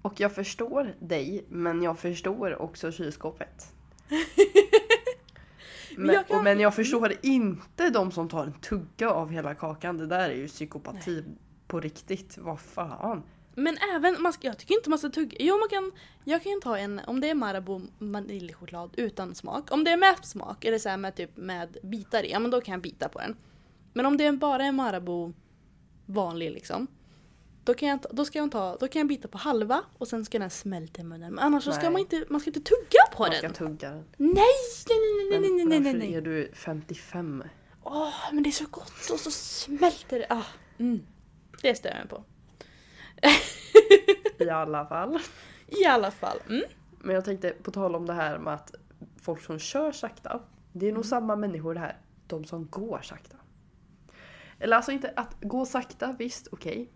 Och 0.02 0.20
jag 0.20 0.32
förstår 0.36 0.96
dig, 1.00 1.46
men 1.50 1.84
jag 1.84 2.00
förstår 2.00 2.62
också 2.62 2.92
kylskåpet. 2.92 3.74
Men 5.98 6.16
jag 6.16 6.28
kan- 6.28 6.44
men 6.44 6.60
jag 6.60 6.76
förstår 6.76 7.14
inte 7.22 7.90
de 7.90 8.12
som 8.12 8.30
tar 8.30 8.44
en 8.46 8.54
tugga 8.54 9.10
av 9.12 9.30
hela 9.32 9.56
kakan. 9.56 9.98
Det 9.98 10.06
där 10.08 10.30
är 10.30 10.34
ju 10.36 10.48
psykopati 10.48 11.24
på 11.68 11.80
riktigt. 11.80 12.38
Vad 12.38 12.60
fan. 12.60 13.24
Men 13.64 13.78
även, 13.96 14.22
man 14.22 14.34
ska, 14.34 14.48
jag 14.48 14.58
tycker 14.58 14.76
inte 14.76 14.90
man 14.90 15.00
ska 15.00 15.10
tugga. 15.10 15.38
Jo 15.40 15.58
man 15.58 15.70
kan, 15.70 15.92
jag 16.24 16.44
kan 16.44 16.62
ta 16.62 16.78
en, 16.78 17.02
om 17.08 17.22
det 17.22 17.30
är 17.30 17.36
Marabou 17.36 17.82
vaniljchoklad 18.00 18.90
utan 18.98 19.36
smak. 19.36 19.72
Om 19.72 19.84
det 19.84 19.92
är 19.92 19.98
med 19.98 20.16
smak, 20.26 20.66
eller 20.66 20.78
så 20.78 20.90
här 20.90 20.98
med 20.98 21.16
typ 21.16 21.38
med 21.38 21.78
bitar 21.84 22.24
i, 22.24 22.32
ja 22.32 22.40
men 22.40 22.52
då 22.52 22.62
kan 22.62 22.72
jag 22.72 22.82
bita 22.82 23.10
på 23.10 23.20
den. 23.20 23.36
Men 23.94 24.06
om 24.06 24.18
det 24.18 24.26
är 24.26 24.32
bara 24.32 24.66
är 24.66 24.72
Marabou 24.72 25.34
vanlig 26.06 26.52
liksom. 26.52 26.88
Då 27.64 27.74
kan, 27.74 27.90
jag, 27.90 28.00
då, 28.12 28.26
ska 28.26 28.40
jag 28.40 28.52
ta, 28.52 28.78
då 28.80 28.88
kan 28.88 29.00
jag 29.00 29.08
bita 29.08 29.28
på 29.28 29.38
halva 29.38 29.84
och 29.98 30.08
sen 30.08 30.26
ska 30.26 30.40
den 30.40 30.50
smälta 30.50 31.02
i 31.02 31.04
munnen. 31.04 31.34
Men 31.34 31.46
annars 31.46 31.64
så 31.64 31.72
ska 31.72 31.82
Nej. 31.82 31.92
man 31.92 32.02
inte, 32.02 32.26
man 32.30 32.42
ska 32.42 32.50
inte 32.50 32.60
tugga 32.60 33.16
på 33.16 33.24
Man 33.24 33.32
den. 33.32 33.40
ska 33.40 33.50
tugga 33.50 33.90
den. 33.90 34.06
Nej, 34.18 34.34
nej, 34.90 35.00
nej, 35.30 35.40
nej, 35.40 35.52
nej, 35.52 35.66
nej, 35.66 35.80
nej, 35.80 35.94
nej. 35.94 36.16
är 36.16 36.22
du 36.22 36.52
55? 36.54 37.44
Åh, 37.84 38.14
men 38.34 38.44
det 38.44 38.50
är 38.50 38.52
så 38.52 38.66
gott 38.72 39.10
och 39.14 39.20
så 39.20 39.32
smälter 39.32 40.20
det. 40.20 40.26
Ah, 40.30 40.46
mm. 40.78 41.02
Det 41.62 41.76
stör 41.76 41.90
jag 41.90 41.98
mig 41.98 42.08
på. 42.08 42.24
I 44.40 44.50
alla 44.50 44.86
fall. 44.86 45.20
I 45.68 45.86
alla 45.86 46.12
fall. 46.12 46.38
Mm. 46.50 46.64
Men 47.00 47.16
jag 47.16 47.26
tänkte 47.26 47.50
på 47.50 47.72
tal 47.72 47.96
om 47.96 48.06
det 48.06 48.14
här 48.14 48.38
med 48.38 48.54
att 48.54 48.76
folk 49.22 49.42
som 49.42 49.60
kör 49.60 49.92
sakta. 49.92 50.40
Det 50.72 50.88
är 50.88 50.94
nog 50.94 51.06
samma 51.06 51.36
människor 51.36 51.74
det 51.74 51.80
här. 51.80 51.98
De 52.28 52.46
som 52.46 52.68
går 52.68 53.00
sakta. 53.04 53.36
Eller 54.60 54.76
alltså 54.76 54.92
inte 54.92 55.14
att 55.16 55.36
gå 55.42 55.66
sakta, 55.66 56.16
visst 56.20 56.48
okej. 56.52 56.90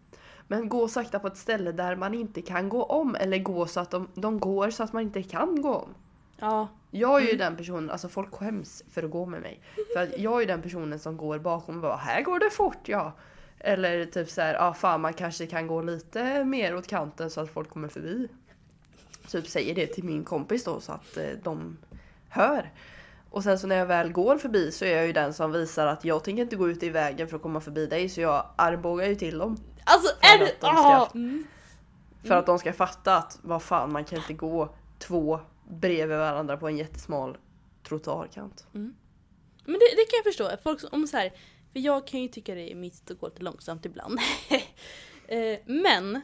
Men 0.48 0.70
gå 0.70 0.88
sakta 0.88 1.20
på 1.20 1.28
ett 1.28 1.38
ställe 1.38 1.72
där 1.72 1.96
man 1.96 2.14
inte 2.14 2.42
kan 2.42 2.70
gå 2.70 2.84
om. 2.84 3.16
Eller 3.16 3.40
gå 3.40 3.66
så 3.66 3.80
att 3.80 3.92
de, 3.92 4.08
de 4.16 4.40
går 4.40 4.70
så 4.70 4.84
att 4.84 4.94
man 4.94 5.04
inte 5.04 5.24
kan 5.24 5.62
gå 5.62 5.76
om. 5.76 5.94
Ja, 6.40 6.68
Jag 6.92 7.22
är 7.22 7.32
ju 7.32 7.38
den 7.38 7.56
personen, 7.58 7.90
alltså 7.90 8.10
folk 8.10 8.34
skäms 8.36 8.84
för 8.90 9.04
att 9.04 9.12
gå 9.12 9.26
med 9.26 9.42
mig. 9.42 9.62
För 9.94 10.20
jag 10.20 10.36
är 10.36 10.40
ju 10.40 10.46
den 10.46 10.62
personen 10.62 11.00
som 11.00 11.18
går 11.18 11.40
bakom 11.40 11.76
och 11.76 11.82
bara 11.82 11.96
här 11.96 12.22
går 12.22 12.40
det 12.40 12.50
fort 12.50 12.88
ja. 12.88 13.14
Eller 13.66 14.06
typ 14.06 14.30
så 14.30 14.42
här, 14.42 14.54
ja 14.54 14.60
ah, 14.68 14.74
fan 14.74 15.02
man 15.02 15.14
kanske 15.14 15.48
kan 15.48 15.68
gå 15.68 15.82
lite 15.82 16.44
mer 16.44 16.76
åt 16.76 16.88
kanten 16.88 17.30
så 17.30 17.42
att 17.42 17.50
folk 17.50 17.70
kommer 17.70 17.88
förbi. 17.88 18.28
Typ 19.28 19.48
säger 19.48 19.76
det 19.76 19.88
till 19.88 20.04
min 20.04 20.24
kompis 20.24 20.64
då 20.64 20.80
så 20.80 20.92
att 20.92 21.18
eh, 21.18 21.24
de 21.44 21.78
hör. 22.30 22.72
Och 23.30 23.44
sen 23.44 23.60
så 23.60 23.68
när 23.68 23.76
jag 23.76 23.86
väl 23.86 24.12
går 24.12 24.38
förbi 24.38 24.72
så 24.72 24.86
är 24.86 24.96
jag 24.98 25.08
ju 25.08 25.14
den 25.14 25.34
som 25.34 25.52
visar 25.52 25.88
att 25.88 26.06
jag 26.06 26.24
tänker 26.24 26.44
inte 26.44 26.56
gå 26.56 26.70
ut 26.70 26.84
i 26.84 26.90
vägen 26.90 27.28
för 27.28 27.36
att 27.36 27.42
komma 27.42 27.62
förbi 27.62 27.86
dig 27.86 28.10
så 28.10 28.22
jag 28.22 28.46
armbågar 28.56 29.08
ju 29.08 29.16
till 29.16 29.38
dem. 29.38 29.58
alltså 29.84 30.16
För 30.22 30.36
är 30.36 30.40
det... 30.40 30.46
att 30.46 30.60
de 30.62 30.68
ska- 30.76 30.88
Ah, 30.88 31.10
mm. 31.14 31.44
För 32.24 32.36
att 32.36 32.46
de 32.46 32.60
ska 32.60 32.74
fatta 32.74 33.18
att 33.18 33.40
vad 33.42 33.64
fan 33.64 33.92
man 33.92 34.06
kan 34.06 34.18
inte 34.20 34.34
gå 34.34 34.70
två 35.00 35.40
bredvid 35.70 36.18
varandra 36.18 36.58
på 36.58 36.68
en 36.68 36.78
jättesmal 36.78 37.38
trottoarkant. 37.88 38.66
Men 38.72 38.94
det, 39.66 39.80
det 39.96 40.06
kan 40.10 40.18
jag 40.18 40.24
förstå. 40.24 40.50
Folk 40.64 40.80
som, 40.80 40.90
om 40.92 41.08
så 41.08 41.18
här, 41.18 41.34
för 41.74 41.80
jag 41.80 42.08
kan 42.08 42.20
ju 42.22 42.28
tycka 42.28 42.56
det 42.56 42.72
är 42.72 42.76
mysigt 42.76 43.12
att 43.12 43.20
gå 43.20 43.28
lite 43.28 43.44
långsamt 43.44 43.86
ibland. 43.86 44.20
Eh, 45.28 45.60
men, 45.66 46.22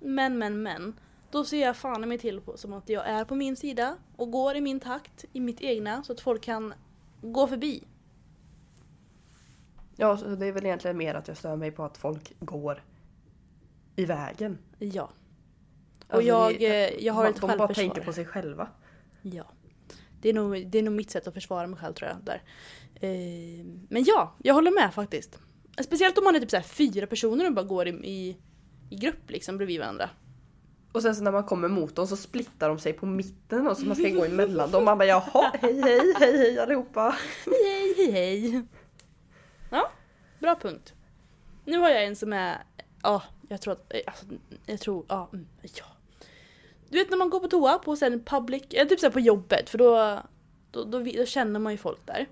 men, 0.00 0.38
men, 0.38 0.62
men. 0.62 1.00
Då 1.30 1.44
ser 1.44 1.60
jag 1.62 1.76
fan 1.76 2.08
mig 2.08 2.18
till 2.18 2.40
på, 2.40 2.56
som 2.56 2.72
att 2.72 2.88
jag 2.88 3.06
är 3.06 3.24
på 3.24 3.34
min 3.34 3.56
sida 3.56 3.96
och 4.16 4.30
går 4.30 4.56
i 4.56 4.60
min 4.60 4.80
takt, 4.80 5.24
i 5.32 5.40
mitt 5.40 5.60
egna, 5.60 6.02
så 6.02 6.12
att 6.12 6.20
folk 6.20 6.42
kan 6.42 6.74
gå 7.20 7.46
förbi. 7.46 7.84
Ja, 9.96 10.16
så 10.16 10.26
det 10.28 10.46
är 10.46 10.52
väl 10.52 10.66
egentligen 10.66 10.96
mer 10.96 11.14
att 11.14 11.28
jag 11.28 11.36
stör 11.36 11.56
mig 11.56 11.70
på 11.70 11.84
att 11.84 11.98
folk 11.98 12.32
går 12.40 12.82
i 13.96 14.04
vägen. 14.04 14.58
Ja. 14.78 15.02
Och 16.08 16.14
Alltså, 16.14 16.28
jag, 16.28 16.58
det- 16.58 16.94
eh, 16.98 17.04
jag 17.04 17.14
har 17.14 17.26
ett 17.26 17.34
De 17.36 17.40
bara 17.40 17.48
självförsvar. 17.58 17.74
tänker 17.74 18.02
på 18.04 18.12
sig 18.12 18.24
själva. 18.24 18.68
Ja. 19.22 19.44
Det 20.20 20.28
är, 20.28 20.34
nog, 20.34 20.66
det 20.66 20.78
är 20.78 20.82
nog 20.82 20.94
mitt 20.94 21.10
sätt 21.10 21.26
att 21.28 21.34
försvara 21.34 21.66
mig 21.66 21.78
själv 21.78 21.94
tror 21.94 22.10
jag. 22.10 22.18
Där. 22.24 22.42
Eh, 23.00 23.64
men 23.88 24.04
ja, 24.04 24.34
jag 24.42 24.54
håller 24.54 24.70
med 24.70 24.94
faktiskt. 24.94 25.38
Speciellt 25.80 26.18
om 26.18 26.24
man 26.24 26.36
är 26.36 26.40
typ 26.40 26.50
så 26.50 26.60
fyra 26.62 27.06
personer 27.06 27.46
och 27.46 27.52
bara 27.52 27.64
går 27.64 27.88
i, 27.88 27.90
i, 27.90 28.36
i 28.90 28.96
grupp 28.96 29.30
liksom 29.30 29.56
bredvid 29.56 29.80
varandra. 29.80 30.10
Och 30.92 31.02
sen 31.02 31.16
så 31.16 31.22
när 31.22 31.32
man 31.32 31.44
kommer 31.44 31.68
mot 31.68 31.96
dem 31.96 32.06
så 32.06 32.16
splittar 32.16 32.68
de 32.68 32.78
sig 32.78 32.92
på 32.92 33.06
mitten 33.06 33.68
och 33.68 33.76
så 33.76 33.86
man 33.86 33.96
ska 33.96 34.08
gå 34.08 34.24
emellan 34.24 34.70
dem. 34.70 34.84
Man 34.84 34.98
bara 34.98 35.08
jaha, 35.08 35.52
hej 35.60 35.82
hej 35.82 36.14
hej 36.18 36.38
hej 36.38 36.58
allihopa. 36.58 37.16
Hej 37.44 37.94
hej 37.96 38.10
hej! 38.10 38.62
Ja, 39.70 39.90
bra 40.38 40.54
punkt. 40.54 40.94
Nu 41.64 41.78
har 41.78 41.88
jag 41.88 42.04
en 42.04 42.16
som 42.16 42.32
är, 42.32 42.62
ja, 43.02 43.22
jag 43.48 43.60
tror 43.60 43.72
att, 43.72 43.92
eh, 43.94 44.00
alltså, 44.06 44.26
jag 44.66 44.80
tror, 44.80 45.28
mm, 45.32 45.46
ja. 45.62 45.84
Du 46.88 46.98
vet 46.98 47.10
när 47.10 47.16
man 47.16 47.30
går 47.30 47.40
på 47.40 47.48
toa 47.48 47.78
på 47.78 47.96
sen 47.96 48.24
public, 48.24 48.62
eh, 48.70 48.88
typ 48.88 49.00
såhär 49.00 49.12
på 49.12 49.20
jobbet 49.20 49.70
för 49.70 49.78
då, 49.78 50.20
då, 50.70 50.84
då, 50.84 50.98
då 50.98 51.26
känner 51.26 51.60
man 51.60 51.72
ju 51.72 51.78
folk 51.78 52.06
där. 52.06 52.26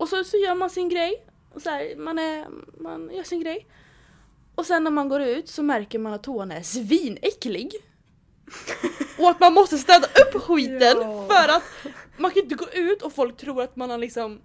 Och 0.00 0.08
så, 0.08 0.24
så 0.24 0.36
gör 0.36 0.54
man 0.54 0.70
sin 0.70 0.88
grej, 0.88 1.24
och 1.54 1.62
så 1.62 1.70
här, 1.70 1.96
man, 1.96 2.18
är, 2.18 2.46
man 2.80 3.10
gör 3.14 3.22
sin 3.22 3.40
grej. 3.40 3.66
Och 4.54 4.66
sen 4.66 4.84
när 4.84 4.90
man 4.90 5.08
går 5.08 5.20
ut 5.20 5.48
så 5.48 5.62
märker 5.62 5.98
man 5.98 6.12
att 6.12 6.22
toan 6.22 6.52
är 6.52 6.62
svinäcklig. 6.62 7.74
Och 9.18 9.30
att 9.30 9.40
man 9.40 9.54
måste 9.54 9.78
städa 9.78 10.06
upp 10.06 10.42
skiten 10.42 10.96
Ja. 11.00 11.28
för 11.30 11.48
att 11.48 11.62
man 12.16 12.30
kan 12.30 12.42
inte 12.42 12.54
gå 12.54 12.68
ut 12.72 13.02
och 13.02 13.12
folk 13.12 13.36
tror 13.36 13.62
att 13.62 13.76
man 13.76 13.90
har 13.90 13.98
liksom 13.98 14.40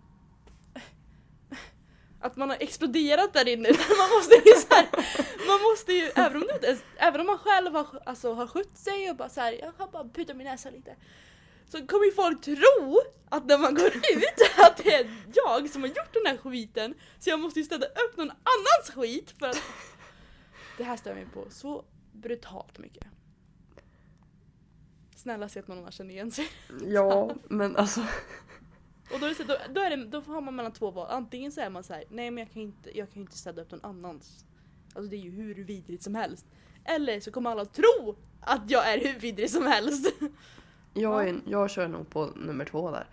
att 2.21 2.35
man 2.35 2.49
har 2.49 2.57
exploderat 2.59 3.33
där 3.33 3.47
inne 3.47 3.69
man 3.97 4.09
måste 4.17 4.35
ju 4.35 4.55
så 4.55 4.75
här, 4.75 4.87
man 5.47 5.61
måste 5.71 5.93
ju, 5.93 6.11
även 6.15 6.41
om, 6.41 6.47
det 6.61 6.77
även 6.97 7.21
om 7.21 7.27
man 7.27 7.37
själv 7.37 7.75
har, 7.75 7.87
alltså, 8.05 8.33
har 8.33 8.47
skött 8.47 8.77
sig 8.77 9.09
och 9.09 9.15
bara 9.15 9.29
så 9.29 9.41
här, 9.41 9.51
jag 9.53 9.71
har 9.77 9.87
bara 9.87 10.03
putat 10.03 10.37
min 10.37 10.47
näsa 10.47 10.69
lite 10.69 10.95
så 11.67 11.87
kommer 11.87 12.05
ju 12.05 12.11
folk 12.11 12.41
tro 12.41 13.01
att 13.29 13.45
när 13.45 13.57
man 13.57 13.75
går 13.75 13.87
ut 13.95 14.57
att 14.57 14.77
det 14.77 14.93
är 14.93 15.25
jag 15.33 15.69
som 15.69 15.81
har 15.81 15.87
gjort 15.87 16.13
den 16.13 16.25
här 16.25 16.37
skiten 16.37 16.93
så 17.19 17.29
jag 17.29 17.39
måste 17.39 17.59
ju 17.59 17.65
städa 17.65 17.85
upp 17.85 18.17
någon 18.17 18.31
annans 18.31 18.95
skit 18.95 19.33
för 19.39 19.47
att 19.47 19.61
det 20.77 20.83
här 20.83 20.97
stör 20.97 21.13
mig 21.13 21.25
på 21.33 21.45
så 21.49 21.85
brutalt 22.11 22.77
mycket. 22.77 23.07
Snälla 25.15 25.49
se 25.49 25.59
att 25.59 25.67
någon 25.67 25.77
annan 25.77 25.91
känner 25.91 26.11
igen 26.13 26.31
sig. 26.31 26.47
Ja, 26.85 27.35
men 27.49 27.75
alltså. 27.75 28.01
Och 29.13 29.19
då, 29.19 29.25
är 29.25 29.35
det 29.37 29.43
då, 29.43 29.57
då, 29.73 29.81
är 29.81 29.97
det, 29.97 30.05
då 30.05 30.21
har 30.21 30.41
man 30.41 30.55
mellan 30.55 30.73
två 30.73 30.91
val. 30.91 31.07
Antingen 31.09 31.51
så 31.51 31.61
är 31.61 31.69
man 31.69 31.83
så 31.83 31.93
här, 31.93 32.03
nej 32.09 32.31
men 32.31 32.43
jag 32.43 32.53
kan 32.53 32.61
ju 32.61 32.67
inte, 32.67 32.97
jag 32.97 33.11
kan 33.11 33.21
inte 33.21 33.37
städa 33.37 33.61
upp 33.61 33.71
någon 33.71 33.85
annans. 33.85 34.45
Alltså 34.95 35.09
det 35.09 35.15
är 35.15 35.21
ju 35.21 35.31
hur 35.31 35.55
vidrigt 35.55 36.03
som 36.03 36.15
helst. 36.15 36.45
Eller 36.85 37.19
så 37.19 37.31
kommer 37.31 37.49
alla 37.49 37.65
tro 37.65 38.15
att 38.41 38.71
jag 38.71 38.93
är 38.93 38.99
hur 38.99 39.19
vidrig 39.19 39.49
som 39.49 39.65
helst. 39.65 40.13
Jag, 40.97 41.29
är, 41.29 41.41
jag 41.45 41.69
kör 41.69 41.87
nog 41.87 42.09
på 42.09 42.25
nummer 42.35 42.65
två 42.65 42.91
där. 42.91 43.07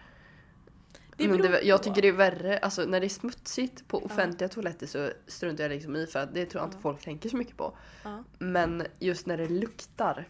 Det 1.17 1.29
men 1.29 1.43
det, 1.43 1.63
jag 1.63 1.83
tycker 1.83 2.03
det 2.03 2.09
är 2.09 2.13
värre, 2.13 2.59
alltså 2.59 2.85
när 2.85 3.01
det 3.01 3.07
är 3.07 3.09
smutsigt 3.09 3.89
på 3.89 4.05
offentliga 4.05 4.49
toaletter 4.49 4.87
så 4.87 5.11
struntar 5.27 5.65
jag 5.65 5.71
liksom 5.71 5.97
i 5.97 6.07
för 6.07 6.19
att 6.19 6.35
det 6.35 6.47
tror 6.47 6.61
jag 6.63 6.67
inte 6.69 6.77
Ja. 6.77 6.83
folk 6.83 7.05
tänker 7.05 7.29
så 7.29 7.37
mycket 7.37 7.57
på. 7.57 7.73
Ja. 8.03 8.25
Men 8.39 8.87
just 8.99 9.27
när 9.27 9.37
det 9.37 9.49
luktar. 9.49 10.29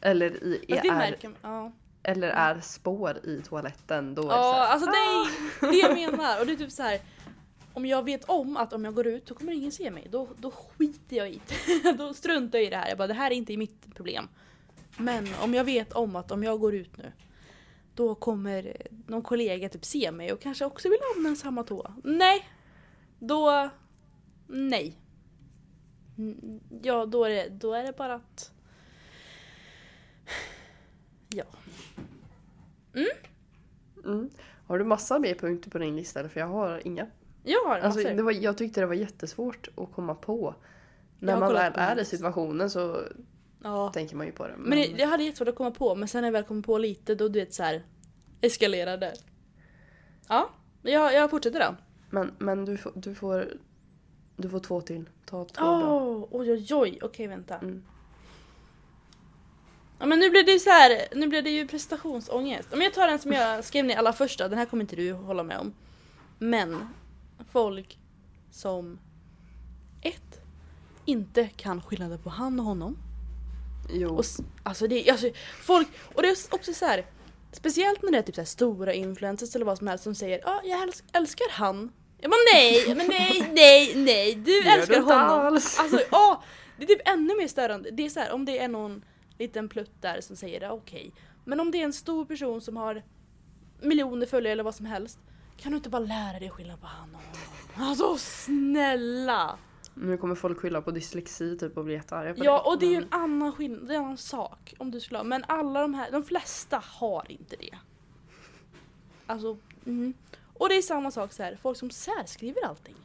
Eller, 0.00 0.44
i, 0.44 0.64
är, 0.68 0.94
märker. 0.94 1.30
Ja. 1.42 1.72
eller 2.02 2.28
är 2.28 2.60
spår 2.60 3.18
i 3.24 3.42
toaletten 3.42 4.14
då 4.14 4.22
är 4.22 4.26
det 4.26 4.32
så 4.32 4.38
Ja, 4.38 4.52
här, 4.52 4.72
alltså 4.72 4.90
nej! 4.90 5.26
Det 5.60 5.66
är 5.80 5.94
det 5.94 6.00
jag 6.00 6.12
menar. 6.12 6.40
Och 6.40 6.46
det 6.46 6.52
är 6.52 6.56
typ 6.56 6.72
så 6.72 6.82
här. 6.82 7.00
Om 7.74 7.86
jag 7.86 8.04
vet 8.04 8.24
om 8.24 8.56
att 8.56 8.72
om 8.72 8.84
jag 8.84 8.94
går 8.94 9.06
ut 9.06 9.28
så 9.28 9.34
kommer 9.34 9.52
ingen 9.52 9.72
se 9.72 9.90
mig, 9.90 10.08
då, 10.10 10.28
då 10.38 10.50
skiter 10.50 11.16
jag 11.16 11.30
i 11.30 11.40
det. 11.82 11.92
Då 11.98 12.14
struntar 12.14 12.58
jag 12.58 12.66
i 12.66 12.70
det 12.70 12.76
här. 12.76 12.88
Jag 12.88 12.98
bara, 12.98 13.08
det 13.08 13.14
här 13.14 13.30
är 13.30 13.34
inte 13.34 13.56
mitt 13.56 13.94
problem. 13.94 14.28
Men 14.98 15.26
om 15.42 15.54
jag 15.54 15.64
vet 15.64 15.92
om 15.92 16.16
att 16.16 16.30
om 16.30 16.42
jag 16.42 16.60
går 16.60 16.74
ut 16.74 16.96
nu, 16.96 17.12
då 17.94 18.14
kommer 18.14 18.76
någon 19.06 19.22
kollega 19.22 19.68
typ 19.68 19.84
se 19.84 20.12
mig 20.12 20.32
och 20.32 20.40
kanske 20.40 20.64
också 20.64 20.88
vill 20.88 20.98
använda 21.16 21.36
samma 21.36 21.62
toa. 21.62 21.94
Nej! 22.04 22.48
Då... 23.18 23.70
Nej. 24.46 24.98
Mm, 26.18 26.60
Ja, 26.82 27.06
då 27.06 27.24
är 27.24 27.30
det, 27.30 27.48
då 27.48 27.72
är 27.74 27.82
det 27.82 27.92
bara 27.96 28.14
att... 28.14 28.52
Ja. 31.28 31.44
Mm. 34.04 34.30
Har 34.66 34.78
du 34.78 34.84
massa 34.84 35.18
mer 35.18 35.34
punkter 35.34 35.70
på 35.70 35.78
din 35.78 35.96
lista? 35.96 36.28
För 36.28 36.40
jag 36.40 36.46
har 36.46 36.86
inga. 36.86 37.06
Jag 37.42 37.64
har 37.64 37.78
Alltså, 37.78 38.00
massor. 38.00 38.14
det 38.16 38.22
var, 38.22 38.32
jag 38.32 38.58
tyckte 38.58 38.80
det 38.80 38.86
var 38.86 38.94
jättesvårt 38.94 39.68
att 39.76 39.92
komma 39.92 40.14
på. 40.14 40.54
När 41.18 41.40
man 41.40 41.52
väl 41.52 41.72
är 41.76 42.00
i 42.00 42.04
situationen 42.04 42.70
så 42.70 43.00
ja. 43.62 43.90
tänker 43.92 44.16
man 44.16 44.26
ju 44.26 44.32
på 44.32 44.46
det. 44.46 44.54
Men 44.56 44.78
det, 44.78 44.86
jag 44.86 45.08
hade 45.08 45.24
jättesvårt 45.24 45.48
att 45.48 45.54
komma 45.56 45.70
på, 45.70 45.94
men 45.94 46.08
sen 46.08 46.22
när 46.22 46.28
jag 46.28 46.32
väl 46.32 46.44
kom 46.44 46.62
på 46.62 46.78
lite 46.78 47.14
då 47.14 47.28
du 47.28 47.40
vet 47.40 47.54
så 47.54 47.62
här 47.62 47.82
eskalerade. 48.40 49.14
Ja, 50.28 50.50
jag, 50.82 51.14
jag 51.14 51.30
fortsätter 51.30 51.60
då. 51.60 51.76
men, 52.10 52.34
men 52.38 52.64
du, 52.64 52.78
du, 52.94 53.14
får, 53.14 53.48
du 54.36 54.48
får 54.48 54.60
två 54.60 54.80
till. 54.80 55.08
Ta 55.24 55.44
två 55.44 55.64
Åh, 55.64 55.80
då. 55.80 56.28
oj 56.30 56.52
oj 56.52 56.74
oj, 56.74 56.98
okej 57.02 57.26
vänta. 57.26 57.58
Mm. 57.58 57.84
Ja 59.98 60.06
men 60.06 60.18
nu 60.18 60.30
blir 60.30 60.44
det 60.44 60.52
ju 60.52 60.58
så 60.58 60.70
här, 60.70 61.08
nu 61.14 61.26
blir 61.26 61.42
det 61.42 61.50
ju 61.50 61.68
prestationsångest. 61.68 62.68
Men 62.70 62.80
jag 62.80 62.94
tar 62.94 63.08
den 63.08 63.18
som 63.18 63.32
jag 63.32 63.64
skrev 63.64 63.84
ner 63.84 63.96
alla 63.96 64.12
första, 64.12 64.48
den 64.48 64.58
här 64.58 64.66
kommer 64.66 64.80
inte 64.80 64.96
du 64.96 65.12
hålla 65.12 65.42
med 65.42 65.58
om. 65.58 65.74
Men 66.38 66.88
folk 67.50 67.98
som 68.50 68.98
ett 70.02 70.40
inte 71.04 71.48
kan 71.56 71.82
skillnaden 71.82 72.18
på 72.18 72.30
han 72.30 72.60
och 72.60 72.66
honom. 72.66 72.98
Jo. 73.88 74.16
Och, 74.18 74.24
alltså 74.62 74.86
det 74.86 75.10
alltså 75.10 75.30
folk, 75.62 75.88
och 76.14 76.22
det 76.22 76.28
är 76.28 76.36
också 76.50 76.74
så 76.74 76.84
här. 76.86 77.06
Speciellt 77.52 78.02
när 78.02 78.10
det 78.12 78.18
är 78.18 78.22
typ 78.22 78.34
så 78.34 78.44
stora 78.44 78.92
influencers 78.92 79.54
eller 79.56 79.64
vad 79.66 79.78
som 79.78 79.86
helst 79.86 80.04
som 80.04 80.14
säger 80.14 80.40
ja 80.44 80.60
jag 80.64 80.80
äls- 80.88 81.02
älskar 81.12 81.46
han. 81.50 81.92
Jag 82.18 82.30
bara 82.30 82.38
nej, 82.54 82.94
men 82.94 83.06
nej, 83.08 83.48
nej, 83.52 83.92
nej, 83.96 84.34
du 84.34 84.64
gör 84.64 84.78
älskar 84.78 84.94
du 84.94 85.00
honom. 85.02 85.30
alls. 85.46 85.78
Alltså 85.78 86.00
ja, 86.10 86.42
det 86.76 86.82
är 86.84 86.86
typ 86.86 87.08
ännu 87.08 87.36
mer 87.36 87.48
störande. 87.48 87.90
Det 87.90 88.06
är 88.06 88.10
så 88.10 88.20
här, 88.20 88.32
om 88.32 88.44
det 88.44 88.58
är 88.58 88.68
någon 88.68 89.04
liten 89.38 89.68
plutt 89.68 90.02
där 90.02 90.20
som 90.20 90.36
säger 90.36 90.60
det, 90.60 90.70
okej. 90.70 91.12
Men 91.44 91.60
om 91.60 91.70
det 91.70 91.78
är 91.80 91.84
en 91.84 91.92
stor 91.92 92.24
person 92.24 92.60
som 92.60 92.76
har 92.76 93.02
miljoner 93.80 94.26
följare 94.26 94.52
eller 94.52 94.62
vad 94.64 94.74
som 94.74 94.86
helst. 94.86 95.18
Kan 95.56 95.72
du 95.72 95.76
inte 95.76 95.90
bara 95.90 96.02
lära 96.02 96.38
dig 96.38 96.50
skillnad 96.50 96.80
på 96.80 96.86
han 96.86 97.14
och 97.14 97.20
honom? 97.20 97.90
Alltså 97.90 98.16
snälla! 98.18 99.58
Nu 99.94 100.16
kommer 100.16 100.34
folk 100.34 100.58
skylla 100.58 100.82
på 100.82 100.90
dyslexi 100.90 101.58
typ 101.58 101.76
och 101.76 101.84
bli 101.84 101.94
jättearga 101.94 102.34
på 102.34 102.44
Ja 102.44 102.52
det. 102.52 102.70
och 102.70 102.78
det 102.78 102.86
är 102.86 102.90
ju 102.90 102.96
en 102.96 103.08
annan 103.10 103.52
skillnad, 103.52 103.88
det 103.88 103.94
är 103.94 103.98
en 103.98 104.04
annan 104.04 104.16
sak 104.16 104.74
om 104.78 104.90
du 104.90 105.00
skulle 105.00 105.18
ha. 105.18 105.24
Men 105.24 105.44
alla 105.48 105.80
de 105.80 105.94
här, 105.94 106.10
de 106.10 106.22
flesta 106.22 106.82
har 106.86 107.26
inte 107.28 107.56
det. 107.56 107.78
Alltså, 109.26 109.58
mm. 109.86 110.14
Och 110.54 110.68
det 110.68 110.74
är 110.76 110.82
samma 110.82 111.10
sak 111.10 111.32
så 111.32 111.42
här, 111.42 111.58
folk 111.62 111.78
som 111.78 111.90
särskriver 111.90 112.64
allting. 112.66 112.96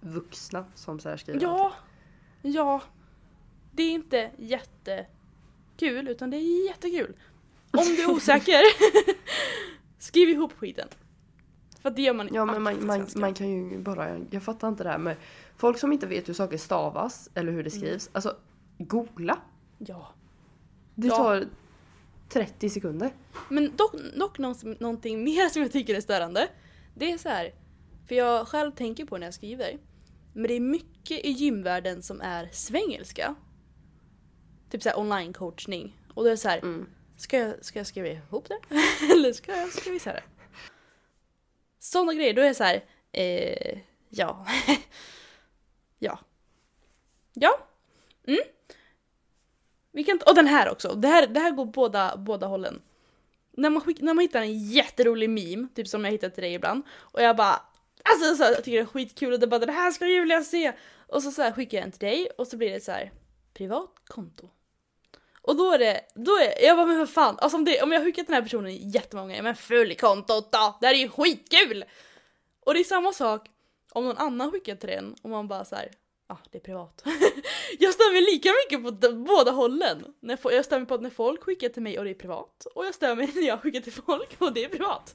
Vuxna 0.00 0.64
som 0.74 1.00
särskriver 1.00 1.40
Ja, 1.40 1.72
ja. 2.42 2.82
Det 3.72 3.82
är 3.82 3.90
inte 3.90 4.30
jättekul 4.38 6.08
utan 6.08 6.30
det 6.30 6.36
är 6.36 6.66
jättekul. 6.68 7.14
Om 7.70 7.84
du 7.84 8.02
är 8.02 8.10
osäker, 8.10 8.62
skriv 9.98 10.28
ihop 10.28 10.52
skiten. 10.52 10.88
För 11.84 11.90
det 11.90 12.02
gör 12.02 12.14
man 12.14 12.28
Ja 12.32 12.44
men 12.44 12.62
man, 12.62 12.86
man, 12.86 13.06
man 13.16 13.34
kan 13.34 13.48
ju 13.48 13.78
bara, 13.78 14.18
jag 14.30 14.42
fattar 14.42 14.68
inte 14.68 14.82
det 14.84 14.90
här 14.90 14.98
med 14.98 15.16
folk 15.56 15.78
som 15.78 15.92
inte 15.92 16.06
vet 16.06 16.28
hur 16.28 16.34
saker 16.34 16.56
stavas 16.58 17.30
eller 17.34 17.52
hur 17.52 17.62
det 17.64 17.74
Mm. 17.74 17.80
skrivs. 17.86 18.10
Alltså 18.12 18.36
googla. 18.78 19.38
Ja. 19.78 20.08
Det 20.94 21.06
Ja. 21.06 21.16
tar 21.16 21.44
30 22.28 22.70
sekunder. 22.70 23.10
Men 23.48 23.76
dock, 23.76 23.92
dock 24.16 24.38
någon- 24.38 24.76
någonting 24.80 25.24
mer 25.24 25.48
som 25.48 25.62
jag 25.62 25.72
tycker 25.72 25.94
är 25.94 26.00
störande. 26.00 26.48
Det 26.94 27.12
är 27.12 27.18
så 27.18 27.28
här, 27.28 27.54
för 28.08 28.14
jag 28.14 28.48
själv 28.48 28.72
tänker 28.72 29.04
på 29.06 29.18
när 29.18 29.26
jag 29.26 29.34
skriver. 29.34 29.78
Men 30.32 30.42
det 30.48 30.54
är 30.54 30.60
mycket 30.60 31.24
i 31.24 31.30
gymvärlden 31.30 32.02
som 32.02 32.20
är 32.20 32.48
svengelska. 32.52 33.34
Typ 34.70 34.82
såhär 34.82 34.98
online 34.98 35.32
coachning. 35.32 35.96
Och 36.14 36.22
då 36.22 36.26
är 36.26 36.30
det 36.30 36.36
så 36.36 36.48
här, 36.48 36.58
Mm. 36.58 36.86
ska, 37.16 37.38
jag, 37.38 37.64
ska 37.64 37.78
jag 37.78 37.86
skriva 37.86 38.08
ihop 38.08 38.48
det? 38.48 38.58
Eller 39.12 39.32
ska 39.32 39.56
jag 39.56 39.72
skriva 39.72 39.96
isär 39.96 40.12
det? 40.12 40.22
Sådana 41.84 42.14
grejer, 42.14 42.34
då 42.34 42.42
är 42.42 42.48
det 42.48 42.54
så 42.54 42.64
här, 42.64 42.84
eh, 43.12 43.78
ja. 44.08 44.46
ja. 45.98 46.18
Ja. 47.32 47.58
Mm. 48.26 48.40
Vi 49.92 50.04
kan, 50.04 50.20
och 50.26 50.34
den 50.34 50.46
här 50.46 50.70
också. 50.70 50.94
Det 50.94 51.08
här, 51.08 51.26
det 51.26 51.40
här 51.40 51.50
går 51.50 51.64
båda, 51.64 52.16
båda 52.16 52.46
hållen. 52.46 52.82
När 53.50 53.70
man, 53.70 53.82
skick, 53.82 54.00
när 54.00 54.14
man 54.14 54.22
hittar 54.22 54.40
en 54.40 54.68
jätterolig 54.68 55.30
meme, 55.30 55.68
typ 55.74 55.88
som 55.88 56.04
jag 56.04 56.12
hittat 56.12 56.34
till 56.34 56.42
dig 56.42 56.54
ibland, 56.54 56.82
och 56.90 57.22
jag 57.22 57.36
bara 57.36 57.62
Alltså 58.02 58.36
så 58.36 58.42
här, 58.42 58.50
jag 58.50 58.64
tycker 58.64 58.78
det 58.78 58.84
är 58.84 58.86
skitkul 58.86 59.32
och 59.32 59.40
det 59.40 59.46
bara 59.46 59.66
det 59.66 59.72
här 59.72 59.90
ska 59.90 60.06
Julia 60.06 60.42
se! 60.42 60.72
Och 61.06 61.22
så, 61.22 61.30
så 61.30 61.42
här, 61.42 61.52
skickar 61.52 61.78
jag 61.78 61.84
den 61.84 61.92
till 61.92 62.08
dig 62.08 62.28
och 62.38 62.46
så 62.46 62.56
blir 62.56 62.70
det 62.70 62.80
så 62.80 62.92
här 62.92 63.12
privat 63.54 63.90
konto. 64.06 64.48
Och 65.46 65.56
då 65.56 65.72
är 65.72 65.78
det, 65.78 66.00
då 66.14 66.36
är 66.36 66.66
jag 66.66 66.76
bara 66.76 66.86
men 66.86 66.98
vad 66.98 67.10
fan, 67.10 67.38
alltså 67.38 67.56
om, 67.56 67.64
det, 67.64 67.82
om 67.82 67.92
jag 67.92 68.00
har 68.00 68.04
skickat 68.04 68.26
den 68.26 68.34
här 68.34 68.42
personen 68.42 68.90
jättemånga 68.90 69.28
gånger, 69.28 69.42
men 69.42 69.56
följ 69.56 69.94
kontot 69.94 70.52
då! 70.52 70.78
Det 70.80 70.86
här 70.86 70.94
är 70.94 70.98
ju 70.98 71.08
skitkul! 71.08 71.84
Och 72.66 72.74
det 72.74 72.80
är 72.80 72.84
samma 72.84 73.12
sak 73.12 73.48
om 73.92 74.04
någon 74.04 74.18
annan 74.18 74.50
skickar 74.50 74.76
till 74.76 74.88
den 74.88 75.14
och 75.22 75.30
man 75.30 75.48
bara 75.48 75.64
så 75.64 75.76
här, 75.76 75.90
ah 76.26 76.36
det 76.50 76.58
är 76.58 76.62
privat. 76.62 77.02
jag 77.78 77.94
stör 77.94 78.12
mig 78.12 78.22
lika 78.34 78.50
mycket 78.64 79.02
på 79.02 79.12
båda 79.12 79.50
hållen. 79.50 80.14
När, 80.20 80.38
jag 80.42 80.64
stör 80.64 80.78
mig 80.78 80.88
på 80.88 80.94
att 80.94 81.02
när 81.02 81.10
folk 81.10 81.42
skickar 81.42 81.68
till 81.68 81.82
mig 81.82 81.98
och 81.98 82.04
det 82.04 82.10
är 82.10 82.14
privat, 82.14 82.66
och 82.74 82.86
jag 82.86 82.94
stör 82.94 83.14
mig 83.14 83.30
när 83.34 83.46
jag 83.46 83.62
skickar 83.62 83.80
till 83.80 83.92
folk 83.92 84.36
och 84.38 84.52
det 84.52 84.64
är 84.64 84.68
privat. 84.68 85.14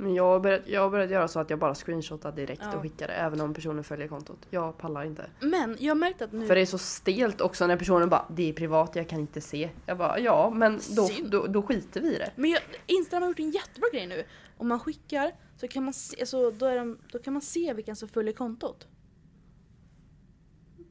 Men 0.00 0.14
jag 0.14 0.24
har, 0.24 0.40
börjat, 0.40 0.62
jag 0.66 0.90
börjat 0.90 1.10
göra 1.10 1.28
så 1.28 1.40
att 1.40 1.50
jag 1.50 1.58
bara 1.58 1.74
screenshotar 1.74 2.32
direkt 2.32 2.62
Ja. 2.64 2.76
och 2.76 2.82
skickar 2.82 3.06
det 3.06 3.12
även 3.14 3.40
om 3.40 3.54
personen 3.54 3.84
följer 3.84 4.08
kontot. 4.08 4.38
Jag 4.50 4.78
pallar 4.78 5.04
inte. 5.04 5.26
Men 5.40 5.76
jag 5.80 5.90
har 5.90 5.94
märkt 5.98 6.22
att 6.22 6.32
nu... 6.32 6.46
För 6.46 6.54
det 6.54 6.60
är 6.60 6.66
så 6.66 6.78
stelt 6.78 7.40
också 7.40 7.66
när 7.66 7.76
personen 7.76 8.08
bara 8.08 8.26
det 8.30 8.48
är 8.48 8.52
privat, 8.52 8.96
jag 8.96 9.08
kan 9.08 9.20
inte 9.20 9.40
se. 9.40 9.70
Jag 9.86 9.98
bara 9.98 10.18
ja 10.18 10.50
men 10.54 10.80
då, 10.96 11.08
då, 11.24 11.46
då 11.46 11.62
skiter 11.62 12.00
vi 12.00 12.14
i 12.14 12.18
det. 12.18 12.30
Men 12.36 12.50
jag, 12.50 12.60
Instagram 12.86 13.22
har 13.22 13.28
gjort 13.30 13.38
en 13.40 13.50
jättebra 13.50 13.88
grej 13.92 14.06
nu. 14.06 14.24
Om 14.56 14.68
man 14.68 14.80
skickar 14.80 15.32
så 15.56 15.68
kan 15.68 15.84
man 15.84 15.94
se, 15.94 16.20
alltså, 16.20 16.50
då, 16.50 16.66
är 16.66 16.76
de, 16.76 16.98
då 17.12 17.18
kan 17.18 17.32
man 17.32 17.42
se 17.42 17.72
vilka 17.74 17.94
som 17.94 18.08
följer 18.08 18.34
kontot. 18.34 18.86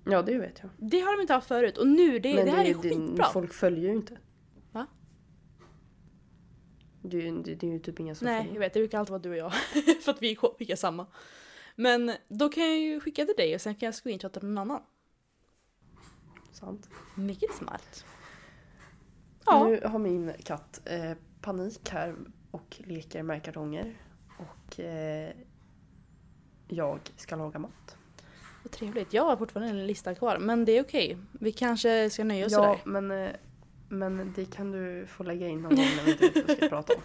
Ja 0.05 0.21
det 0.21 0.37
vet 0.37 0.59
jag. 0.61 0.69
Det 0.89 0.99
har 0.99 1.15
de 1.17 1.21
inte 1.21 1.33
haft 1.33 1.47
förut 1.47 1.77
och 1.77 1.87
nu, 1.87 2.19
det, 2.19 2.35
men 2.35 2.45
det 2.45 2.51
här 2.51 2.65
är 2.65 2.73
det- 2.73 2.89
skitbra. 2.89 3.25
Folk 3.33 3.53
följer 3.53 3.83
ju 3.89 3.91
inte. 3.95 4.17
Är, 7.17 7.21
ju- 7.21 7.41
det, 7.55 7.63
är 7.67 7.71
ju 7.71 7.79
typ 7.79 7.99
inga 7.99 8.15
som 8.15 8.25
Nej, 8.25 8.49
jag 8.53 8.59
vet. 8.59 8.73
Det 8.73 8.79
brukar 8.79 8.99
alltid 8.99 9.11
vara 9.11 9.21
du 9.21 9.29
och 9.29 9.37
jag. 9.37 9.53
för 10.03 10.11
att 10.11 10.21
vi 10.21 10.35
skickar 10.35 10.75
samma. 10.75 11.05
Men 11.75 12.11
då 12.27 12.49
kan 12.49 12.63
jag 12.63 12.79
ju 12.79 12.99
skicka 12.99 13.25
till 13.25 13.35
dig 13.37 13.55
och 13.55 13.61
sen 13.61 13.75
kan 13.75 13.85
jag 13.87 13.95
screenshotta 13.95 14.39
någon 14.39 14.57
annan. 14.57 14.81
Sant. 16.51 16.89
Mycket 17.15 17.53
smart. 17.55 18.05
Ja. 19.45 19.67
Nu 19.67 19.81
har 19.85 19.99
min 19.99 20.33
katt 20.43 20.81
eh, 20.85 21.11
panik 21.41 21.89
här 21.89 22.15
och 22.51 22.77
leker 22.85 23.23
med 23.23 23.43
kartonger. 23.43 23.97
Och 24.37 24.79
eh, 24.79 25.31
jag 26.67 26.99
ska 27.15 27.35
laga 27.35 27.59
mat. 27.59 27.97
Vad 28.63 28.71
trevligt. 28.71 29.13
Jag 29.13 29.23
har 29.23 29.37
fortfarande 29.37 29.69
en 29.71 29.87
lista 29.87 30.15
kvar 30.15 30.37
men 30.37 30.65
det 30.65 30.77
är 30.77 30.83
okej. 30.83 31.17
Vi 31.31 31.51
kanske 31.51 32.09
ska 32.09 32.23
nöja 32.23 32.45
oss 32.45 32.51
Ja, 32.51 32.57
sådär. 32.57 33.01
men, 33.01 33.11
eh, 33.11 33.29
men 33.89 34.33
det 34.35 34.45
kan 34.55 34.71
du 34.71 35.05
få 35.07 35.23
lägga 35.23 35.47
in 35.47 35.61
någon 35.61 35.75
gång 35.75 35.85
när 35.97 36.03
vi 36.03 36.11
inte 36.11 36.25
vet 36.25 36.35
vad 36.35 36.45
vi 36.47 36.55
ska 36.55 36.69
prata 36.69 36.93
om. 36.93 37.01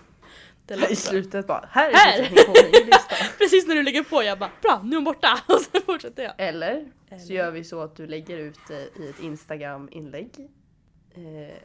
Det 0.67 0.75
I 0.75 0.77
låter 0.81 0.95
slutet 0.95 1.47
bara, 1.47 1.69
här 1.71 1.91
är 1.91 1.95
Här! 1.95 3.39
Precis 3.39 3.67
när 3.67 3.75
du 3.75 3.83
lägger 3.83 4.03
på 4.03 4.23
jag 4.23 4.39
bara 4.39 4.51
bra 4.63 4.81
nu 4.85 4.91
är 4.91 4.95
hon 4.95 5.05
borta 5.05 5.41
och 5.49 5.61
så 5.61 5.81
fortsätter 5.81 6.23
jag. 6.23 6.33
Eller, 6.39 6.91
Eller? 7.09 7.19
så 7.19 7.33
gör 7.33 7.51
vi 7.51 7.65
så 7.65 7.81
att 7.81 7.97
du 7.97 8.07
lägger 8.07 8.39
ut 8.39 8.59
det 8.69 8.89
i 9.05 9.09
ett 9.11 9.21
Instagram-inlägg. 9.21 10.51
Eh, 11.15 11.57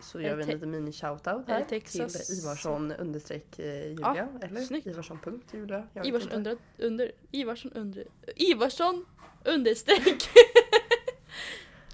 så 0.00 0.20
gör 0.20 0.36
vi 0.36 0.42
en 0.42 0.48
te- 0.48 0.54
liten 0.54 0.74
mini-shoutout 0.74 1.44
här 1.48 1.64
Texas. 1.64 2.26
till 2.26 2.38
Ivarsson 2.38 2.92
understreck 2.92 3.58
eh, 3.58 3.86
Julia. 3.88 4.28
Ja, 4.32 4.46
eller 4.46 4.60
snyggt. 4.60 4.86
Ivarsson 4.86 5.18
punkt 5.18 5.44
Julia. 5.52 5.86
Ivarsson 6.04 6.32
under, 6.32 6.56
under, 6.78 7.12
Ivarsson 7.30 7.72
under, 7.74 8.04
Ivarsson 8.36 9.06
understreck. 9.44 10.28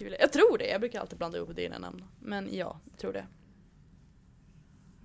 Julia. 0.02 0.20
jag 0.20 0.32
tror 0.32 0.58
det, 0.58 0.66
jag 0.66 0.80
brukar 0.80 1.00
alltid 1.00 1.18
blanda 1.18 1.38
ihop 1.38 1.56
dina 1.56 1.78
namn. 1.78 2.04
Men 2.20 2.48
ja, 2.56 2.80
jag 2.90 2.98
tror 2.98 3.12
det. 3.12 3.26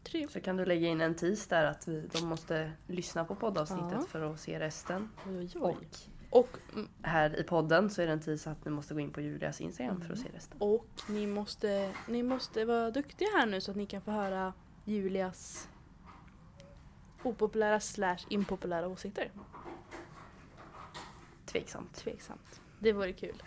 Trevligt. 0.03 0.31
Så 0.31 0.41
kan 0.41 0.57
du 0.57 0.65
lägga 0.65 0.87
in 0.87 1.01
en 1.01 1.15
tis 1.15 1.47
där 1.47 1.63
att 1.65 1.87
vi, 1.87 2.07
de 2.13 2.27
måste 2.27 2.71
lyssna 2.87 3.25
på 3.25 3.35
poddavsnittet 3.35 3.91
Ja. 3.91 4.05
för 4.09 4.33
att 4.33 4.39
se 4.39 4.59
resten. 4.59 5.09
Oj, 5.27 5.49
oj. 5.55 5.75
Och 6.29 6.39
Och, 6.39 6.49
mm, 6.73 6.87
här 7.01 7.39
i 7.39 7.43
podden 7.43 7.89
så 7.89 8.01
är 8.01 8.05
det 8.07 8.13
en 8.13 8.19
tis 8.19 8.47
att 8.47 8.65
ni 8.65 8.71
måste 8.71 8.93
gå 8.93 8.99
in 8.99 9.11
på 9.11 9.21
Julias 9.21 9.61
Instagram 9.61 10.01
för 10.01 10.13
att 10.13 10.19
Mm. 10.19 10.31
se 10.31 10.37
resten. 10.37 10.57
och 10.61 10.87
ni 11.09 11.27
måste, 11.27 11.93
ni 12.07 12.23
måste 12.23 12.65
vara 12.65 12.91
duktiga 12.91 13.27
här 13.37 13.45
nu 13.45 13.61
så 13.61 13.71
att 13.71 13.77
ni 13.77 13.85
kan 13.85 14.01
få 14.01 14.11
höra 14.11 14.53
Julias 14.85 15.69
opopulära 17.23 17.79
slash 17.79 18.17
impopulära 18.29 18.87
åsikter. 18.87 19.31
Tveksamt. 21.45 21.93
Tveksamt. 21.95 22.61
Det 22.79 22.93
vore 22.93 23.13
kul. 23.13 23.43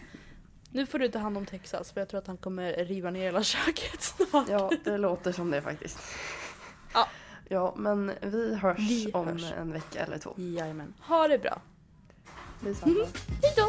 Nu 0.73 0.87
får 0.87 0.99
du 0.99 1.09
ta 1.09 1.19
hand 1.19 1.37
om 1.37 1.47
Texas 1.47 1.93
för 1.93 2.01
jag 2.01 2.09
tror 2.09 2.19
att 2.21 2.27
han 2.27 2.37
kommer 2.37 2.73
riva 2.73 3.11
ner 3.11 3.21
hela 3.23 3.43
köket 3.43 4.03
snart. 4.03 4.49
Ja, 4.49 4.71
det 4.85 4.99
låter 4.99 5.33
som 5.33 5.51
det 5.51 5.63
faktiskt. 5.63 5.99
Ja. 6.95 7.09
Ja, 7.49 7.75
men 7.77 8.13
vi 8.23 8.55
hörs 8.55 8.79
Vi 8.79 9.11
om 9.13 9.27
hörs. 9.29 9.53
en 9.53 9.73
vecka 9.73 10.01
eller 10.05 10.19
två. 10.19 10.35
Jajamän. 10.37 10.95
Ha 11.01 11.29
det 11.29 11.39
bra. 11.39 11.63
Detsamma. 12.61 12.95
Hejdå! 13.43 13.69